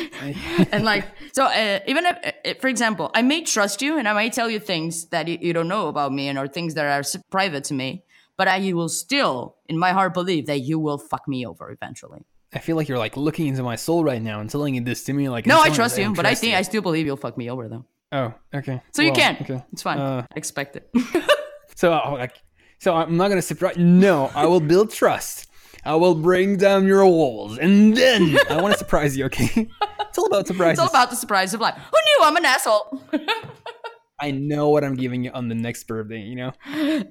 and 0.73 0.85
like 0.85 1.07
so 1.33 1.45
uh, 1.45 1.81
even 1.87 2.05
if, 2.05 2.17
uh, 2.25 2.55
for 2.61 2.69
example 2.69 3.11
i 3.15 3.23
may 3.23 3.43
trust 3.43 3.83
you 3.83 3.97
and 3.99 4.09
i 4.09 4.13
may 4.13 4.31
tell 4.31 4.51
you 4.51 4.59
things 4.59 5.07
that 5.07 5.29
you, 5.29 5.39
you 5.41 5.53
don't 5.53 5.69
know 5.69 5.89
about 5.89 6.13
me 6.13 6.29
and 6.29 6.39
or 6.39 6.47
things 6.49 6.75
that 6.75 6.87
are 6.87 7.21
private 7.31 7.65
to 7.65 7.75
me 7.75 8.05
but 8.37 8.49
i 8.49 8.73
will 8.73 8.89
still 8.89 9.57
in 9.69 9.79
my 9.79 9.93
heart 9.93 10.13
believe 10.15 10.47
that 10.47 10.61
you 10.61 10.79
will 10.79 10.99
fuck 10.99 11.27
me 11.29 11.47
over 11.47 11.71
eventually 11.71 12.25
I 12.55 12.59
feel 12.59 12.77
like 12.77 12.89
you're 12.89 12.99
like 12.99 13.17
looking 13.17 13.47
into 13.47 13.63
my 13.63 13.77
soul 13.77 14.03
right 14.05 14.21
now 14.21 14.41
and 14.41 14.51
telling 14.51 14.83
this 14.85 15.05
to 15.05 15.13
me 15.13 15.29
like. 15.29 15.47
no 15.47 15.55
I'm 15.55 15.61
i 15.61 15.63
telling 15.65 15.77
trust 15.77 15.99
you 15.99 16.13
but 16.15 16.27
i 16.27 16.31
trusting 16.31 16.51
think 16.51 16.59
i 16.59 16.63
still 16.63 16.83
believe 16.83 17.07
you'll 17.07 17.17
fuck 17.17 17.37
me 17.39 17.49
over 17.51 17.69
though 17.69 17.85
Oh, 18.13 18.35
okay. 18.53 18.83
so 18.93 19.03
you 19.03 19.13
Well, 19.13 19.21
can 19.21 19.37
Okay. 19.41 19.63
it's 19.73 19.83
fine 19.83 19.99
Uh, 19.99 20.27
I 20.35 20.37
expect 20.37 20.77
it 20.77 20.91
So 21.77 21.93
uh, 21.93 22.11
like, 22.13 22.37
so 22.79 22.95
I'm 22.95 23.17
not 23.17 23.29
gonna 23.29 23.41
surprise. 23.41 23.77
No, 23.79 24.31
I 24.35 24.45
will 24.47 24.61
build 24.61 24.91
trust. 24.91 25.47
I 25.85 25.95
will 25.95 26.15
bring 26.15 26.59
down 26.59 26.85
your 26.87 27.07
walls, 27.07 27.57
and 27.57 27.97
then 27.97 28.37
I 28.51 28.61
want 28.61 28.73
to 28.75 28.79
surprise 28.79 29.17
you. 29.17 29.25
Okay, 29.27 29.49
it's 30.01 30.19
all 30.19 30.27
about 30.27 30.47
surprises. 30.47 30.73
it's 30.73 30.81
all 30.81 30.89
about 30.91 31.09
the 31.09 31.17
surprise 31.17 31.55
of 31.55 31.61
life 31.63 31.75
who 31.75 31.97
knew 32.07 32.19
i'm 32.27 32.37
an 32.37 32.45
asshole 32.45 33.01
I 34.23 34.33
know 34.33 34.69
what 34.69 34.85
I'm 34.85 34.97
giving 34.97 35.25
you 35.25 35.31
on 35.31 35.49
the 35.49 35.55
next 35.55 35.85
birthday. 35.85 36.21
You 36.21 36.37
know. 36.37 36.53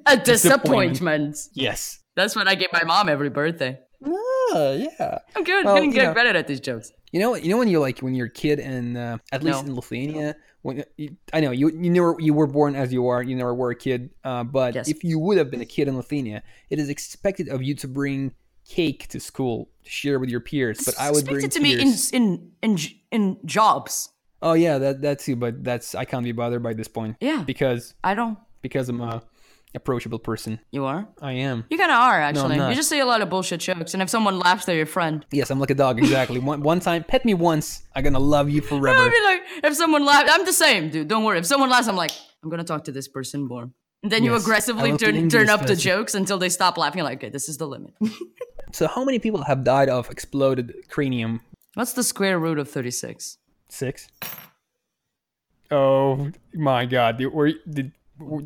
a 0.05 0.17
disappointment 0.17 1.37
Yes. 1.53 1.99
that's 2.15 2.35
what 2.35 2.47
i 2.47 2.53
give 2.55 2.71
my 2.73 2.83
mom 2.83 3.09
every 3.09 3.29
birthday 3.31 3.79
Ah, 4.51 4.71
yeah. 4.71 5.19
i'm 5.35 5.43
good 5.43 5.65
Well, 5.65 5.75
getting 5.75 5.91
you 5.91 5.95
get 5.95 6.03
know- 6.07 6.13
better 6.13 6.37
at 6.37 6.47
these 6.47 6.59
jokes 6.59 6.91
You 7.11 7.19
know, 7.19 7.35
you 7.35 7.49
know 7.49 7.57
when 7.57 7.67
you're 7.67 7.81
like 7.81 7.99
when 8.05 8.13
you're 8.13 8.27
a 8.27 8.31
kid, 8.43 8.59
and 8.59 8.95
uh, 8.97 9.17
at 9.31 9.41
least 9.43 9.63
No. 9.63 9.69
in 9.69 9.75
Lithuania, 9.75 10.35
when 10.61 10.83
you, 10.95 11.17
I 11.33 11.39
know 11.39 11.49
you 11.49 11.69
you 11.83 11.89
never 11.89 12.15
you 12.19 12.33
were 12.35 12.45
born 12.45 12.75
as 12.75 12.93
you 12.93 13.07
are, 13.07 13.21
you 13.23 13.35
never 13.35 13.53
were 13.61 13.71
a 13.71 13.75
kid. 13.75 14.11
Uh, 14.23 14.43
but 14.43 14.75
Yes. 14.75 14.87
if 14.93 15.03
you 15.03 15.17
would 15.17 15.37
have 15.41 15.49
been 15.49 15.61
a 15.61 15.65
kid 15.75 15.87
in 15.87 15.97
Lithuania, 15.97 16.43
it 16.69 16.77
is 16.77 16.87
expected 16.89 17.49
of 17.49 17.63
you 17.63 17.73
to 17.81 17.87
bring 17.87 18.33
cake 18.77 19.07
to 19.13 19.19
school 19.19 19.69
to 19.83 19.89
share 19.89 20.19
with 20.19 20.29
your 20.29 20.39
peers. 20.49 20.77
But 20.85 20.95
I 20.99 21.09
would 21.09 21.25
bring 21.25 21.43
Expected 21.45 21.57
to 21.57 21.63
me 21.63 21.71
in, 21.81 21.89
in 22.17 22.51
in 22.61 22.77
in 23.15 23.23
jobs 23.45 24.09
Oh 24.41 24.53
yeah, 24.53 24.77
that 24.77 25.01
that 25.01 25.17
too. 25.25 25.35
But 25.35 25.63
that's 25.63 25.95
I 25.95 26.05
can't 26.05 26.23
be 26.23 26.31
bothered 26.41 26.61
by 26.61 26.73
this 26.73 26.87
point. 26.87 27.17
Yeah. 27.19 27.41
because 27.53 27.95
i 28.03 28.13
don't 28.13 28.37
because 28.61 28.85
I'm 28.91 29.01
a 29.01 29.23
approachable 29.75 30.19
person. 30.19 30.59
you 30.71 30.85
are 30.85 31.07
I 31.21 31.33
am. 31.33 31.65
You 31.69 31.77
kind 31.77 31.91
of 31.91 31.97
are 31.97 32.19
actually. 32.19 32.57
not. 32.57 32.69
you 32.69 32.75
just 32.75 32.89
say 32.89 32.99
a 32.99 33.05
lot 33.05 33.21
of 33.21 33.29
bullshit 33.29 33.59
jokes, 33.59 33.93
and 33.93 34.01
if 34.01 34.09
someone 34.09 34.39
laughs, 34.39 34.65
they're 34.65 34.75
your 34.75 34.85
friend. 34.85 35.25
Yes, 35.31 35.51
I'm 35.51 35.59
like 35.59 35.69
a 35.69 35.75
dog. 35.75 35.99
Exactly. 35.99 36.39
one 36.51 36.61
one 36.61 36.79
time, 36.79 37.03
pet 37.03 37.25
me 37.25 37.33
once. 37.33 37.83
I'm 37.95 38.03
gonna 38.03 38.19
love 38.19 38.49
you 38.49 38.61
forever. 38.61 38.97
I 38.99 39.09
mean, 39.09 39.23
like 39.23 39.41
if 39.63 39.75
someone 39.75 40.05
laughs, 40.05 40.29
I'm 40.31 40.45
the 40.45 40.53
same, 40.53 40.89
dude. 40.89 41.07
Don't 41.07 41.23
worry. 41.23 41.39
If 41.39 41.45
someone 41.45 41.69
laughs, 41.69 41.87
I'm 41.87 41.95
like, 41.95 42.11
I'm 42.43 42.49
gonna 42.49 42.63
talk 42.63 42.83
to 42.85 42.91
this 42.91 43.07
person 43.07 43.47
more. 43.47 43.69
And 44.01 44.11
then 44.11 44.23
you 44.23 44.31
Yes, 44.31 44.41
I 44.41 44.43
aggressively 44.45 44.97
turn 44.97 45.29
turn 45.29 45.49
up 45.49 45.65
the 45.65 45.75
jokes 45.75 46.15
until 46.15 46.37
they 46.37 46.49
stop 46.49 46.77
laughing. 46.77 47.03
Like, 47.03 47.17
okay, 47.19 47.29
this 47.29 47.49
is 47.49 47.57
the 47.57 47.67
limit. 47.67 47.93
So 48.71 48.87
how 48.87 49.03
many 49.03 49.19
people 49.19 49.43
have 49.43 49.63
died 49.63 49.89
of 49.89 50.09
exploded 50.11 50.73
cranium? 50.89 51.41
What's 51.73 51.93
the 51.93 52.03
square 52.03 52.39
root 52.39 52.59
of 52.59 52.69
36? 52.69 53.37
Six. 53.69 54.07
Oh 55.71 56.31
my 56.53 56.85
god! 56.85 57.17
Did, 57.17 57.27
were, 57.27 57.51
did 57.69 57.91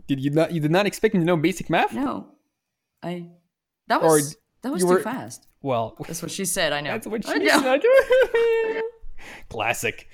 did 0.08 0.20
you 0.20 0.32
not 0.32 0.52
you 0.52 0.60
did 0.60 0.72
not 0.72 0.86
expect 0.86 1.14
me 1.14 1.20
to 1.22 1.26
know 1.26 1.38
basic 1.38 1.70
math? 1.70 1.94
No. 1.94 2.28
I. 3.02 3.28
That 3.88 4.02
Or 4.02 4.14
was. 4.14 4.38
that 4.62 4.72
was 4.72 4.82
too 4.84 4.88
were- 4.90 5.00
fast. 5.02 5.48
Well, 5.62 5.96
That's 6.08 6.22
what 6.22 6.32
she 6.32 6.46
said. 6.46 6.74
I 6.74 6.82
know. 6.82 6.92
That's 6.92 7.08
what 7.08 7.28
I 7.28 7.34
she 7.34 7.40
know. 7.46 7.62
said. 7.62 7.82
Classic. 9.50 10.08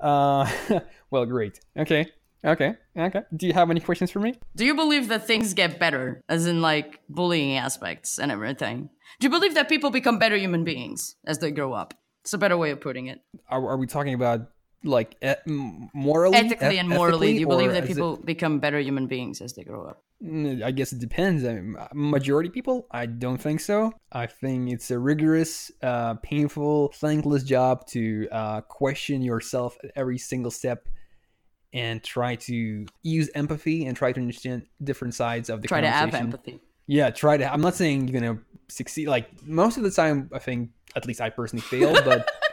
Uh, 0.00 0.50
well, 1.10 1.24
great. 1.26 1.60
Okay. 1.76 2.06
Okay. 2.44 2.74
Okay. 2.96 3.22
Do 3.34 3.46
you 3.46 3.54
have 3.54 3.70
any 3.70 3.80
questions 3.80 4.10
for 4.10 4.20
me? 4.20 4.34
Do 4.54 4.64
you 4.66 4.74
believe 4.74 5.08
that 5.08 5.26
things 5.26 5.54
get 5.54 5.78
better, 5.78 6.22
as 6.28 6.46
in 6.46 6.60
like 6.60 7.00
bullying 7.08 7.56
aspects 7.56 8.18
and 8.18 8.30
everything? 8.30 8.90
Do 9.20 9.26
you 9.26 9.30
believe 9.30 9.54
that 9.54 9.68
people 9.68 9.90
become 9.90 10.18
better 10.18 10.36
human 10.36 10.64
beings 10.64 11.16
as 11.26 11.38
they 11.38 11.50
grow 11.50 11.72
up? 11.72 11.94
It's 12.22 12.34
a 12.34 12.38
better 12.38 12.56
way 12.56 12.70
of 12.70 12.80
putting 12.80 13.06
it. 13.06 13.20
Are, 13.48 13.66
are 13.70 13.76
we 13.78 13.86
talking 13.86 14.12
about 14.14 14.48
like 14.84 15.16
e- 15.24 15.32
morally, 15.94 16.36
Ethically 16.36 16.76
eth- 16.76 16.80
and 16.80 16.88
morally, 16.88 17.32
do 17.32 17.40
you 17.40 17.46
believe 17.46 17.72
that 17.72 17.84
is 17.84 17.90
it- 17.90 17.94
people 17.94 18.16
become 18.18 18.60
better 18.60 18.78
human 18.78 19.06
beings 19.06 19.40
as 19.40 19.54
they 19.54 19.64
grow 19.64 19.86
up? 19.86 20.02
Mm, 20.22 20.62
I 20.62 20.70
guess 20.70 20.92
it 20.92 21.00
depends. 21.00 21.44
I 21.44 21.54
mean, 21.54 21.76
majority 21.92 22.50
people, 22.50 22.86
I 22.90 23.06
don't 23.06 23.38
think 23.38 23.60
so. 23.60 23.92
I 24.12 24.26
think 24.26 24.70
it's 24.70 24.90
a 24.90 24.98
rigorous, 24.98 25.72
uh, 25.82 26.14
painful, 26.22 26.92
thankless 26.94 27.42
job 27.42 27.86
to 27.88 28.28
uh, 28.30 28.60
question 28.62 29.22
yourself 29.22 29.76
at 29.82 29.90
every 29.96 30.18
single 30.18 30.50
step 30.50 30.86
and 31.72 32.02
try 32.02 32.36
to 32.36 32.86
use 33.02 33.30
empathy 33.34 33.86
and 33.86 33.96
try 33.96 34.12
to 34.12 34.20
understand 34.20 34.66
different 34.82 35.14
sides 35.14 35.50
of 35.50 35.60
the 35.62 35.68
conversation. 35.68 35.98
Try 36.00 36.10
to 36.10 36.16
have 36.16 36.24
empathy. 36.26 36.60
Yeah, 36.86 37.10
try 37.10 37.36
to. 37.36 37.52
I'm 37.52 37.60
not 37.62 37.74
saying 37.74 38.08
you're 38.08 38.20
gonna 38.20 38.38
succeed. 38.68 39.08
Like 39.08 39.26
most 39.46 39.76
of 39.76 39.82
the 39.82 39.90
time, 39.90 40.30
I 40.32 40.38
think 40.38 40.70
at 40.94 41.06
least 41.06 41.20
I 41.20 41.30
personally 41.30 41.62
fail, 41.62 41.92
but 42.04 42.30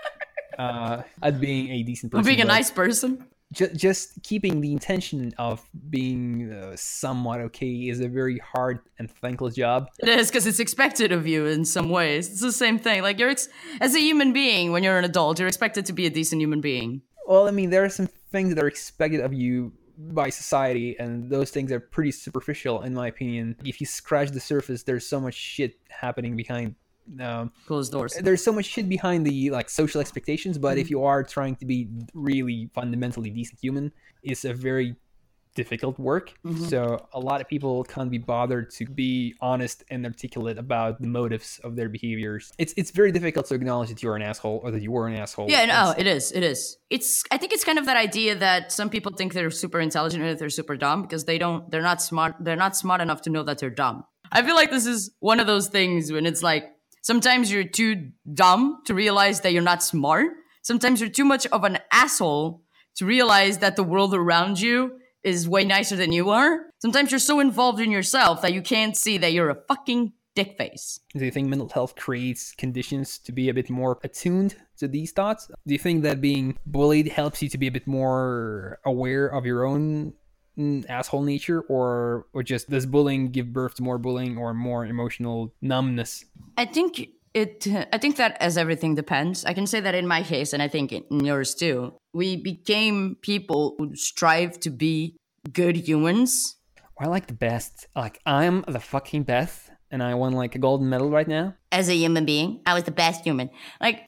uh, 0.61 1.03
at 1.27 1.39
being 1.39 1.65
a 1.77 1.83
decent 1.83 2.11
person, 2.11 2.25
Being 2.25 2.41
a 2.41 2.45
nice 2.57 2.71
person. 2.71 3.09
ju- 3.59 3.73
just 3.87 4.21
keeping 4.23 4.61
the 4.61 4.71
intention 4.71 5.33
of 5.37 5.57
being 5.89 6.51
uh, 6.51 6.73
somewhat 6.75 7.39
okay 7.47 7.73
is 7.91 7.99
a 7.99 8.07
very 8.19 8.37
hard 8.53 8.77
and 8.99 9.07
thankless 9.21 9.55
job. 9.55 9.89
It 9.99 10.09
is 10.09 10.29
because 10.29 10.45
it's 10.47 10.59
expected 10.59 11.11
of 11.11 11.27
you 11.27 11.45
in 11.55 11.65
some 11.65 11.89
ways. 11.89 12.29
It's 12.31 12.41
the 12.41 12.51
same 12.65 12.77
thing. 12.79 13.01
Like 13.07 13.19
you're 13.19 13.29
ex- 13.37 13.49
as 13.79 13.95
a 13.95 13.99
human 13.99 14.31
being 14.33 14.71
when 14.71 14.83
you're 14.83 14.97
an 14.97 15.05
adult, 15.05 15.39
you're 15.39 15.47
expected 15.47 15.85
to 15.87 15.93
be 15.93 16.05
a 16.05 16.09
decent 16.09 16.39
human 16.41 16.61
being. 16.61 17.01
Well, 17.27 17.47
I 17.47 17.51
mean, 17.51 17.69
there 17.69 17.83
are 17.83 17.89
some 17.89 18.07
things 18.31 18.53
that 18.55 18.63
are 18.63 18.67
expected 18.67 19.19
of 19.21 19.31
you 19.33 19.73
by 19.97 20.29
society, 20.31 20.95
and 20.97 21.29
those 21.29 21.51
things 21.51 21.71
are 21.71 21.79
pretty 21.79 22.11
superficial, 22.11 22.81
in 22.81 22.93
my 22.93 23.07
opinion. 23.07 23.55
If 23.63 23.79
you 23.79 23.85
scratch 23.85 24.29
the 24.31 24.39
surface, 24.39 24.81
there's 24.83 25.05
so 25.05 25.19
much 25.19 25.35
shit 25.35 25.75
happening 25.89 26.35
behind. 26.35 26.73
Um, 27.19 27.51
Closed 27.67 27.91
doors. 27.91 28.13
there's 28.21 28.43
so 28.43 28.51
much 28.53 28.65
shit 28.65 28.87
behind 28.87 29.25
the 29.25 29.49
like 29.49 29.69
social 29.69 29.99
expectations 30.01 30.57
but 30.57 30.77
if 30.77 30.89
you 30.89 31.03
are 31.03 31.23
trying 31.23 31.55
to 31.57 31.65
be 31.65 31.89
really 32.13 32.69
fundamentally 32.73 33.29
decent 33.29 33.59
human 33.59 33.91
it's 34.23 34.45
a 34.45 34.53
very 34.53 34.95
difficult 35.53 35.99
work 35.99 36.33
so 36.69 37.05
a 37.11 37.19
lot 37.19 37.41
of 37.41 37.47
people 37.49 37.83
can't 37.83 38.09
be 38.09 38.17
bothered 38.17 38.69
to 38.71 38.85
be 38.85 39.35
honest 39.41 39.83
and 39.89 40.05
articulate 40.05 40.57
about 40.57 41.01
the 41.01 41.07
motives 41.07 41.59
of 41.65 41.75
their 41.75 41.89
behaviors 41.89 42.53
it's 42.57 42.73
it's 42.77 42.91
very 42.91 43.11
difficult 43.11 43.45
to 43.47 43.53
acknowledge 43.55 43.89
that 43.89 44.01
you're 44.01 44.15
an 44.15 44.21
asshole 44.21 44.61
or 44.63 44.71
that 44.71 44.81
you 44.81 44.91
were 44.91 45.07
an 45.09 45.15
asshole 45.15 45.49
Yeah, 45.49 45.65
no, 45.65 45.91
It's- 45.91 45.99
it 45.99 46.07
is. 46.07 46.31
It 46.31 46.43
is. 46.43 47.23
I 47.31 47.37
think 47.37 47.51
it's 47.51 47.65
kind 47.65 47.77
of 47.79 47.85
that 47.87 47.97
idea 47.97 48.35
that 48.35 48.71
some 48.71 48.89
people 48.89 49.11
think 49.17 49.33
they're 49.33 49.51
super 49.51 49.81
intelligent 49.81 50.23
and 50.23 50.39
they're 50.39 50.49
super 50.49 50.77
dumb 50.77 51.01
because 51.01 51.25
they 51.25 51.37
don't. 51.37 51.69
They're 51.69 51.81
not 51.91 52.01
smart. 52.01 52.35
They're 52.39 52.55
not 52.65 52.75
smart 52.77 53.01
enough 53.01 53.21
to 53.23 53.29
know 53.29 53.43
that 53.43 53.57
they're 53.59 53.69
dumb. 53.85 54.03
I 54.31 54.41
feel 54.43 54.55
like 54.55 54.71
this 54.71 54.85
is 54.85 55.11
one 55.19 55.39
of 55.41 55.47
those 55.47 55.67
things 55.67 56.11
when 56.13 56.25
it's 56.25 56.41
like 56.51 56.63
sometimes 57.01 57.51
you're 57.51 57.63
too 57.63 58.11
dumb 58.33 58.81
to 58.85 58.93
realize 58.93 59.41
that 59.41 59.53
you're 59.53 59.61
not 59.61 59.83
smart. 59.83 60.31
Sometimes 60.61 61.01
you're 61.01 61.09
too 61.09 61.25
much 61.25 61.47
of 61.47 61.63
an 61.63 61.79
asshole 61.91 62.61
to 62.95 63.05
realize 63.05 63.59
that 63.59 63.75
the 63.75 63.83
world 63.83 64.13
around 64.13 64.59
you 64.59 64.99
is 65.23 65.47
way 65.47 65.63
nicer 65.63 65.95
than 65.95 66.11
you 66.11 66.29
are. 66.29 66.61
Sometimes 66.79 67.11
you're 67.11 67.19
so 67.19 67.39
involved 67.39 67.79
in 67.79 67.91
yourself 67.91 68.41
that 68.41 68.53
you 68.53 68.61
can't 68.61 68.97
see 68.97 69.17
that 69.19 69.33
you're 69.33 69.49
a 69.49 69.61
fucking 69.67 70.13
dick 70.35 70.57
face. 70.57 70.99
do 71.13 71.25
you 71.25 71.31
think 71.31 71.49
mental 71.49 71.67
health 71.67 71.95
creates 71.95 72.53
conditions 72.53 73.19
to 73.19 73.31
be 73.31 73.49
a 73.49 73.53
bit 73.53 73.69
more 73.69 73.99
attuned 74.03 74.55
to 74.77 74.87
these 74.87 75.11
thoughts 75.11 75.47
do 75.67 75.73
you 75.73 75.79
think 75.79 76.03
that 76.03 76.21
being 76.21 76.57
bullied 76.65 77.07
helps 77.09 77.41
you 77.41 77.49
to 77.49 77.57
be 77.57 77.67
a 77.67 77.71
bit 77.71 77.85
more 77.85 78.79
aware 78.85 79.27
of 79.27 79.45
your 79.45 79.65
own 79.65 80.13
asshole 80.89 81.23
nature 81.33 81.59
or 81.75 82.25
or 82.33 82.41
just 82.43 82.69
does 82.69 82.85
bullying 82.85 83.31
give 83.31 83.47
birth 83.59 83.73
to 83.75 83.83
more 83.83 83.97
bullying 84.05 84.33
or 84.37 84.53
more 84.53 84.81
emotional 84.85 85.53
numbness 85.61 86.25
I 86.57 86.65
think 86.65 86.91
it. 87.33 87.65
I 87.95 87.97
think 87.97 88.17
that 88.17 88.35
as 88.41 88.57
everything 88.57 88.93
depends. 88.95 89.45
I 89.45 89.53
can 89.53 89.65
say 89.65 89.79
that 89.79 89.95
in 89.95 90.05
my 90.05 90.21
case, 90.33 90.51
and 90.53 90.61
I 90.61 90.67
think 90.67 90.91
in 90.91 91.23
yours 91.29 91.55
too. 91.55 91.93
We 92.13 92.35
became 92.35 93.15
people 93.21 93.75
who 93.77 93.95
strive 93.95 94.59
to 94.65 94.69
be 94.69 95.15
good 95.61 95.75
humans. 95.89 96.33
i 96.99 97.07
like 97.15 97.25
the 97.33 97.39
best 97.49 97.73
like 97.95 98.15
i'm 98.37 98.55
the 98.67 98.83
fucking 98.93 99.23
best 99.23 99.57
and 99.91 99.99
i 100.03 100.11
won 100.13 100.31
like 100.41 100.53
a 100.55 100.61
golden 100.67 100.87
medal 100.93 101.09
right 101.17 101.29
now 101.39 101.45
As 101.71 101.87
a 101.89 101.95
human 102.03 102.25
being, 102.25 102.49
I 102.69 102.73
was 102.77 102.83
the 102.83 102.97
best 103.03 103.19
human. 103.27 103.47
Like, 103.85 103.99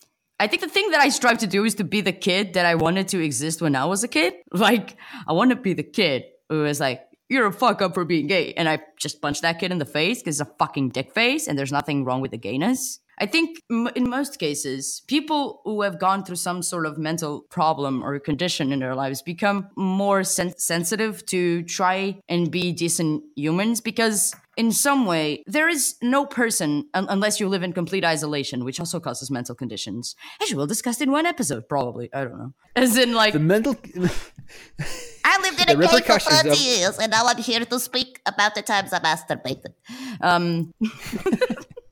I 0.43 0.45
think 0.47 0.61
the 0.61 0.73
thing 0.75 0.87
that 0.91 1.01
I 1.07 1.09
strive 1.09 1.39
to 1.45 1.47
do 1.47 1.63
is 1.69 1.75
to 1.75 1.85
be 1.95 2.01
the 2.01 2.11
kid 2.27 2.53
that 2.55 2.65
I 2.71 2.75
wanted 2.75 3.07
to 3.13 3.17
exist 3.29 3.61
when 3.65 3.75
I 3.83 3.85
was 3.93 4.03
a 4.03 4.11
kid. 4.17 4.33
Like, 4.67 4.87
I 5.29 5.31
want 5.39 5.49
to 5.55 5.59
be 5.69 5.73
the 5.81 5.89
kid 5.99 6.19
who 6.53 6.63
was 6.63 6.79
like, 6.79 7.01
"You're 7.29 7.47
a 7.47 7.53
fuck 7.53 7.81
up 7.81 7.93
for 7.93 8.05
being 8.05 8.27
gay," 8.27 8.53
and 8.53 8.69
I 8.69 8.79
just 8.97 9.21
punched 9.21 9.41
that 9.41 9.59
kid 9.59 9.71
in 9.71 9.79
the 9.79 9.85
face 9.85 10.19
because 10.19 10.39
it's 10.39 10.49
a 10.49 10.53
fucking 10.59 10.89
dick 10.89 11.11
face, 11.13 11.47
and 11.47 11.57
there's 11.57 11.71
nothing 11.71 12.05
wrong 12.05 12.21
with 12.21 12.31
the 12.31 12.37
gayness. 12.37 12.99
I 13.19 13.27
think 13.27 13.59
m- 13.71 13.89
in 13.95 14.09
most 14.09 14.39
cases, 14.39 15.03
people 15.07 15.61
who 15.65 15.81
have 15.83 15.99
gone 15.99 16.23
through 16.23 16.37
some 16.37 16.61
sort 16.63 16.85
of 16.85 16.97
mental 16.97 17.41
problem 17.49 18.03
or 18.03 18.17
condition 18.19 18.71
in 18.73 18.79
their 18.79 18.95
lives 18.95 19.21
become 19.21 19.67
more 19.77 20.23
sen- 20.23 20.57
sensitive 20.57 21.25
to 21.27 21.63
try 21.63 22.19
and 22.27 22.49
be 22.49 22.71
decent 22.71 23.23
humans 23.35 23.81
because, 23.81 24.33
in 24.55 24.71
some 24.71 25.05
way, 25.05 25.43
there 25.47 25.67
is 25.67 25.95
no 26.01 26.25
person, 26.25 26.87
un- 26.93 27.07
unless 27.09 27.39
you 27.39 27.47
live 27.49 27.63
in 27.63 27.73
complete 27.73 28.05
isolation, 28.05 28.63
which 28.65 28.79
also 28.79 28.99
causes 28.99 29.31
mental 29.31 29.55
conditions, 29.55 30.15
as 30.41 30.53
we'll 30.53 30.67
discuss 30.67 31.01
in 31.01 31.09
one 31.11 31.25
episode, 31.25 31.67
probably. 31.67 32.09
I 32.13 32.23
don't 32.23 32.37
know. 32.37 32.53
As 32.75 32.95
in, 32.97 33.13
like, 33.13 33.33
the 33.33 33.39
mental 33.39 33.75
I 35.25 35.39
lived 35.41 35.59
in 35.61 35.79
The 35.79 35.85
a 35.85 36.01
cave 36.01 36.21
for 36.21 36.29
30 36.29 36.49
of- 36.49 36.57
years, 36.57 36.97
and 36.99 37.11
now 37.11 37.25
I'm 37.25 37.37
here 37.37 37.65
to 37.65 37.79
speak 37.79 38.19
about 38.25 38.55
the 38.55 38.61
times 38.61 38.93
I 38.93 38.99
masturbated. 38.99 39.73
um, 40.21 40.73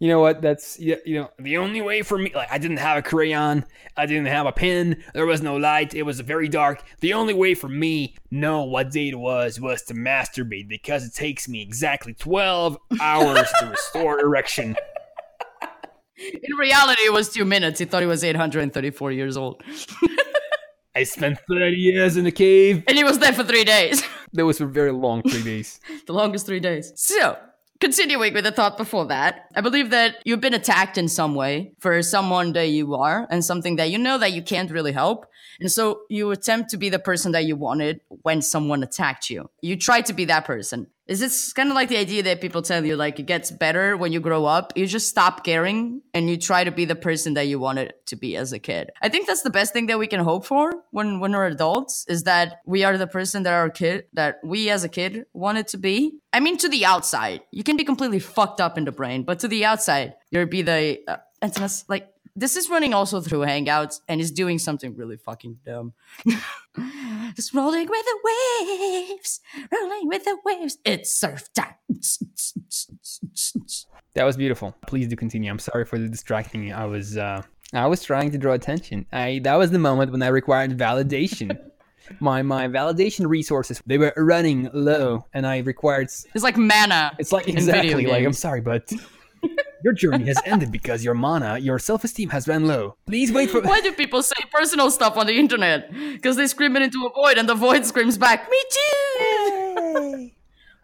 you 0.00 0.08
know 0.08 0.18
what 0.18 0.42
that's 0.42 0.80
you 0.80 0.96
know 1.06 1.30
the 1.38 1.56
only 1.58 1.80
way 1.80 2.02
for 2.02 2.18
me 2.18 2.32
like 2.34 2.50
i 2.50 2.58
didn't 2.58 2.78
have 2.78 2.96
a 2.96 3.02
crayon 3.02 3.64
i 3.96 4.06
didn't 4.06 4.26
have 4.26 4.46
a 4.46 4.52
pen 4.52 5.02
there 5.14 5.26
was 5.26 5.42
no 5.42 5.56
light 5.56 5.94
it 5.94 6.02
was 6.02 6.18
very 6.20 6.48
dark 6.48 6.82
the 7.00 7.12
only 7.12 7.34
way 7.34 7.54
for 7.54 7.68
me 7.68 8.16
know 8.30 8.64
what 8.64 8.90
date 8.90 9.12
it 9.12 9.16
was 9.16 9.60
was 9.60 9.82
to 9.82 9.94
masturbate 9.94 10.68
because 10.68 11.06
it 11.06 11.14
takes 11.14 11.48
me 11.48 11.62
exactly 11.62 12.14
12 12.14 12.78
hours 13.00 13.48
to 13.60 13.66
restore 13.66 14.18
erection 14.18 14.74
in 16.20 16.54
reality, 16.58 17.00
it 17.02 17.12
was 17.14 17.30
two 17.30 17.46
minutes. 17.46 17.78
He 17.78 17.86
thought 17.86 18.02
he 18.02 18.06
was 18.06 18.22
834 18.22 19.12
years 19.12 19.38
old. 19.38 19.62
i 20.94 21.04
spent 21.04 21.38
30 21.48 21.76
years 21.76 22.16
in 22.16 22.26
a 22.26 22.32
cave 22.32 22.82
And 22.88 22.96
he 22.98 23.04
was 23.04 23.20
there 23.20 23.32
for 23.32 23.44
three 23.44 23.62
days. 23.62 24.02
that 24.32 24.44
was 24.44 24.60
a 24.60 24.66
very 24.66 24.90
long 24.90 25.22
three 25.22 25.42
days 25.44 25.80
the 26.06 26.12
longest 26.12 26.46
three 26.46 26.58
days. 26.60 26.92
So, 26.96 27.38
continuing 27.80 28.34
with 28.34 28.44
the 28.44 28.52
thought 28.52 28.76
before 28.76 29.06
that, 29.06 29.50
I 29.56 29.60
believe 29.60 29.90
that 29.90 30.16
you've 30.24 30.40
been 30.40 30.54
attacked 30.54 30.98
in 30.98 31.08
some 31.08 31.34
way 31.34 31.72
for 31.80 32.02
someone 32.02 32.52
that 32.52 32.68
you 32.68 32.94
are 32.94 33.26
and 33.30 33.44
something 33.44 33.76
that 33.76 33.90
you 33.90 33.98
know 33.98 34.18
that 34.18 34.32
you 34.32 34.42
can't 34.42 34.70
really 34.70 34.92
help. 34.92 35.26
And 35.60 35.70
so 35.70 36.02
you 36.08 36.30
attempt 36.30 36.70
to 36.70 36.76
be 36.76 36.88
the 36.88 36.98
person 36.98 37.32
that 37.32 37.44
you 37.44 37.56
wanted 37.56 38.00
when 38.08 38.42
someone 38.42 38.82
attacked 38.82 39.30
you. 39.30 39.50
You 39.62 39.76
try 39.76 40.00
to 40.02 40.12
be 40.12 40.26
that 40.26 40.44
person. 40.44 40.86
Is 41.10 41.18
this 41.18 41.52
kind 41.52 41.68
of 41.70 41.74
like 41.74 41.88
the 41.88 41.96
idea 41.96 42.22
that 42.22 42.40
people 42.40 42.62
tell 42.62 42.86
you, 42.86 42.94
like 42.94 43.18
it 43.18 43.26
gets 43.26 43.50
better 43.50 43.96
when 43.96 44.12
you 44.12 44.20
grow 44.20 44.44
up? 44.44 44.72
You 44.76 44.86
just 44.86 45.08
stop 45.08 45.42
caring 45.42 46.02
and 46.14 46.30
you 46.30 46.36
try 46.36 46.62
to 46.62 46.70
be 46.70 46.84
the 46.84 46.94
person 46.94 47.34
that 47.34 47.48
you 47.48 47.58
wanted 47.58 47.94
to 48.06 48.14
be 48.14 48.36
as 48.36 48.52
a 48.52 48.60
kid. 48.60 48.92
I 49.02 49.08
think 49.08 49.26
that's 49.26 49.42
the 49.42 49.50
best 49.50 49.72
thing 49.72 49.86
that 49.86 49.98
we 49.98 50.06
can 50.06 50.20
hope 50.20 50.46
for 50.46 50.72
when, 50.92 51.18
when 51.18 51.32
we're 51.32 51.46
adults 51.46 52.04
is 52.06 52.22
that 52.22 52.60
we 52.64 52.84
are 52.84 52.96
the 52.96 53.08
person 53.08 53.42
that 53.42 53.54
our 53.54 53.70
kid, 53.70 54.04
that 54.12 54.36
we 54.44 54.70
as 54.70 54.84
a 54.84 54.88
kid 54.88 55.24
wanted 55.32 55.66
to 55.68 55.78
be. 55.78 56.12
I 56.32 56.38
mean, 56.38 56.56
to 56.58 56.68
the 56.68 56.84
outside, 56.84 57.40
you 57.50 57.64
can 57.64 57.76
be 57.76 57.82
completely 57.82 58.20
fucked 58.20 58.60
up 58.60 58.78
in 58.78 58.84
the 58.84 58.92
brain, 58.92 59.24
but 59.24 59.40
to 59.40 59.48
the 59.48 59.64
outside, 59.64 60.14
you'll 60.30 60.46
be 60.46 60.62
the, 60.62 61.00
uh, 61.08 61.16
to 61.48 61.84
like, 61.88 62.08
this 62.36 62.56
is 62.56 62.70
running 62.70 62.94
also 62.94 63.20
through 63.20 63.40
Hangouts 63.40 64.00
and 64.08 64.20
is 64.20 64.30
doing 64.30 64.58
something 64.58 64.96
really 64.96 65.16
fucking 65.16 65.58
dumb. 65.64 65.92
Just 67.34 67.54
rolling 67.54 67.88
with 67.88 68.04
the 68.04 68.18
waves, 68.24 69.40
rolling 69.72 70.08
with 70.08 70.24
the 70.24 70.36
waves. 70.44 70.78
It's 70.84 71.12
surf 71.12 71.52
time. 71.52 71.74
that 74.14 74.24
was 74.24 74.36
beautiful 74.36 74.74
please 74.86 75.06
do 75.06 75.16
continue 75.16 75.50
i'm 75.50 75.58
sorry 75.58 75.84
for 75.84 75.98
the 75.98 76.08
distracting 76.08 76.64
you 76.64 76.74
i 76.74 76.84
was 76.84 77.16
uh 77.16 77.42
i 77.74 77.86
was 77.86 78.02
trying 78.02 78.30
to 78.30 78.38
draw 78.38 78.52
attention 78.52 79.04
i 79.12 79.40
that 79.44 79.56
was 79.56 79.70
the 79.70 79.78
moment 79.78 80.10
when 80.10 80.22
i 80.22 80.28
required 80.28 80.76
validation 80.76 81.56
my 82.20 82.42
my 82.42 82.66
validation 82.66 83.28
resources 83.28 83.82
they 83.86 83.98
were 83.98 84.12
running 84.16 84.68
low 84.72 85.24
and 85.32 85.46
i 85.46 85.58
required 85.58 86.04
It's 86.34 86.42
like 86.42 86.56
mana. 86.56 87.14
It's 87.18 87.32
like 87.32 87.48
exactly 87.48 88.06
like 88.06 88.24
I'm 88.24 88.32
sorry, 88.32 88.60
but 88.60 88.92
Your 89.82 89.92
journey 89.92 90.26
has 90.26 90.38
ended 90.44 90.70
because 90.70 91.04
your 91.04 91.14
mana, 91.14 91.58
your 91.58 91.78
self-esteem 91.78 92.30
has 92.30 92.46
ran 92.46 92.66
low. 92.66 92.96
Please 93.06 93.32
wait 93.32 93.50
for. 93.50 93.60
Why 93.62 93.80
do 93.80 93.92
people 93.92 94.22
say 94.22 94.34
personal 94.52 94.90
stuff 94.90 95.16
on 95.16 95.26
the 95.26 95.38
internet? 95.38 95.90
Because 95.92 96.36
they 96.36 96.46
scream 96.46 96.76
it 96.76 96.82
into 96.82 97.06
a 97.06 97.10
void 97.14 97.38
and 97.38 97.48
the 97.48 97.54
void 97.54 97.86
screams 97.86 98.18
back, 98.18 98.48
Me 98.50 98.62
too! 98.70 100.30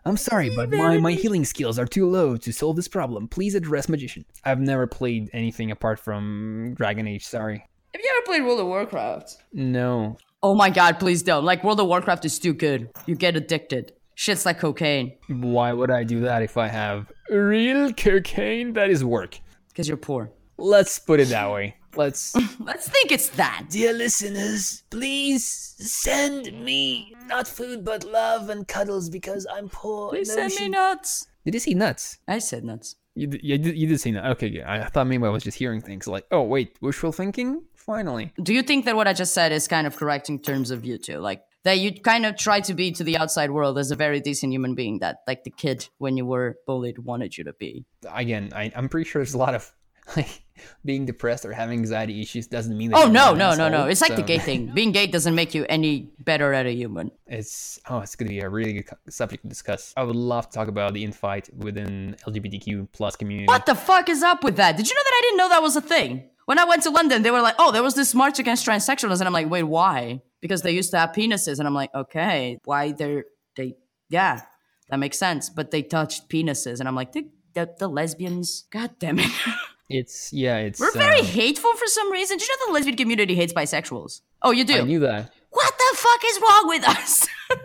I'm 0.06 0.16
sorry, 0.16 0.54
but 0.54 0.70
my, 0.70 0.98
my 0.98 1.12
healing 1.12 1.44
skills 1.44 1.80
are 1.80 1.86
too 1.86 2.08
low 2.08 2.36
to 2.36 2.52
solve 2.52 2.76
this 2.76 2.86
problem. 2.86 3.26
Please 3.26 3.56
address 3.56 3.88
magician. 3.88 4.24
I've 4.44 4.60
never 4.60 4.86
played 4.86 5.28
anything 5.32 5.72
apart 5.72 5.98
from 5.98 6.74
Dragon 6.76 7.08
Age. 7.08 7.24
Sorry. 7.24 7.58
Have 7.92 8.00
you 8.00 8.14
ever 8.16 8.24
played 8.24 8.44
World 8.44 8.60
of 8.60 8.66
Warcraft? 8.66 9.36
No. 9.52 10.16
Oh 10.44 10.54
my 10.54 10.70
god, 10.70 11.00
please 11.00 11.24
don't. 11.24 11.44
Like, 11.44 11.64
World 11.64 11.80
of 11.80 11.88
Warcraft 11.88 12.24
is 12.24 12.38
too 12.38 12.52
good. 12.52 12.88
You 13.06 13.16
get 13.16 13.34
addicted. 13.34 13.94
Shit's 14.18 14.46
like 14.46 14.58
cocaine. 14.58 15.12
Why 15.28 15.74
would 15.74 15.90
I 15.90 16.02
do 16.02 16.20
that 16.20 16.42
if 16.42 16.56
I 16.56 16.68
have 16.68 17.12
real 17.28 17.92
cocaine? 17.92 18.72
That 18.72 18.88
is 18.88 19.04
work. 19.04 19.38
Because 19.68 19.86
you're 19.88 19.98
poor. 19.98 20.30
Let's 20.56 20.98
put 20.98 21.20
it 21.20 21.28
that 21.28 21.52
way. 21.52 21.76
Let's. 21.96 22.34
Let's 22.60 22.88
think 22.88 23.12
it's 23.12 23.28
that. 23.30 23.66
Dear 23.68 23.92
listeners, 23.92 24.84
please 24.88 25.44
send 25.78 26.64
me 26.64 27.14
not 27.26 27.46
food 27.46 27.84
but 27.84 28.04
love 28.04 28.48
and 28.48 28.66
cuddles 28.66 29.10
because 29.10 29.46
I'm 29.52 29.68
poor. 29.68 30.08
Please 30.10 30.32
send 30.32 30.54
me 30.58 30.68
nuts. 30.68 31.26
Did 31.44 31.52
you 31.52 31.60
see 31.60 31.74
nuts? 31.74 32.16
I 32.26 32.38
said 32.38 32.64
nuts. 32.64 32.96
You 33.14 33.26
did, 33.26 33.42
you 33.42 33.58
did, 33.58 33.76
you 33.76 33.86
did 33.86 34.00
see 34.00 34.12
nuts. 34.12 34.28
Okay, 34.32 34.48
yeah. 34.48 34.72
I 34.72 34.86
thought 34.86 35.06
maybe 35.06 35.24
I 35.24 35.28
was 35.28 35.42
just 35.42 35.58
hearing 35.58 35.82
things 35.82 36.06
like, 36.06 36.24
oh 36.30 36.42
wait, 36.42 36.76
wishful 36.80 37.12
thinking. 37.12 37.62
Finally, 37.74 38.32
Do 38.42 38.52
you 38.52 38.62
think 38.62 38.84
that 38.86 38.96
what 38.96 39.06
I 39.06 39.12
just 39.12 39.32
said 39.32 39.52
is 39.52 39.68
kind 39.68 39.86
of 39.86 39.94
correct 39.94 40.28
in 40.28 40.40
terms 40.40 40.72
of 40.72 40.84
you 40.84 40.98
two? 40.98 41.18
Like, 41.18 41.44
that 41.66 41.78
you 41.80 41.92
kind 41.92 42.24
of 42.24 42.36
try 42.36 42.60
to 42.60 42.74
be 42.74 42.92
to 42.92 43.02
the 43.02 43.18
outside 43.18 43.50
world 43.50 43.76
as 43.76 43.90
a 43.90 43.96
very 43.96 44.20
decent 44.20 44.52
human 44.52 44.76
being 44.76 45.00
that, 45.00 45.18
like, 45.26 45.42
the 45.42 45.50
kid 45.50 45.88
when 45.98 46.16
you 46.16 46.24
were 46.24 46.56
bullied 46.64 46.98
wanted 47.00 47.36
you 47.36 47.42
to 47.44 47.52
be. 47.52 47.84
again, 48.14 48.50
I, 48.54 48.72
I'm 48.76 48.88
pretty 48.88 49.10
sure 49.10 49.20
there's 49.20 49.34
a 49.34 49.38
lot 49.38 49.54
of 49.54 49.72
like 50.16 50.42
being 50.84 51.04
depressed 51.04 51.44
or 51.44 51.52
having 51.52 51.80
anxiety 51.80 52.22
issues 52.22 52.46
doesn't 52.46 52.78
mean. 52.78 52.90
That 52.92 53.04
Oh, 53.04 53.08
no, 53.08 53.34
no, 53.34 53.56
no, 53.56 53.68
no. 53.68 53.86
It's 53.86 54.00
like 54.00 54.14
the 54.14 54.22
gay 54.22 54.38
thing. 54.48 54.72
Being 54.72 54.92
gay 54.92 55.08
doesn't 55.08 55.34
make 55.34 55.52
you 55.52 55.66
any 55.68 56.12
better 56.20 56.52
at 56.52 56.66
a 56.66 56.72
human. 56.72 57.10
It's 57.26 57.80
oh, 57.90 57.98
it's 57.98 58.14
gonna 58.14 58.28
be 58.28 58.38
a 58.38 58.48
really 58.48 58.72
good 58.74 58.86
subject 59.10 59.42
to 59.42 59.48
discuss. 59.48 59.92
I 59.96 60.04
would 60.04 60.14
love 60.14 60.48
to 60.50 60.54
talk 60.54 60.68
about 60.68 60.94
the 60.94 61.04
infight 61.04 61.52
within 61.52 62.16
LGBTQ 62.26 62.92
plus 62.92 63.16
community. 63.16 63.48
What 63.48 63.66
the 63.66 63.74
fuck 63.74 64.08
is 64.08 64.22
up 64.22 64.44
with 64.44 64.56
that? 64.56 64.76
Did 64.76 64.88
you 64.88 64.94
know 64.94 65.02
that 65.02 65.12
I 65.14 65.20
didn't 65.22 65.38
know 65.38 65.48
that 65.48 65.62
was 65.62 65.76
a 65.76 65.82
thing? 65.82 66.30
When 66.46 66.60
I 66.60 66.64
went 66.64 66.84
to 66.84 66.90
London, 66.90 67.22
they 67.22 67.32
were 67.32 67.42
like, 67.42 67.56
oh, 67.58 67.72
there 67.72 67.82
was 67.82 67.94
this 67.94 68.14
march 68.14 68.38
against 68.38 68.64
transsexuals. 68.64 69.18
And 69.18 69.24
I'm 69.24 69.32
like, 69.32 69.50
wait, 69.50 69.64
why? 69.64 70.22
Because 70.40 70.62
they 70.62 70.72
used 70.72 70.90
to 70.92 70.98
have 70.98 71.10
penises. 71.10 71.58
And 71.58 71.66
I'm 71.66 71.74
like, 71.74 71.94
okay, 71.94 72.58
why 72.64 72.92
they're, 72.92 73.24
they, 73.56 73.74
yeah, 74.08 74.42
that 74.90 74.98
makes 74.98 75.18
sense. 75.18 75.48
But 75.48 75.70
they 75.70 75.82
touched 75.82 76.28
penises. 76.28 76.80
And 76.80 76.88
I'm 76.88 76.94
like, 76.94 77.12
the, 77.12 77.28
the, 77.54 77.74
the 77.78 77.88
lesbians, 77.88 78.64
god 78.70 78.92
damn 78.98 79.18
it. 79.18 79.30
It's 79.88 80.32
yeah, 80.32 80.58
it's. 80.58 80.80
We're 80.80 80.90
very 80.92 81.20
uh, 81.20 81.24
hateful 81.24 81.72
for 81.76 81.86
some 81.86 82.10
reason. 82.10 82.38
Do 82.38 82.44
you 82.44 82.48
know 82.48 82.66
the 82.66 82.72
lesbian 82.72 82.96
community 82.96 83.36
hates 83.36 83.52
bisexuals? 83.52 84.22
Oh, 84.42 84.50
you 84.50 84.64
do? 84.64 84.78
I 84.78 84.80
knew 84.80 84.98
that. 85.00 85.30
what 85.50 85.78
the 85.78 85.96
fuck 85.96 86.20
is 86.26 86.40
wrong 86.40 86.68
with 86.68 86.88
us? 86.88 87.28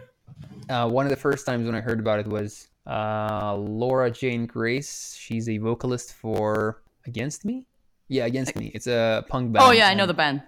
Uh, 0.70 0.88
one 0.88 1.06
of 1.06 1.10
the 1.10 1.18
first 1.18 1.46
times 1.46 1.66
when 1.66 1.76
I 1.76 1.82
heard 1.82 2.00
about 2.00 2.20
it 2.20 2.28
was 2.28 2.70
uh, 2.88 3.54
Laura 3.58 4.10
Jane 4.10 4.46
Grace. 4.46 5.14
She's 5.20 5.50
a 5.50 5.58
vocalist 5.58 6.14
for 6.14 6.82
Against 7.06 7.44
Me. 7.44 7.66
Yeah, 8.08 8.24
Against 8.26 8.56
Me. 8.56 8.72
It's 8.74 8.88
a 8.88 9.26
punk 9.28 9.52
band. 9.52 9.66
oh, 9.66 9.72
yeah, 9.72 9.90
I 9.90 9.96
know 9.96 10.06
the 10.06 10.14
band. 10.14 10.44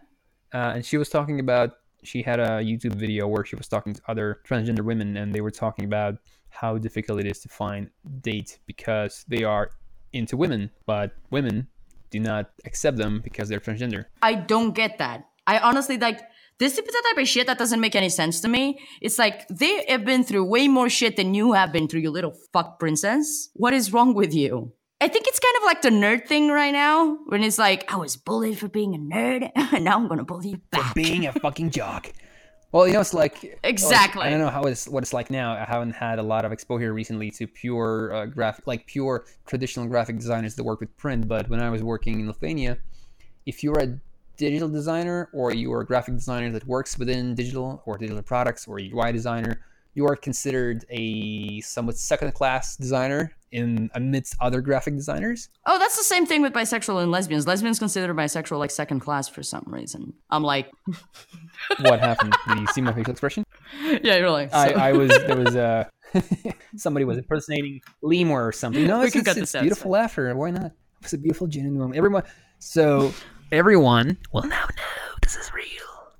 Uh, 0.53 0.75
and 0.75 0.85
she 0.85 0.95
was 0.95 1.09
talking 1.09 1.41
about. 1.41 1.71
She 2.03 2.21
had 2.21 2.39
a 2.39 2.61
YouTube 2.61 2.95
video 2.95 3.27
where 3.27 3.45
she 3.45 3.55
was 3.55 3.67
talking 3.67 3.93
to 3.93 4.01
other 4.07 4.41
transgender 4.47 4.81
women, 4.81 5.17
and 5.17 5.33
they 5.33 5.41
were 5.41 5.51
talking 5.51 5.85
about 5.85 6.15
how 6.49 6.77
difficult 6.77 7.19
it 7.19 7.27
is 7.27 7.39
to 7.39 7.49
find 7.49 7.89
date 8.21 8.59
because 8.65 9.25
they 9.27 9.43
are 9.43 9.71
into 10.11 10.37
women, 10.37 10.69
but 10.85 11.13
women 11.31 11.67
do 12.11 12.19
not 12.19 12.51
accept 12.65 12.97
them 12.97 13.21
because 13.23 13.49
they're 13.49 13.59
transgender. 13.59 14.05
I 14.21 14.35
don't 14.35 14.73
get 14.75 14.99
that. 14.99 15.25
I 15.47 15.57
honestly 15.59 15.97
like 15.97 16.21
this 16.59 16.77
is 16.77 16.85
the 16.85 17.03
type 17.09 17.21
of 17.21 17.27
shit 17.27 17.47
that 17.47 17.57
doesn't 17.57 17.81
make 17.81 17.95
any 17.95 18.09
sense 18.09 18.39
to 18.41 18.47
me. 18.47 18.79
It's 19.01 19.17
like 19.17 19.47
they 19.47 19.85
have 19.89 20.05
been 20.05 20.23
through 20.23 20.45
way 20.45 20.67
more 20.67 20.89
shit 20.89 21.17
than 21.17 21.33
you 21.33 21.53
have 21.53 21.73
been 21.73 21.87
through, 21.87 22.01
you 22.01 22.11
little 22.11 22.35
fuck 22.53 22.79
princess. 22.79 23.49
What 23.53 23.73
is 23.73 23.91
wrong 23.91 24.13
with 24.13 24.33
you? 24.33 24.73
I 25.03 25.09
think 25.09 25.27
it's 25.27 25.39
kind 25.39 25.55
of 25.57 25.63
like 25.63 25.81
the 25.81 25.89
nerd 25.89 26.27
thing 26.29 26.47
right 26.47 26.71
now, 26.71 27.17
when 27.25 27.43
it's 27.43 27.57
like, 27.57 27.91
I 27.91 27.97
was 27.97 28.15
bullied 28.15 28.57
for 28.57 28.69
being 28.69 28.95
a 28.95 28.97
nerd, 28.97 29.51
and 29.73 29.83
now 29.83 29.97
I'm 29.97 30.07
gonna 30.07 30.23
bully 30.23 30.51
you 30.51 30.61
back. 30.71 30.95
being 30.95 31.27
a 31.27 31.33
fucking 31.33 31.71
jock. 31.71 32.13
Well, 32.71 32.87
you 32.87 32.93
know, 32.93 33.01
it's 33.01 33.13
like 33.13 33.43
like, 33.43 33.59
Exactly. 33.65 34.23
I 34.23 34.29
don't 34.29 34.39
know 34.39 34.47
how 34.47 34.63
it's 34.63 34.87
what 34.87 35.03
it's 35.03 35.11
like 35.11 35.29
now. 35.29 35.55
I 35.55 35.65
haven't 35.65 35.91
had 35.91 36.19
a 36.19 36.23
lot 36.23 36.45
of 36.45 36.53
exposure 36.53 36.93
recently 36.93 37.31
to 37.31 37.47
pure 37.47 38.13
uh, 38.13 38.25
graphic, 38.27 38.65
like 38.65 38.87
pure 38.87 39.25
traditional 39.45 39.87
graphic 39.87 40.17
designers 40.19 40.55
that 40.55 40.63
work 40.63 40.79
with 40.79 40.95
print. 40.95 41.27
But 41.27 41.49
when 41.49 41.59
I 41.59 41.69
was 41.69 41.83
working 41.83 42.21
in 42.21 42.27
Lithuania, 42.27 42.77
if 43.45 43.61
you're 43.61 43.79
a 43.79 43.99
digital 44.37 44.69
designer 44.69 45.29
or 45.33 45.53
you're 45.53 45.81
a 45.81 45.85
graphic 45.85 46.15
designer 46.15 46.49
that 46.51 46.65
works 46.65 46.97
within 46.97 47.35
digital 47.35 47.83
or 47.85 47.97
digital 47.97 48.23
products 48.23 48.69
or 48.69 48.79
UI 48.79 49.11
designer, 49.11 49.59
you 49.95 50.05
are 50.07 50.15
considered 50.15 50.85
a 50.89 51.61
somewhat 51.61 51.97
second-class 51.97 52.77
designer 52.77 53.31
in 53.51 53.89
amidst 53.93 54.35
other 54.41 54.61
graphic 54.61 54.95
designers. 54.95 55.49
Oh, 55.67 55.77
that's 55.77 55.95
the 55.97 56.03
same 56.03 56.25
thing 56.25 56.41
with 56.41 56.53
bisexual 56.53 57.01
and 57.03 57.11
lesbians. 57.11 57.45
Lesbians 57.45 57.77
consider 57.77 58.13
bisexual 58.13 58.57
like 58.57 58.71
second 58.71 58.99
class 59.01 59.27
for 59.29 59.43
some 59.43 59.65
reason. 59.67 60.13
I'm 60.31 60.43
like, 60.43 60.71
What 61.81 61.99
happened? 61.99 62.35
Did 62.47 62.59
you 62.59 62.67
see 62.67 62.81
my 62.81 62.93
facial 62.93 63.11
expression? 63.11 63.43
yeah, 64.01 64.17
you're 64.17 64.31
like, 64.31 64.53
I, 64.53 64.69
so- 64.69 64.75
I 64.75 64.91
was 64.93 65.09
there 65.27 65.37
was 65.37 65.55
uh 65.55 65.85
somebody 66.75 67.05
was 67.05 67.17
impersonating 67.17 67.81
Lemur 68.01 68.47
or 68.47 68.51
something. 68.51 68.85
No, 68.87 69.01
it's, 69.01 69.15
it's, 69.15 69.27
it's 69.27 69.51
this 69.51 69.61
beautiful 69.61 69.91
it's 69.93 70.01
laughter. 70.01 70.35
Why 70.35 70.49
not? 70.51 70.65
It 70.65 70.73
was 71.03 71.13
a 71.13 71.17
beautiful 71.17 71.47
genuine 71.47 71.77
moment. 71.77 71.97
Everyone 71.97 72.23
so 72.59 73.13
everyone 73.51 74.17
will 74.31 74.43
now 74.43 74.65
know 74.65 75.13
this 75.21 75.35
is 75.35 75.53
real. 75.53 75.65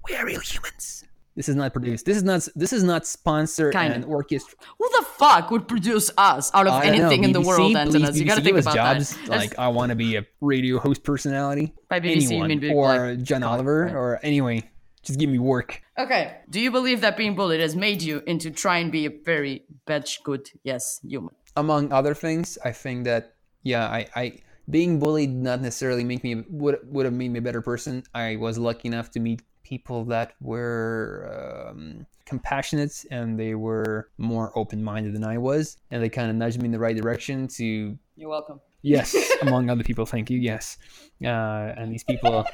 We 0.08 0.16
are 0.16 0.26
real 0.26 0.40
humans. 0.42 1.03
This 1.36 1.50
is 1.50 1.56
not 1.56 1.74
produced. 1.74 2.06
This 2.06 2.18
is 2.18 2.24
not 2.24 2.48
this 2.56 2.74
is 2.74 2.84
not 2.84 3.08
sponsored 3.08 3.74
Kind 3.74 3.94
and 3.94 4.06
orchestra. 4.06 4.58
who 4.78 4.88
the 4.90 5.06
fuck 5.18 5.50
would 5.52 5.68
produce 5.68 6.12
us 6.18 6.52
out 6.54 6.68
of 6.68 6.74
I 6.74 6.86
anything 6.86 7.24
in 7.24 7.32
the 7.32 7.42
world, 7.42 7.74
Antonis? 7.74 8.16
You 8.16 8.26
gotta 8.26 8.42
BBC, 8.42 8.44
think 8.44 8.58
about 8.58 8.76
jobs. 8.76 9.18
that. 9.28 9.30
Like 9.30 9.58
I 9.58 9.68
want 9.70 9.90
to 9.90 9.96
be 9.96 10.16
a 10.16 10.26
radio 10.42 10.80
host 10.80 11.04
personality. 11.04 11.74
By 11.90 12.00
BBC, 12.00 12.22
you 12.22 12.28
Anyone. 12.28 12.48
mean 12.50 12.60
big, 12.60 12.72
or 12.74 13.16
like, 13.16 13.24
John 13.24 13.44
Oliver 13.44 13.86
right. 13.86 13.96
or 13.96 14.20
anyway. 14.24 14.70
Just 15.02 15.20
give 15.20 15.30
me 15.30 15.38
work. 15.38 15.82
Okay. 16.00 16.38
Do 16.50 16.62
you 16.62 16.72
believe 16.72 17.02
that 17.02 17.18
being 17.18 17.36
bullied 17.36 17.60
has 17.60 17.76
made 17.76 18.02
you 18.02 18.24
into 18.26 18.52
try 18.52 18.78
and 18.78 18.90
be 18.90 19.06
a 19.06 19.10
very 19.10 19.66
bitch 19.86 20.24
good 20.24 20.50
yes 20.64 21.02
human? 21.04 21.36
among 21.56 21.92
other 21.92 22.14
things, 22.14 22.58
I 22.64 22.72
think 22.72 23.06
that 23.06 23.36
yeah, 23.64 23.86
I, 23.86 24.08
I 24.16 24.40
being 24.70 25.00
bullied 25.00 25.32
not 25.32 25.62
necessarily 25.62 26.04
make 26.04 26.24
me 26.24 26.44
would 26.50 26.80
would 26.86 27.06
have 27.06 27.14
made 27.14 27.32
me 27.32 27.40
a 27.40 27.42
better 27.42 27.62
person. 27.62 28.04
I 28.14 28.38
was 28.38 28.58
lucky 28.58 28.88
enough 28.88 29.12
to 29.12 29.20
meet 29.20 29.42
people 29.64 30.04
that 30.06 30.34
were 30.42 31.68
um, 31.70 32.06
compassionate 32.26 33.06
and 33.12 33.40
they 33.40 33.56
were 33.56 34.10
more 34.18 34.52
open 34.58 34.84
minded 34.84 35.14
than 35.14 35.24
I 35.24 35.38
was, 35.38 35.78
and 35.92 36.02
they 36.02 36.10
kind 36.10 36.30
of 36.30 36.36
nudged 36.36 36.60
me 36.60 36.66
in 36.66 36.72
the 36.72 36.80
right 36.80 36.96
direction 36.96 37.48
to 37.50 37.98
You're 38.16 38.30
welcome. 38.30 38.60
yes, 38.82 39.16
among 39.42 39.70
other 39.70 39.84
people. 39.84 40.06
Thank 40.06 40.30
you. 40.30 40.40
Yes, 40.40 40.78
uh, 41.24 41.28
and 41.78 41.92
these 41.92 42.04
people 42.04 42.46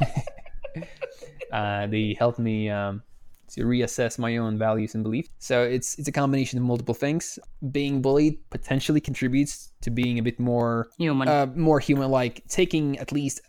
uh, 1.52 1.86
they 1.86 2.16
helped 2.18 2.38
me. 2.38 2.68
Um, 2.70 3.02
to 3.48 3.64
reassess 3.64 4.18
my 4.18 4.36
own 4.36 4.58
values 4.58 4.94
and 4.94 5.02
beliefs. 5.04 5.28
So 5.38 5.62
it's 5.62 5.98
it's 5.98 6.08
a 6.08 6.12
combination 6.12 6.58
of 6.58 6.64
multiple 6.64 6.94
things. 6.94 7.38
Being 7.70 8.02
bullied 8.02 8.38
potentially 8.50 9.00
contributes 9.00 9.72
to 9.82 9.90
being 9.90 10.18
a 10.18 10.22
bit 10.22 10.40
more 10.40 10.88
Human. 10.98 11.28
uh, 11.28 11.46
more 11.54 11.80
human 11.80 12.10
like 12.10 12.42
taking 12.48 12.98
at 12.98 13.12
least 13.12 13.40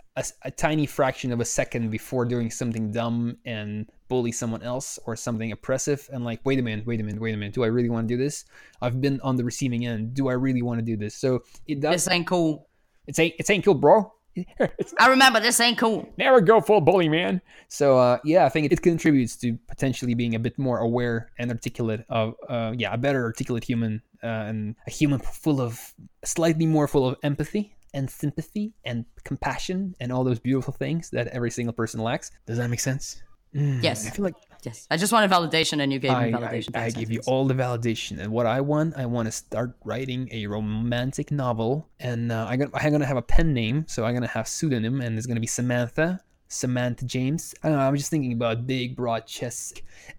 a 0.43 0.51
tiny 0.51 0.85
fraction 0.85 1.33
of 1.33 1.41
a 1.41 1.45
second 1.45 1.89
before 1.89 2.23
doing 2.23 2.49
something 2.49 2.89
dumb 2.91 3.37
and 3.45 3.89
bully 4.07 4.31
someone 4.31 4.63
else 4.63 4.97
or 5.05 5.15
something 5.15 5.51
oppressive 5.51 6.09
and 6.13 6.23
like 6.23 6.39
wait 6.45 6.57
a 6.57 6.61
minute 6.61 6.85
wait 6.85 7.01
a 7.01 7.03
minute 7.03 7.21
wait 7.21 7.33
a 7.33 7.37
minute 7.37 7.53
do 7.53 7.63
i 7.63 7.67
really 7.67 7.89
want 7.89 8.07
to 8.07 8.15
do 8.15 8.21
this 8.21 8.45
i've 8.81 9.01
been 9.01 9.19
on 9.21 9.35
the 9.35 9.43
receiving 9.43 9.85
end 9.85 10.13
do 10.13 10.29
i 10.29 10.33
really 10.33 10.61
want 10.61 10.79
to 10.79 10.85
do 10.85 10.95
this 10.95 11.15
so 11.15 11.41
it 11.67 11.81
does 11.81 12.05
this 12.05 12.13
ain't 12.13 12.25
cool. 12.27 12.69
it's 13.07 13.19
ain't 13.19 13.33
it's 13.39 13.49
ain't 13.49 13.65
cool 13.65 13.73
bro 13.73 14.09
I 14.99 15.07
remember 15.07 15.39
this 15.39 15.59
ain't 15.59 15.77
cool. 15.77 16.07
never 16.17 16.41
go 16.41 16.61
full 16.61 16.81
bully 16.81 17.09
man. 17.09 17.41
So 17.67 17.97
uh, 17.97 18.19
yeah 18.23 18.45
i 18.45 18.49
think 18.49 18.71
it, 18.71 18.81
contributes 18.81 19.35
to 19.37 19.57
potentially 19.67 20.13
being 20.13 20.35
a 20.35 20.39
bit 20.39 20.57
more 20.57 20.79
aware 20.79 21.31
and 21.39 21.51
articulate 21.51 22.05
of 22.09 22.35
uh, 22.49 22.73
yeah 22.77 22.93
a 22.93 22.97
better 22.97 23.23
articulate 23.23 23.63
human 23.63 24.01
uh, 24.23 24.49
and 24.49 24.75
a 24.87 24.91
human 24.91 25.19
full 25.19 25.61
of 25.61 25.93
slightly 26.23 26.65
more 26.65 26.87
full 26.87 27.07
of 27.07 27.17
empathy 27.23 27.75
and 27.93 28.09
sympathy 28.09 28.73
and 28.83 29.05
compassion 29.23 29.95
and 29.99 30.11
all 30.11 30.23
those 30.23 30.39
beautiful 30.39 30.73
things 30.73 31.09
that 31.11 31.27
every 31.27 31.49
single 31.49 31.73
person 31.73 32.01
lacks. 32.01 32.29
Does 32.45 32.57
that 32.57 32.69
make 32.69 32.81
sense 32.81 33.23
Mm, 33.55 33.81
Yes. 33.81 34.05
i 34.07 34.09
feel 34.09 34.25
like 34.25 34.35
Yes. 34.63 34.87
I 34.89 34.97
just 34.97 35.13
wanted 35.13 35.29
validation 35.29 35.81
and 35.83 35.93
you 35.93 35.99
gave 35.99 36.09
I, 36.11 36.25
me 36.25 36.33
I, 36.33 36.39
validation. 36.41 36.75
I 36.75 36.89
that 36.89 36.95
give 36.99 37.11
you 37.11 37.21
all 37.27 37.45
the 37.45 37.53
validation, 37.53 38.17
and 38.19 38.31
what 38.31 38.47
I 38.47 38.61
want, 38.61 38.97
I 38.97 39.05
want 39.05 39.27
to 39.27 39.31
start 39.31 39.75
writing 39.85 40.27
a 40.31 40.47
romantic 40.47 41.29
novel, 41.31 41.87
and 41.99 42.31
uh, 42.31 42.47
I'm 42.49 42.57
gonna 42.59 42.71
I'm 42.73 42.91
gonna 42.91 43.05
have 43.05 43.15
a 43.17 43.21
pen 43.21 43.53
name, 43.53 43.85
so 43.87 44.05
I'm 44.05 44.15
gonna 44.15 44.25
have 44.25 44.47
pseudonym, 44.47 45.01
and 45.01 45.17
it's 45.19 45.27
gonna 45.27 45.39
be 45.39 45.45
Samantha, 45.45 46.19
Samantha 46.47 47.05
James. 47.05 47.53
I 47.61 47.69
don't 47.69 47.77
know. 47.77 47.83
I'm 47.87 47.95
just 47.95 48.09
thinking 48.09 48.33
about 48.33 48.65
big, 48.65 48.95
broad 48.95 49.27
chests. 49.27 49.73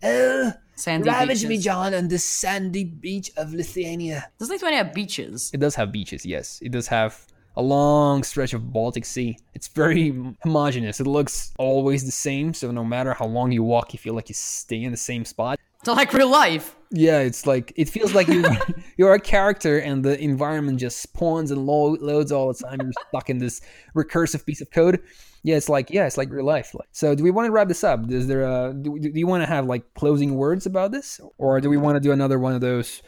Oh, 0.05 0.53
Sandy 0.77 1.09
ravage 1.11 1.43
me, 1.43 1.49
beaches. 1.49 1.65
John, 1.65 1.93
on 1.93 2.07
the 2.07 2.19
sandy 2.19 2.85
beach 2.85 3.33
of 3.37 3.53
Lithuania. 3.53 4.31
Does 4.39 4.49
Lithuania 4.51 4.85
have 4.85 4.95
beaches? 4.95 5.51
It 5.53 5.59
does 5.59 5.75
have 5.75 5.91
beaches, 5.91 6.25
yes. 6.25 6.61
It 6.63 6.71
does 6.71 6.87
have 6.87 7.27
a 7.57 7.63
long 7.63 8.23
stretch 8.23 8.53
of 8.53 8.73
Baltic 8.73 9.05
Sea. 9.05 9.39
It's 9.55 9.69
very 9.69 10.15
homogeneous. 10.43 11.01
It 11.01 11.07
looks 11.07 11.53
always 11.59 12.05
the 12.05 12.13
same, 12.13 12.53
so 12.53 12.71
no 12.71 12.85
matter 12.85 13.15
how 13.15 13.27
long 13.27 13.53
you 13.53 13.63
walk, 13.63 13.93
you 13.93 13.99
feel 13.99 14.15
like 14.15 14.29
you 14.29 14.35
stay 14.35 14.83
in 14.83 14.91
the 14.91 14.97
same 14.97 15.25
spot. 15.25 15.59
So 15.85 15.93
like 15.93 16.13
real 16.13 16.29
life. 16.29 16.77
Yeah, 16.91 17.21
it's 17.21 17.47
like 17.47 17.73
it 17.77 17.89
feels 17.89 18.15
like 18.15 18.29
you 18.29 18.45
you're 18.97 19.15
a 19.15 19.21
character 19.21 19.79
and 19.79 20.05
the 20.05 20.21
environment 20.21 20.81
just 20.81 21.01
spawns 21.01 21.51
and 21.51 21.65
lo- 21.67 21.97
loads 22.01 22.33
all 22.33 22.53
the 22.53 22.55
time. 22.55 22.81
You're 22.83 22.93
stuck 23.09 23.31
in 23.31 23.39
this 23.39 23.61
recursive 23.95 24.45
piece 24.45 24.61
of 24.61 24.71
code. 24.71 25.01
Yeah, 25.43 25.57
it's 25.57 25.69
like 25.69 25.91
yeah, 25.91 26.07
it's 26.07 26.17
like 26.17 26.31
real 26.31 26.45
life. 26.45 26.75
So, 26.91 27.15
do 27.15 27.23
we 27.23 27.31
want 27.31 27.47
to 27.47 27.53
wrap 27.53 27.69
this 27.69 27.85
up? 27.85 28.11
Is 28.11 28.27
there 28.27 28.43
a 28.43 28.75
do, 28.75 28.99
do 28.99 29.13
you 29.15 29.29
want 29.29 29.45
to 29.45 29.47
have 29.47 29.67
like 29.67 29.95
closing 29.95 30.35
words 30.35 30.67
about 30.67 30.91
this, 30.91 31.21
or 31.39 31.61
do 31.61 31.71
we 31.71 31.77
want 31.77 31.95
to 31.97 32.01
do 32.01 32.11
another 32.11 32.39
one 32.39 32.55
of 32.55 32.61
those 32.61 33.03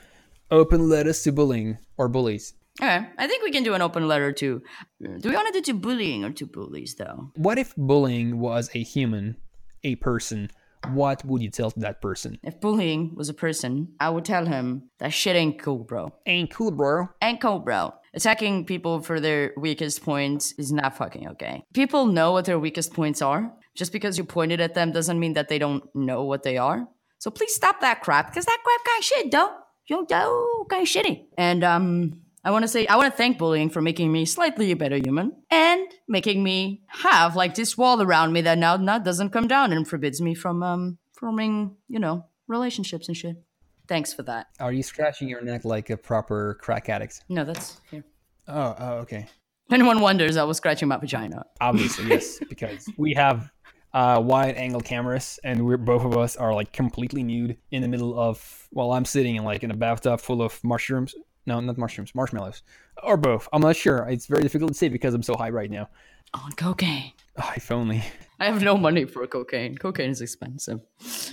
open 0.50 0.88
letters 0.88 1.22
to 1.24 1.32
bullying 1.32 1.78
or 1.96 2.08
bullies? 2.08 2.54
Okay, 2.80 3.06
I 3.18 3.26
think 3.26 3.42
we 3.42 3.50
can 3.50 3.64
do 3.64 3.74
an 3.74 3.82
open 3.82 4.06
letter 4.06 4.32
to. 4.32 4.62
Do 5.00 5.28
we 5.28 5.34
want 5.34 5.52
to 5.52 5.60
do 5.60 5.72
to 5.72 5.74
bullying 5.74 6.24
or 6.24 6.30
to 6.30 6.46
bullies 6.46 6.94
though? 6.94 7.32
What 7.34 7.58
if 7.58 7.74
bullying 7.76 8.38
was 8.38 8.70
a 8.74 8.82
human, 8.82 9.36
a 9.82 9.96
person? 9.96 10.50
What 10.92 11.24
would 11.24 11.42
you 11.42 11.50
tell 11.50 11.72
that 11.76 12.00
person? 12.00 12.38
If 12.44 12.60
bullying 12.60 13.16
was 13.16 13.28
a 13.28 13.34
person, 13.34 13.88
I 13.98 14.10
would 14.10 14.24
tell 14.24 14.46
him 14.46 14.90
that 14.98 15.12
shit 15.12 15.34
ain't 15.34 15.58
cool, 15.60 15.78
bro. 15.78 16.12
Ain't 16.24 16.52
cool, 16.52 16.70
bro. 16.70 17.08
Ain't 17.20 17.40
cool, 17.40 17.58
bro. 17.58 17.94
Attacking 18.14 18.64
people 18.64 19.02
for 19.02 19.18
their 19.18 19.52
weakest 19.56 20.04
points 20.04 20.52
is 20.52 20.72
not 20.72 20.96
fucking 20.96 21.28
okay. 21.30 21.64
People 21.74 22.06
know 22.06 22.30
what 22.30 22.44
their 22.44 22.60
weakest 22.60 22.94
points 22.94 23.20
are. 23.20 23.52
Just 23.74 23.92
because 23.92 24.16
you 24.16 24.24
pointed 24.24 24.60
at 24.60 24.74
them 24.74 24.92
doesn't 24.92 25.18
mean 25.18 25.32
that 25.34 25.48
they 25.48 25.58
don't 25.58 25.82
know 25.96 26.22
what 26.22 26.44
they 26.44 26.56
are. 26.56 26.86
So 27.18 27.30
please 27.30 27.54
stop 27.54 27.80
that 27.80 28.02
crap, 28.02 28.28
because 28.28 28.44
that 28.44 28.58
crap 28.64 28.84
kind 28.84 28.98
of 29.00 29.04
shit, 29.04 29.30
though. 29.32 29.50
Yo, 29.86 30.04
though, 30.08 30.66
kind 30.70 30.82
of 30.82 30.88
shitty. 30.88 31.24
And 31.36 31.64
um, 31.64 32.20
I 32.44 32.50
want 32.50 32.62
to 32.62 32.68
say, 32.68 32.86
I 32.86 32.96
want 32.96 33.12
to 33.12 33.16
thank 33.16 33.36
bullying 33.36 33.68
for 33.68 33.82
making 33.82 34.12
me 34.12 34.24
slightly 34.24 34.70
a 34.70 34.76
better 34.76 34.96
human 34.96 35.32
and 35.50 35.86
making 36.06 36.42
me 36.42 36.82
have 36.88 37.34
like 37.34 37.54
this 37.54 37.76
wall 37.76 38.00
around 38.00 38.32
me 38.32 38.40
that 38.42 38.58
now 38.58 38.76
not 38.76 39.04
doesn't 39.04 39.30
come 39.30 39.48
down 39.48 39.72
and 39.72 39.86
forbids 39.86 40.20
me 40.20 40.34
from 40.34 40.62
um 40.62 40.98
forming, 41.12 41.76
you 41.88 41.98
know, 41.98 42.26
relationships 42.46 43.08
and 43.08 43.16
shit. 43.16 43.36
Thanks 43.88 44.12
for 44.12 44.22
that. 44.24 44.48
Are 44.60 44.72
you 44.72 44.82
scratching 44.82 45.28
your 45.28 45.42
neck 45.42 45.64
like 45.64 45.90
a 45.90 45.96
proper 45.96 46.58
crack 46.60 46.88
addict? 46.88 47.24
No, 47.28 47.44
that's 47.44 47.80
here. 47.90 48.04
Oh, 48.46 48.74
oh, 48.78 48.92
okay. 48.98 49.26
If 49.66 49.72
anyone 49.72 50.00
wonders, 50.00 50.36
I 50.36 50.44
was 50.44 50.56
scratching 50.58 50.88
my 50.88 50.96
vagina. 50.96 51.44
Obviously, 51.60 52.06
yes, 52.06 52.38
because 52.48 52.88
we 52.96 53.14
have 53.14 53.50
uh, 53.92 54.20
wide 54.24 54.56
angle 54.56 54.80
cameras, 54.80 55.38
and 55.44 55.64
we're 55.66 55.76
both 55.76 56.04
of 56.04 56.16
us 56.16 56.36
are 56.36 56.54
like 56.54 56.72
completely 56.72 57.22
nude 57.22 57.58
in 57.70 57.82
the 57.82 57.88
middle 57.88 58.18
of. 58.18 58.68
Well, 58.72 58.92
I'm 58.92 59.04
sitting 59.04 59.36
in 59.36 59.44
like 59.44 59.62
in 59.62 59.70
a 59.70 59.76
bathtub 59.76 60.20
full 60.20 60.42
of 60.42 60.62
mushrooms. 60.62 61.14
No, 61.48 61.58
not 61.60 61.78
mushrooms, 61.78 62.14
marshmallows, 62.14 62.62
or 63.02 63.16
both. 63.16 63.48
I'm 63.54 63.62
not 63.62 63.74
sure. 63.74 64.06
It's 64.10 64.26
very 64.26 64.42
difficult 64.42 64.72
to 64.72 64.78
say 64.78 64.90
because 64.90 65.14
I'm 65.14 65.22
so 65.22 65.34
high 65.34 65.48
right 65.48 65.70
now. 65.70 65.88
On 66.34 66.52
cocaine. 66.52 67.12
Oh, 67.42 67.52
if 67.56 67.72
only. 67.72 68.04
I 68.38 68.44
have 68.44 68.62
no 68.62 68.76
money 68.76 69.06
for 69.06 69.26
cocaine. 69.26 69.78
Cocaine 69.78 70.10
is 70.10 70.20
expensive. 70.20 70.80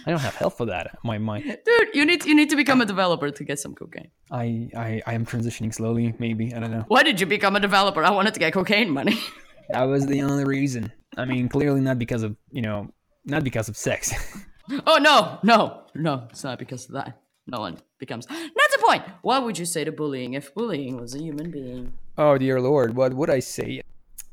I 0.05 0.11
don't 0.11 0.21
have 0.21 0.35
health 0.35 0.55
for 0.55 0.67
that. 0.67 0.97
My 1.03 1.17
my. 1.17 1.41
Dude, 1.41 1.89
you 1.93 2.05
need 2.05 2.23
you 2.23 2.33
need 2.33 2.49
to 2.49 2.55
become 2.55 2.79
a 2.79 2.85
developer 2.85 3.29
to 3.29 3.43
get 3.43 3.59
some 3.59 3.75
cocaine. 3.75 4.09
I 4.31 4.69
I 4.73 5.01
I 5.05 5.13
am 5.15 5.25
transitioning 5.25 5.73
slowly. 5.73 6.15
Maybe 6.17 6.53
I 6.53 6.59
don't 6.61 6.71
know. 6.71 6.85
Why 6.87 7.03
did 7.03 7.19
you 7.19 7.25
become 7.25 7.57
a 7.57 7.59
developer? 7.59 8.01
I 8.01 8.11
wanted 8.11 8.33
to 8.35 8.39
get 8.39 8.53
cocaine 8.53 8.89
money. 8.89 9.19
That 9.69 9.85
was 9.85 10.05
the 10.05 10.21
only 10.21 10.45
reason. 10.45 10.91
I 11.17 11.25
mean, 11.25 11.49
clearly 11.49 11.81
not 11.81 11.97
because 11.97 12.21
of 12.21 12.37
you 12.51 12.61
know, 12.61 12.93
not 13.25 13.43
because 13.43 13.67
of 13.67 13.75
sex. 13.75 14.13
oh 14.85 14.99
no, 14.99 15.39
no, 15.41 15.85
no, 15.95 16.27
it's 16.29 16.43
not 16.43 16.59
because 16.59 16.85
of 16.85 16.93
that. 16.93 17.19
No 17.47 17.59
one 17.59 17.77
becomes 17.99 18.25
That's 18.25 18.64
the 18.75 18.85
point. 18.85 19.03
What 19.21 19.43
would 19.43 19.57
you 19.57 19.65
say 19.65 19.83
to 19.83 19.91
bullying 19.91 20.33
if 20.33 20.53
bullying 20.53 20.99
was 20.99 21.15
a 21.15 21.19
human 21.19 21.51
being? 21.51 21.93
Oh 22.17 22.37
dear 22.37 22.61
lord, 22.61 22.95
what 22.95 23.13
would 23.13 23.29
I 23.29 23.39
say? 23.39 23.81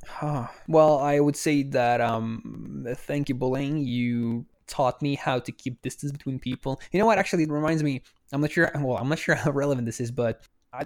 Huh. 0.07 0.49
Well, 0.69 0.99
I 0.99 1.21
would 1.21 1.37
say 1.37 1.63
that 1.63 2.01
um 2.01 2.87
thank 2.97 3.29
you 3.29 3.35
bullying. 3.35 3.79
You 3.79 4.47
taught 4.67 5.03
me 5.03 5.15
how 5.15 5.39
to 5.39 5.53
keep 5.53 5.83
distance 5.83 6.13
between 6.13 6.39
people. 6.39 6.81
You 6.93 6.99
know 6.99 7.07
what? 7.07 7.19
Actually, 7.19 7.45
it 7.45 7.51
reminds 7.51 7.83
me. 7.83 8.03
I'm 8.33 8.41
not 8.41 8.51
sure. 8.51 8.71
Well, 8.75 8.97
I'm 8.97 9.09
not 9.09 9.19
sure 9.19 9.35
how 9.35 9.51
relevant 9.51 9.87
this 9.87 10.01
is, 10.01 10.11
but 10.11 10.43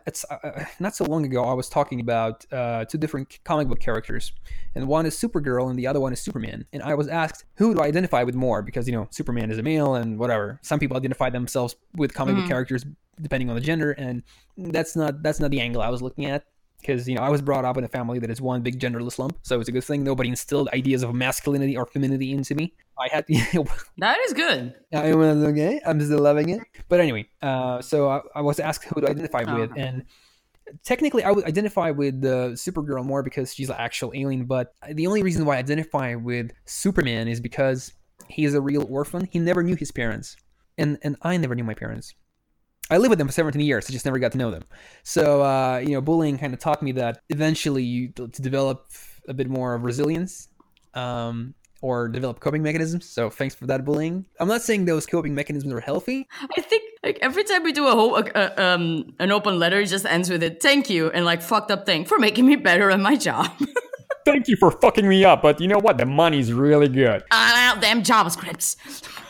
it's 0.07 0.25
uh, 0.31 0.65
not 0.81 0.95
so 0.95 1.05
long 1.05 1.25
ago. 1.25 1.45
I 1.45 1.53
was 1.53 1.69
talking 1.69 2.01
about 2.01 2.45
uh, 2.53 2.85
two 2.85 2.99
different 2.99 3.39
comic 3.45 3.69
book 3.69 3.81
characters, 3.81 4.33
and 4.75 4.89
one 4.89 5.07
is 5.07 5.17
Supergirl, 5.17 5.71
and 5.71 5.79
the 5.79 5.87
other 5.87 6.01
one 6.01 6.13
is 6.13 6.21
Superman. 6.21 6.67
And 6.73 6.83
I 6.83 6.95
was 6.95 7.09
asked 7.09 7.45
who 7.57 7.75
do 7.75 7.81
I 7.81 7.87
identify 7.87 8.23
with 8.23 8.35
more 8.35 8.63
because 8.63 8.87
you 8.87 8.93
know 8.93 9.09
Superman 9.11 9.51
is 9.51 9.59
a 9.59 9.63
male, 9.63 9.95
and 9.95 10.19
whatever. 10.19 10.59
Some 10.63 10.79
people 10.79 10.97
identify 10.97 11.31
themselves 11.31 11.77
with 11.95 12.15
comic 12.15 12.37
book 12.37 12.49
characters 12.49 12.85
depending 13.21 13.49
on 13.49 13.55
the 13.55 13.63
gender, 13.63 13.93
and 13.93 14.23
that's 14.57 14.97
not 14.97 15.23
that's 15.23 15.41
not 15.41 15.51
the 15.51 15.61
angle 15.61 15.83
I 15.83 15.89
was 15.89 16.03
looking 16.03 16.27
at 16.27 16.45
because 16.81 17.09
you 17.09 17.15
know 17.15 17.23
I 17.23 17.29
was 17.29 17.43
brought 17.43 17.65
up 17.65 17.77
in 17.77 17.85
a 17.85 17.89
family 17.89 18.19
that 18.19 18.31
is 18.31 18.41
one 18.41 18.63
big 18.63 18.79
genderless 18.79 19.19
lump, 19.19 19.39
so 19.43 19.59
it's 19.61 19.69
a 19.69 19.73
good 19.73 19.85
thing 19.85 20.05
nobody 20.05 20.29
instilled 20.29 20.69
ideas 20.73 21.03
of 21.03 21.15
masculinity 21.15 21.77
or 21.77 21.87
femininity 21.87 22.33
into 22.33 22.55
me. 22.55 22.75
I 22.99 23.09
had 23.13 23.27
That 23.99 24.19
is 24.27 24.33
good. 24.33 24.75
I 24.95 25.15
was 25.15 25.43
okay. 25.45 25.81
I'm 25.85 26.01
still 26.01 26.21
loving 26.21 26.51
it. 26.51 26.61
But 26.89 27.01
anyway, 27.01 27.29
uh, 27.43 27.83
so 27.83 28.09
I, 28.09 28.21
I 28.35 28.41
was 28.41 28.59
asked 28.59 28.85
who 28.85 29.01
to 29.01 29.11
identify 29.11 29.45
Oh, 29.47 29.61
with, 29.61 29.73
and 29.77 30.05
technically 30.85 31.25
I 31.25 31.31
would 31.31 31.45
identify 31.45 31.91
with 31.91 32.21
the 32.21 32.53
Supergirl 32.55 33.05
more 33.05 33.23
because 33.23 33.55
she's 33.55 33.69
an 33.69 33.77
actual 33.79 34.13
alien. 34.15 34.45
But 34.47 34.75
the 34.91 35.07
only 35.07 35.23
reason 35.23 35.45
why 35.45 35.57
I 35.57 35.59
identify 35.59 36.15
with 36.15 36.53
Superman 36.65 37.29
is 37.29 37.41
because 37.41 37.93
he 38.29 38.45
is 38.45 38.55
a 38.55 38.61
real 38.61 38.87
orphan. 38.89 39.29
He 39.31 39.39
never 39.39 39.63
knew 39.63 39.77
his 39.77 39.93
parents, 39.93 40.37
and 40.79 40.99
and 41.03 41.17
I 41.23 41.37
never 41.37 41.55
knew 41.55 41.65
my 41.65 41.75
parents. 41.75 42.15
I 42.91 42.99
lived 42.99 43.11
with 43.11 43.19
them 43.19 43.29
for 43.29 43.33
17 43.33 43.61
years. 43.61 43.89
I 43.89 43.93
just 43.93 44.05
never 44.05 44.19
got 44.19 44.33
to 44.33 44.39
know 44.39 44.51
them. 44.51 44.63
So, 45.03 45.43
uh, 45.43 45.79
you 45.79 45.91
know, 45.91 46.01
bullying 46.01 46.39
kind 46.39 46.55
of 46.55 46.61
taught 46.61 46.83
me 46.83 46.93
that 46.93 47.21
eventually 47.29 47.83
you 47.83 48.09
to 48.11 48.29
develop 48.29 48.87
a 49.29 49.35
bit 49.35 49.49
more 49.49 49.75
of 49.75 49.83
resilience 49.83 50.49
um, 50.95 51.55
or 51.83 52.09
develop 52.09 52.39
coping 52.41 52.63
mechanisms. 52.63 53.09
So, 53.09 53.29
thanks 53.29 53.55
for 53.55 53.67
that 53.67 53.85
bullying. 53.85 54.25
I'm 54.39 54.49
not 54.49 54.63
saying 54.63 54.85
those 54.85 55.05
coping 55.05 55.35
mechanisms 55.35 55.73
are 55.73 55.81
healthy. 55.81 56.29
I 56.57 56.61
think 56.61 56.85
like 57.03 57.19
every 57.23 57.45
time 57.45 57.65
we 57.65 57.73
do 57.73 57.87
a 57.89 57.93
whole 57.93 58.17
uh, 58.17 58.51
um 58.57 59.15
an 59.19 59.33
open 59.33 59.59
letter, 59.59 59.81
it 59.81 59.87
just 59.87 60.07
ends 60.07 60.31
with 60.31 60.43
it. 60.43 60.63
Thank 60.63 60.89
you 60.89 61.11
and 61.11 61.25
like 61.25 61.43
fucked 61.43 61.71
up 61.71 61.87
thing 61.87 62.05
for 62.05 62.19
making 62.19 62.47
me 62.47 62.57
better 62.57 62.91
at 62.91 63.01
my 63.01 63.17
job. 63.17 63.51
Thank 64.25 64.49
you 64.49 64.57
for 64.57 64.73
fucking 64.73 65.09
me 65.09 65.25
up, 65.25 65.41
but 65.41 65.61
you 65.61 65.69
know 65.69 65.79
what? 65.79 65.99
The 65.99 66.07
money's 66.07 66.53
really 66.53 66.89
good. 66.89 67.23
ah, 67.31 67.79
damn 67.81 68.03
JavaScripts. 68.03 68.77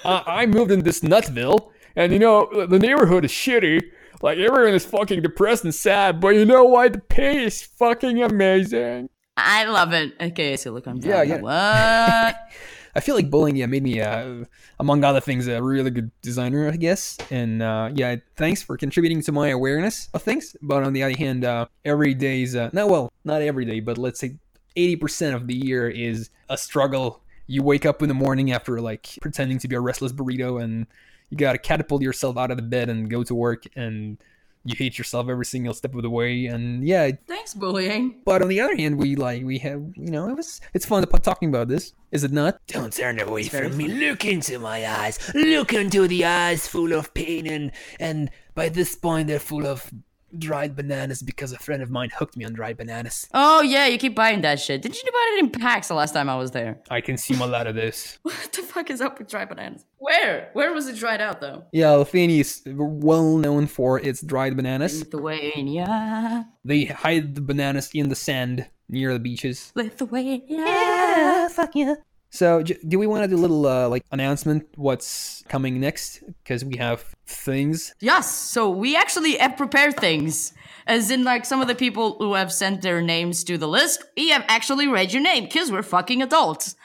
Uh, 0.07 0.23
I 0.27 0.47
moved 0.47 0.71
in 0.71 0.83
this 0.83 1.01
nutville, 1.01 1.71
and 1.97 2.13
you 2.13 2.19
know 2.19 2.67
the 2.67 2.79
neighborhood 2.79 3.25
is 3.25 3.33
shitty. 3.33 3.83
Like 4.23 4.39
everyone 4.39 4.75
is 4.75 4.85
fucking 4.87 5.23
depressed 5.23 5.65
and 5.65 5.75
sad, 5.75 6.21
but 6.21 6.29
you 6.31 6.45
know 6.45 6.65
what? 6.65 6.93
The 6.95 6.99
pay 7.01 7.45
is 7.45 7.63
fucking 7.63 8.23
amazing. 8.23 9.11
I 9.37 9.65
love 9.65 9.93
it. 9.93 10.15
Okay, 10.21 10.57
Silicon 10.57 10.97
Yeah, 10.99 11.25
Valley. 11.25 11.29
yeah. 11.29 11.41
What? 11.41 12.37
I 12.97 13.01
feel 13.01 13.15
like 13.15 13.29
bullying, 13.29 13.57
yeah, 13.57 13.67
made 13.67 13.83
me, 13.83 14.01
uh, 14.01 14.45
among 14.81 15.05
other 15.05 15.21
things, 15.21 15.47
a 15.49 15.63
really 15.63 15.91
good 15.91 16.11
designer, 16.23 16.71
I 16.71 16.77
guess. 16.77 17.19
And 17.31 17.61
uh, 17.63 17.91
yeah, 17.95 18.17
thanks 18.37 18.63
for 18.63 18.79
contributing 18.79 19.21
to 19.25 19.33
my 19.33 19.49
awareness 19.49 20.09
of 20.15 20.23
things. 20.23 20.57
But 20.63 20.83
on 20.83 20.95
the 20.95 21.03
other 21.03 21.15
hand, 21.15 21.45
uh, 21.45 21.67
every 21.85 22.15
day's 22.15 22.57
uh, 22.57 22.71
not 22.73 22.89
well, 22.89 23.13
not 23.25 23.43
every 23.43 23.67
day, 23.67 23.81
but 23.81 23.99
let's 23.99 24.19
say 24.19 24.37
eighty 24.77 24.97
percent 24.97 25.35
of 25.35 25.47
the 25.47 25.55
year 25.55 25.91
is 25.91 26.31
a 26.49 26.57
struggle. 26.57 27.23
You 27.47 27.63
wake 27.63 27.85
up 27.85 28.01
in 28.01 28.09
the 28.09 28.15
morning 28.15 28.51
after 28.53 28.81
like 28.81 29.07
pretending 29.21 29.59
to 29.59 29.69
be 29.69 29.77
a 29.77 29.81
restless 29.81 30.13
burrito, 30.13 30.63
and 30.65 30.87
you 31.31 31.37
gotta 31.37 31.59
catapult 31.59 32.03
yourself 32.03 32.37
out 32.37 32.51
of 32.51 32.57
the 32.57 32.63
bed 32.63 32.89
and 32.89 33.11
go 33.11 33.23
to 33.25 33.35
work, 33.35 33.65
and 33.77 34.19
you 34.65 34.75
hate 34.77 34.99
yourself 34.99 35.29
every 35.29 35.45
single 35.45 35.73
step 35.75 35.95
of 35.95 36.03
the 36.03 36.11
way. 36.11 36.47
And 36.47 36.87
yeah, 36.87 37.11
Thanks, 37.29 37.55
bullying. 37.55 38.21
but 38.25 38.43
on 38.43 38.49
the 38.49 38.61
other 38.61 38.77
hand, 38.77 38.99
we 38.99 39.15
like 39.17 39.45
we 39.45 39.59
have 39.59 39.81
you 39.95 40.11
know 40.11 40.29
it 40.29 40.37
was 40.37 40.61
it's 40.75 40.85
fun 40.85 41.07
to 41.07 41.19
talking 41.21 41.49
about 41.49 41.69
this, 41.69 41.93
is 42.11 42.25
it 42.25 42.33
not? 42.33 42.61
Don't 42.67 42.93
turn 42.93 43.21
away 43.21 43.45
from 43.45 43.77
me. 43.77 43.89
Look 43.89 44.25
into 44.25 44.59
my 44.59 44.87
eyes. 44.87 45.19
Look 45.35 45.73
into 45.73 46.09
the 46.09 46.25
eyes 46.25 46.67
full 46.67 46.93
of 46.93 47.15
pain 47.15 47.47
and 47.47 47.73
and 48.01 48.31
by 48.55 48.69
this 48.69 48.95
point 48.97 49.29
they're 49.29 49.39
full 49.39 49.67
of 49.67 49.91
dried 50.39 50.77
bananas 50.77 51.23
because 51.23 51.53
a 51.53 51.59
friend 51.59 51.83
of 51.83 51.91
mine 51.91 52.11
hooked 52.17 52.37
me 52.37 52.45
on 52.45 52.53
dried 52.53 52.77
bananas. 52.77 53.27
Oh 53.35 53.63
yeah, 53.63 53.87
you 53.87 53.99
keep 53.99 54.15
buying 54.15 54.41
that 54.43 54.61
shit. 54.61 54.83
Didn't 54.83 55.03
you 55.03 55.11
buy 55.13 55.35
it 55.35 55.39
in 55.45 55.51
packs 55.51 55.89
the 55.89 55.95
last 55.95 56.13
time 56.13 56.29
I 56.29 56.37
was 56.37 56.51
there? 56.53 56.81
I 56.91 57.01
consume 57.01 57.41
a 57.41 57.47
lot 57.47 57.67
of 57.67 57.75
this. 57.75 58.19
What 58.27 58.53
the 58.53 58.63
fuck 58.63 58.91
is 58.91 59.01
up 59.01 59.19
with 59.19 59.29
dried 59.29 59.49
bananas? 59.49 59.85
Where? 59.99 60.51
Where 60.53 60.73
was 60.73 60.87
it 60.89 60.97
dried 60.97 61.21
out 61.21 61.41
though? 61.41 61.65
Yeah, 61.73 61.91
Lithuania 61.93 62.41
is 62.41 62.63
well 62.67 63.37
known 63.37 63.67
for 63.67 63.99
its 64.01 64.21
dried 64.23 64.57
bananas. 64.57 65.01
Lithuania. 65.13 66.47
They 66.65 66.85
hide 66.85 67.35
the 67.35 67.41
bananas 67.41 67.91
in 67.95 68.09
the 68.09 68.15
sand 68.17 68.67
near 68.89 69.13
the 69.13 69.19
beaches. 69.19 69.73
Lithuania. 69.75 70.41
Yeah, 70.49 71.49
fuck 71.49 71.75
you. 71.75 71.97
So, 72.31 72.63
do 72.63 72.99
we 72.99 73.07
want 73.07 73.25
to 73.25 73.29
do 73.29 73.37
a 73.37 73.41
little 73.41 73.67
uh, 73.67 73.89
like 73.89 74.05
announcement? 74.13 74.67
What's 74.77 75.43
coming 75.49 75.81
next? 75.81 76.23
Because 76.43 76.65
we 76.65 76.77
have 76.77 77.15
things. 77.27 77.95
Yes, 78.01 78.33
so 78.33 78.69
we 78.69 78.97
actually 78.97 79.37
have 79.37 79.57
prepared 79.57 79.97
things. 79.99 80.53
As 80.89 81.11
in, 81.11 81.25
like, 81.25 81.45
some 81.45 81.61
of 81.61 81.67
the 81.67 81.75
people 81.75 82.17
who 82.21 82.35
have 82.35 82.53
sent 82.53 82.83
their 82.83 83.03
names 83.03 83.43
to 83.45 83.59
the 83.59 83.67
list, 83.67 84.05
we 84.17 84.29
have 84.31 84.45
actually 84.47 84.87
read 84.87 85.13
your 85.13 85.23
name, 85.23 85.45
because 85.45 85.73
we're 85.73 85.83
fucking 85.83 86.23
adults. 86.23 86.77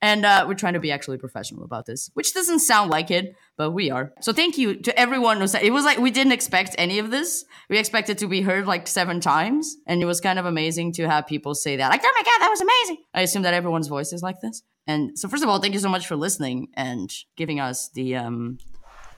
And 0.00 0.24
uh, 0.24 0.44
we're 0.46 0.54
trying 0.54 0.74
to 0.74 0.80
be 0.80 0.92
actually 0.92 1.18
professional 1.18 1.64
about 1.64 1.86
this, 1.86 2.08
which 2.14 2.34
doesn't 2.34 2.60
sound 2.60 2.90
like 2.90 3.10
it, 3.10 3.34
but 3.56 3.72
we 3.72 3.90
are. 3.90 4.12
So 4.20 4.32
thank 4.32 4.58
you 4.58 4.76
to 4.82 4.96
everyone 4.96 5.40
who 5.40 5.48
said 5.48 5.64
it 5.64 5.72
was 5.72 5.84
like 5.84 5.98
we 5.98 6.12
didn't 6.12 6.32
expect 6.32 6.76
any 6.78 7.00
of 7.00 7.10
this. 7.10 7.44
We 7.68 7.78
expected 7.78 8.18
to 8.18 8.28
be 8.28 8.42
heard 8.42 8.66
like 8.66 8.86
seven 8.86 9.20
times, 9.20 9.76
and 9.88 10.00
it 10.00 10.06
was 10.06 10.20
kind 10.20 10.38
of 10.38 10.46
amazing 10.46 10.92
to 10.92 11.08
have 11.08 11.26
people 11.26 11.56
say 11.56 11.76
that. 11.76 11.90
Like, 11.90 12.02
oh 12.04 12.12
my 12.14 12.22
god, 12.22 12.38
that 12.40 12.50
was 12.50 12.60
amazing. 12.60 13.04
I 13.12 13.22
assume 13.22 13.42
that 13.42 13.54
everyone's 13.54 13.88
voice 13.88 14.12
is 14.12 14.22
like 14.22 14.40
this. 14.40 14.62
And 14.88 15.16
so, 15.18 15.28
first 15.28 15.42
of 15.44 15.48
all, 15.50 15.60
thank 15.60 15.74
you 15.74 15.80
so 15.80 15.88
much 15.88 16.06
for 16.06 16.16
listening 16.16 16.68
and 16.74 17.12
giving 17.36 17.60
us 17.60 17.90
the 17.90 18.16
um, 18.16 18.58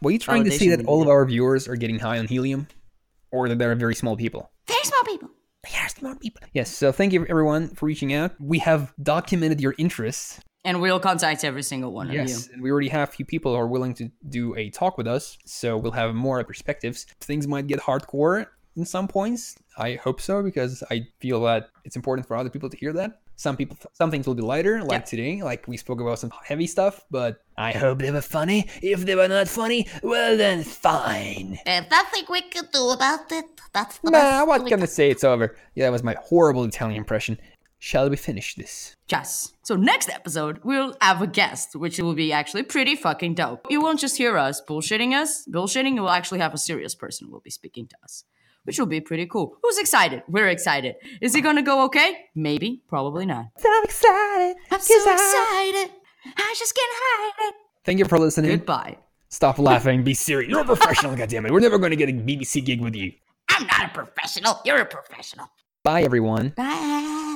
Were 0.03 0.11
you 0.11 0.18
trying 0.18 0.45
to 0.45 0.51
say 0.51 0.68
that 0.68 0.85
all 0.85 1.01
of 1.01 1.09
our 1.09 1.25
viewers 1.25 1.68
are 1.68 1.77
getting 1.77 1.99
high 2.01 2.18
on 2.18 2.27
helium, 2.27 2.66
or 3.31 3.49
that 3.49 3.57
they're 3.59 3.75
very 3.77 3.95
small 3.95 4.16
people? 4.16 4.51
Very 4.66 4.85
small 4.85 5.03
people. 5.05 5.31
They 5.64 5.79
are 5.79 5.89
small 5.89 6.16
people. 6.16 6.43
Yes. 6.53 6.71
So, 6.71 6.91
thank 6.91 7.12
you 7.12 7.25
everyone 7.29 7.68
for 7.68 7.87
reaching 7.87 8.12
out. 8.12 8.33
We 8.41 8.59
have 8.59 8.93
documented 9.03 9.61
your 9.61 9.75
interests. 9.79 10.41
and 10.64 10.81
we'll 10.83 11.01
contact 11.01 11.45
every 11.45 11.62
single 11.62 11.93
one 11.93 12.09
of 12.09 12.14
you. 12.14 12.21
Yes, 12.21 12.49
and 12.53 12.61
we 12.62 12.71
already 12.71 12.89
have 12.89 13.09
a 13.09 13.12
few 13.12 13.25
people 13.25 13.53
who 13.53 13.59
are 13.59 13.68
willing 13.68 13.95
to 13.95 14.11
do 14.29 14.55
a 14.57 14.71
talk 14.71 14.99
with 14.99 15.07
us, 15.07 15.39
so 15.47 15.77
we'll 15.79 15.93
have 15.93 16.14
more 16.14 16.43
perspectives. 16.45 17.07
Things 17.21 17.47
might 17.47 17.66
get 17.68 17.81
hardcore 17.81 18.47
in 18.77 18.85
some 18.85 19.07
points. 19.09 19.57
I 19.79 19.95
hope 19.95 20.21
so 20.21 20.43
because 20.43 20.83
I 20.91 21.07
feel 21.21 21.41
that 21.45 21.71
it's 21.85 21.97
important 21.97 22.27
for 22.27 22.37
other 22.37 22.51
people 22.51 22.68
to 22.71 22.77
hear 22.77 22.93
that. 22.95 23.21
Some 23.41 23.57
people, 23.57 23.78
some 23.95 24.11
things 24.11 24.26
will 24.26 24.34
be 24.34 24.43
lighter, 24.43 24.82
like 24.82 25.01
Yeah. 25.01 25.11
today, 25.12 25.43
like 25.43 25.66
we 25.66 25.78
spoke 25.78 25.99
about 25.99 26.18
some 26.18 26.30
heavy 26.45 26.66
stuff. 26.66 27.07
But 27.11 27.43
I 27.57 27.72
hope 27.72 28.01
they 28.01 28.11
were 28.11 28.20
funny. 28.20 28.68
If 28.82 29.07
they 29.07 29.14
were 29.14 29.28
not 29.28 29.49
funny, 29.49 29.86
well 30.03 30.36
then, 30.36 30.62
fine. 30.62 31.59
There's 31.64 31.91
nothing 31.91 32.24
we 32.28 32.43
can 32.43 32.64
do 32.70 32.91
about 32.91 33.32
it. 33.32 33.47
That's 33.72 33.97
the 33.97 34.11
Nah, 34.11 34.18
best 34.18 34.49
what 34.49 34.64
we 34.64 34.68
can 34.70 34.82
I 34.82 34.84
say? 34.84 35.09
It's 35.11 35.24
over. 35.24 35.57
Yeah, 35.74 35.86
that 35.86 35.93
was 35.93 36.03
my 36.03 36.16
horrible 36.22 36.64
Italian 36.64 36.99
impression. 36.99 37.38
Shall 37.78 38.11
we 38.11 38.16
finish 38.16 38.57
this? 38.57 38.95
Yes. 39.09 39.55
So 39.62 39.74
next 39.74 40.11
episode, 40.11 40.61
we'll 40.62 40.95
have 41.01 41.22
a 41.22 41.26
guest, 41.26 41.74
which 41.74 41.99
will 41.99 42.12
be 42.14 42.30
actually 42.34 42.64
pretty 42.64 42.95
fucking 42.95 43.36
dope. 43.36 43.64
You 43.70 43.80
won't 43.80 44.01
just 44.01 44.18
hear 44.18 44.36
us 44.36 44.61
bullshitting 44.68 45.14
us, 45.14 45.47
bullshitting. 45.51 45.95
We'll 45.95 46.11
actually 46.11 46.41
have 46.41 46.53
a 46.53 46.59
serious 46.59 46.95
person 46.95 47.26
who 47.26 47.32
will 47.32 47.41
be 47.41 47.49
speaking 47.61 47.86
to 47.86 47.97
us, 48.05 48.24
which 48.65 48.79
will 48.79 48.87
be 48.87 49.01
pretty 49.01 49.27
cool. 49.27 49.57
Who's 49.63 49.79
excited? 49.79 50.23
We're 50.29 50.49
excited. 50.49 50.97
Is 51.21 51.35
it 51.35 51.41
gonna 51.43 51.63
go 51.63 51.85
okay? 51.87 52.27
Maybe. 52.35 52.83
Probably 52.89 53.27
not. 53.27 53.47
I'm 53.65 53.85
excited. 53.85 54.57
I'm 54.71 54.81
so 54.81 54.95
excited. 55.13 55.91
I 56.37 56.55
just 56.59 56.75
can't 56.75 56.93
hide 56.93 57.49
it. 57.49 57.55
Thank 57.85 57.99
you 57.99 58.05
for 58.05 58.19
listening. 58.19 58.51
Goodbye. 58.51 58.99
Stop 59.31 59.59
laughing. 59.59 60.03
Be 60.03 60.13
serious. 60.13 60.51
You're 60.51 60.61
a 60.61 60.65
professional, 60.65 61.15
goddammit. 61.17 61.51
We're 61.51 61.61
never 61.61 61.79
going 61.79 61.91
to 61.91 61.97
get 61.97 62.09
a 62.09 62.13
BBC 62.13 62.65
gig 62.65 62.81
with 62.81 62.95
you. 62.97 63.13
I'm 63.49 63.67
not 63.67 63.87
a 63.87 63.89
professional. 63.89 64.61
You're 64.65 64.81
a 64.81 64.85
professional. 64.85 65.47
Bye, 65.85 66.03
everyone. 66.03 66.53
Bye. 66.57 67.30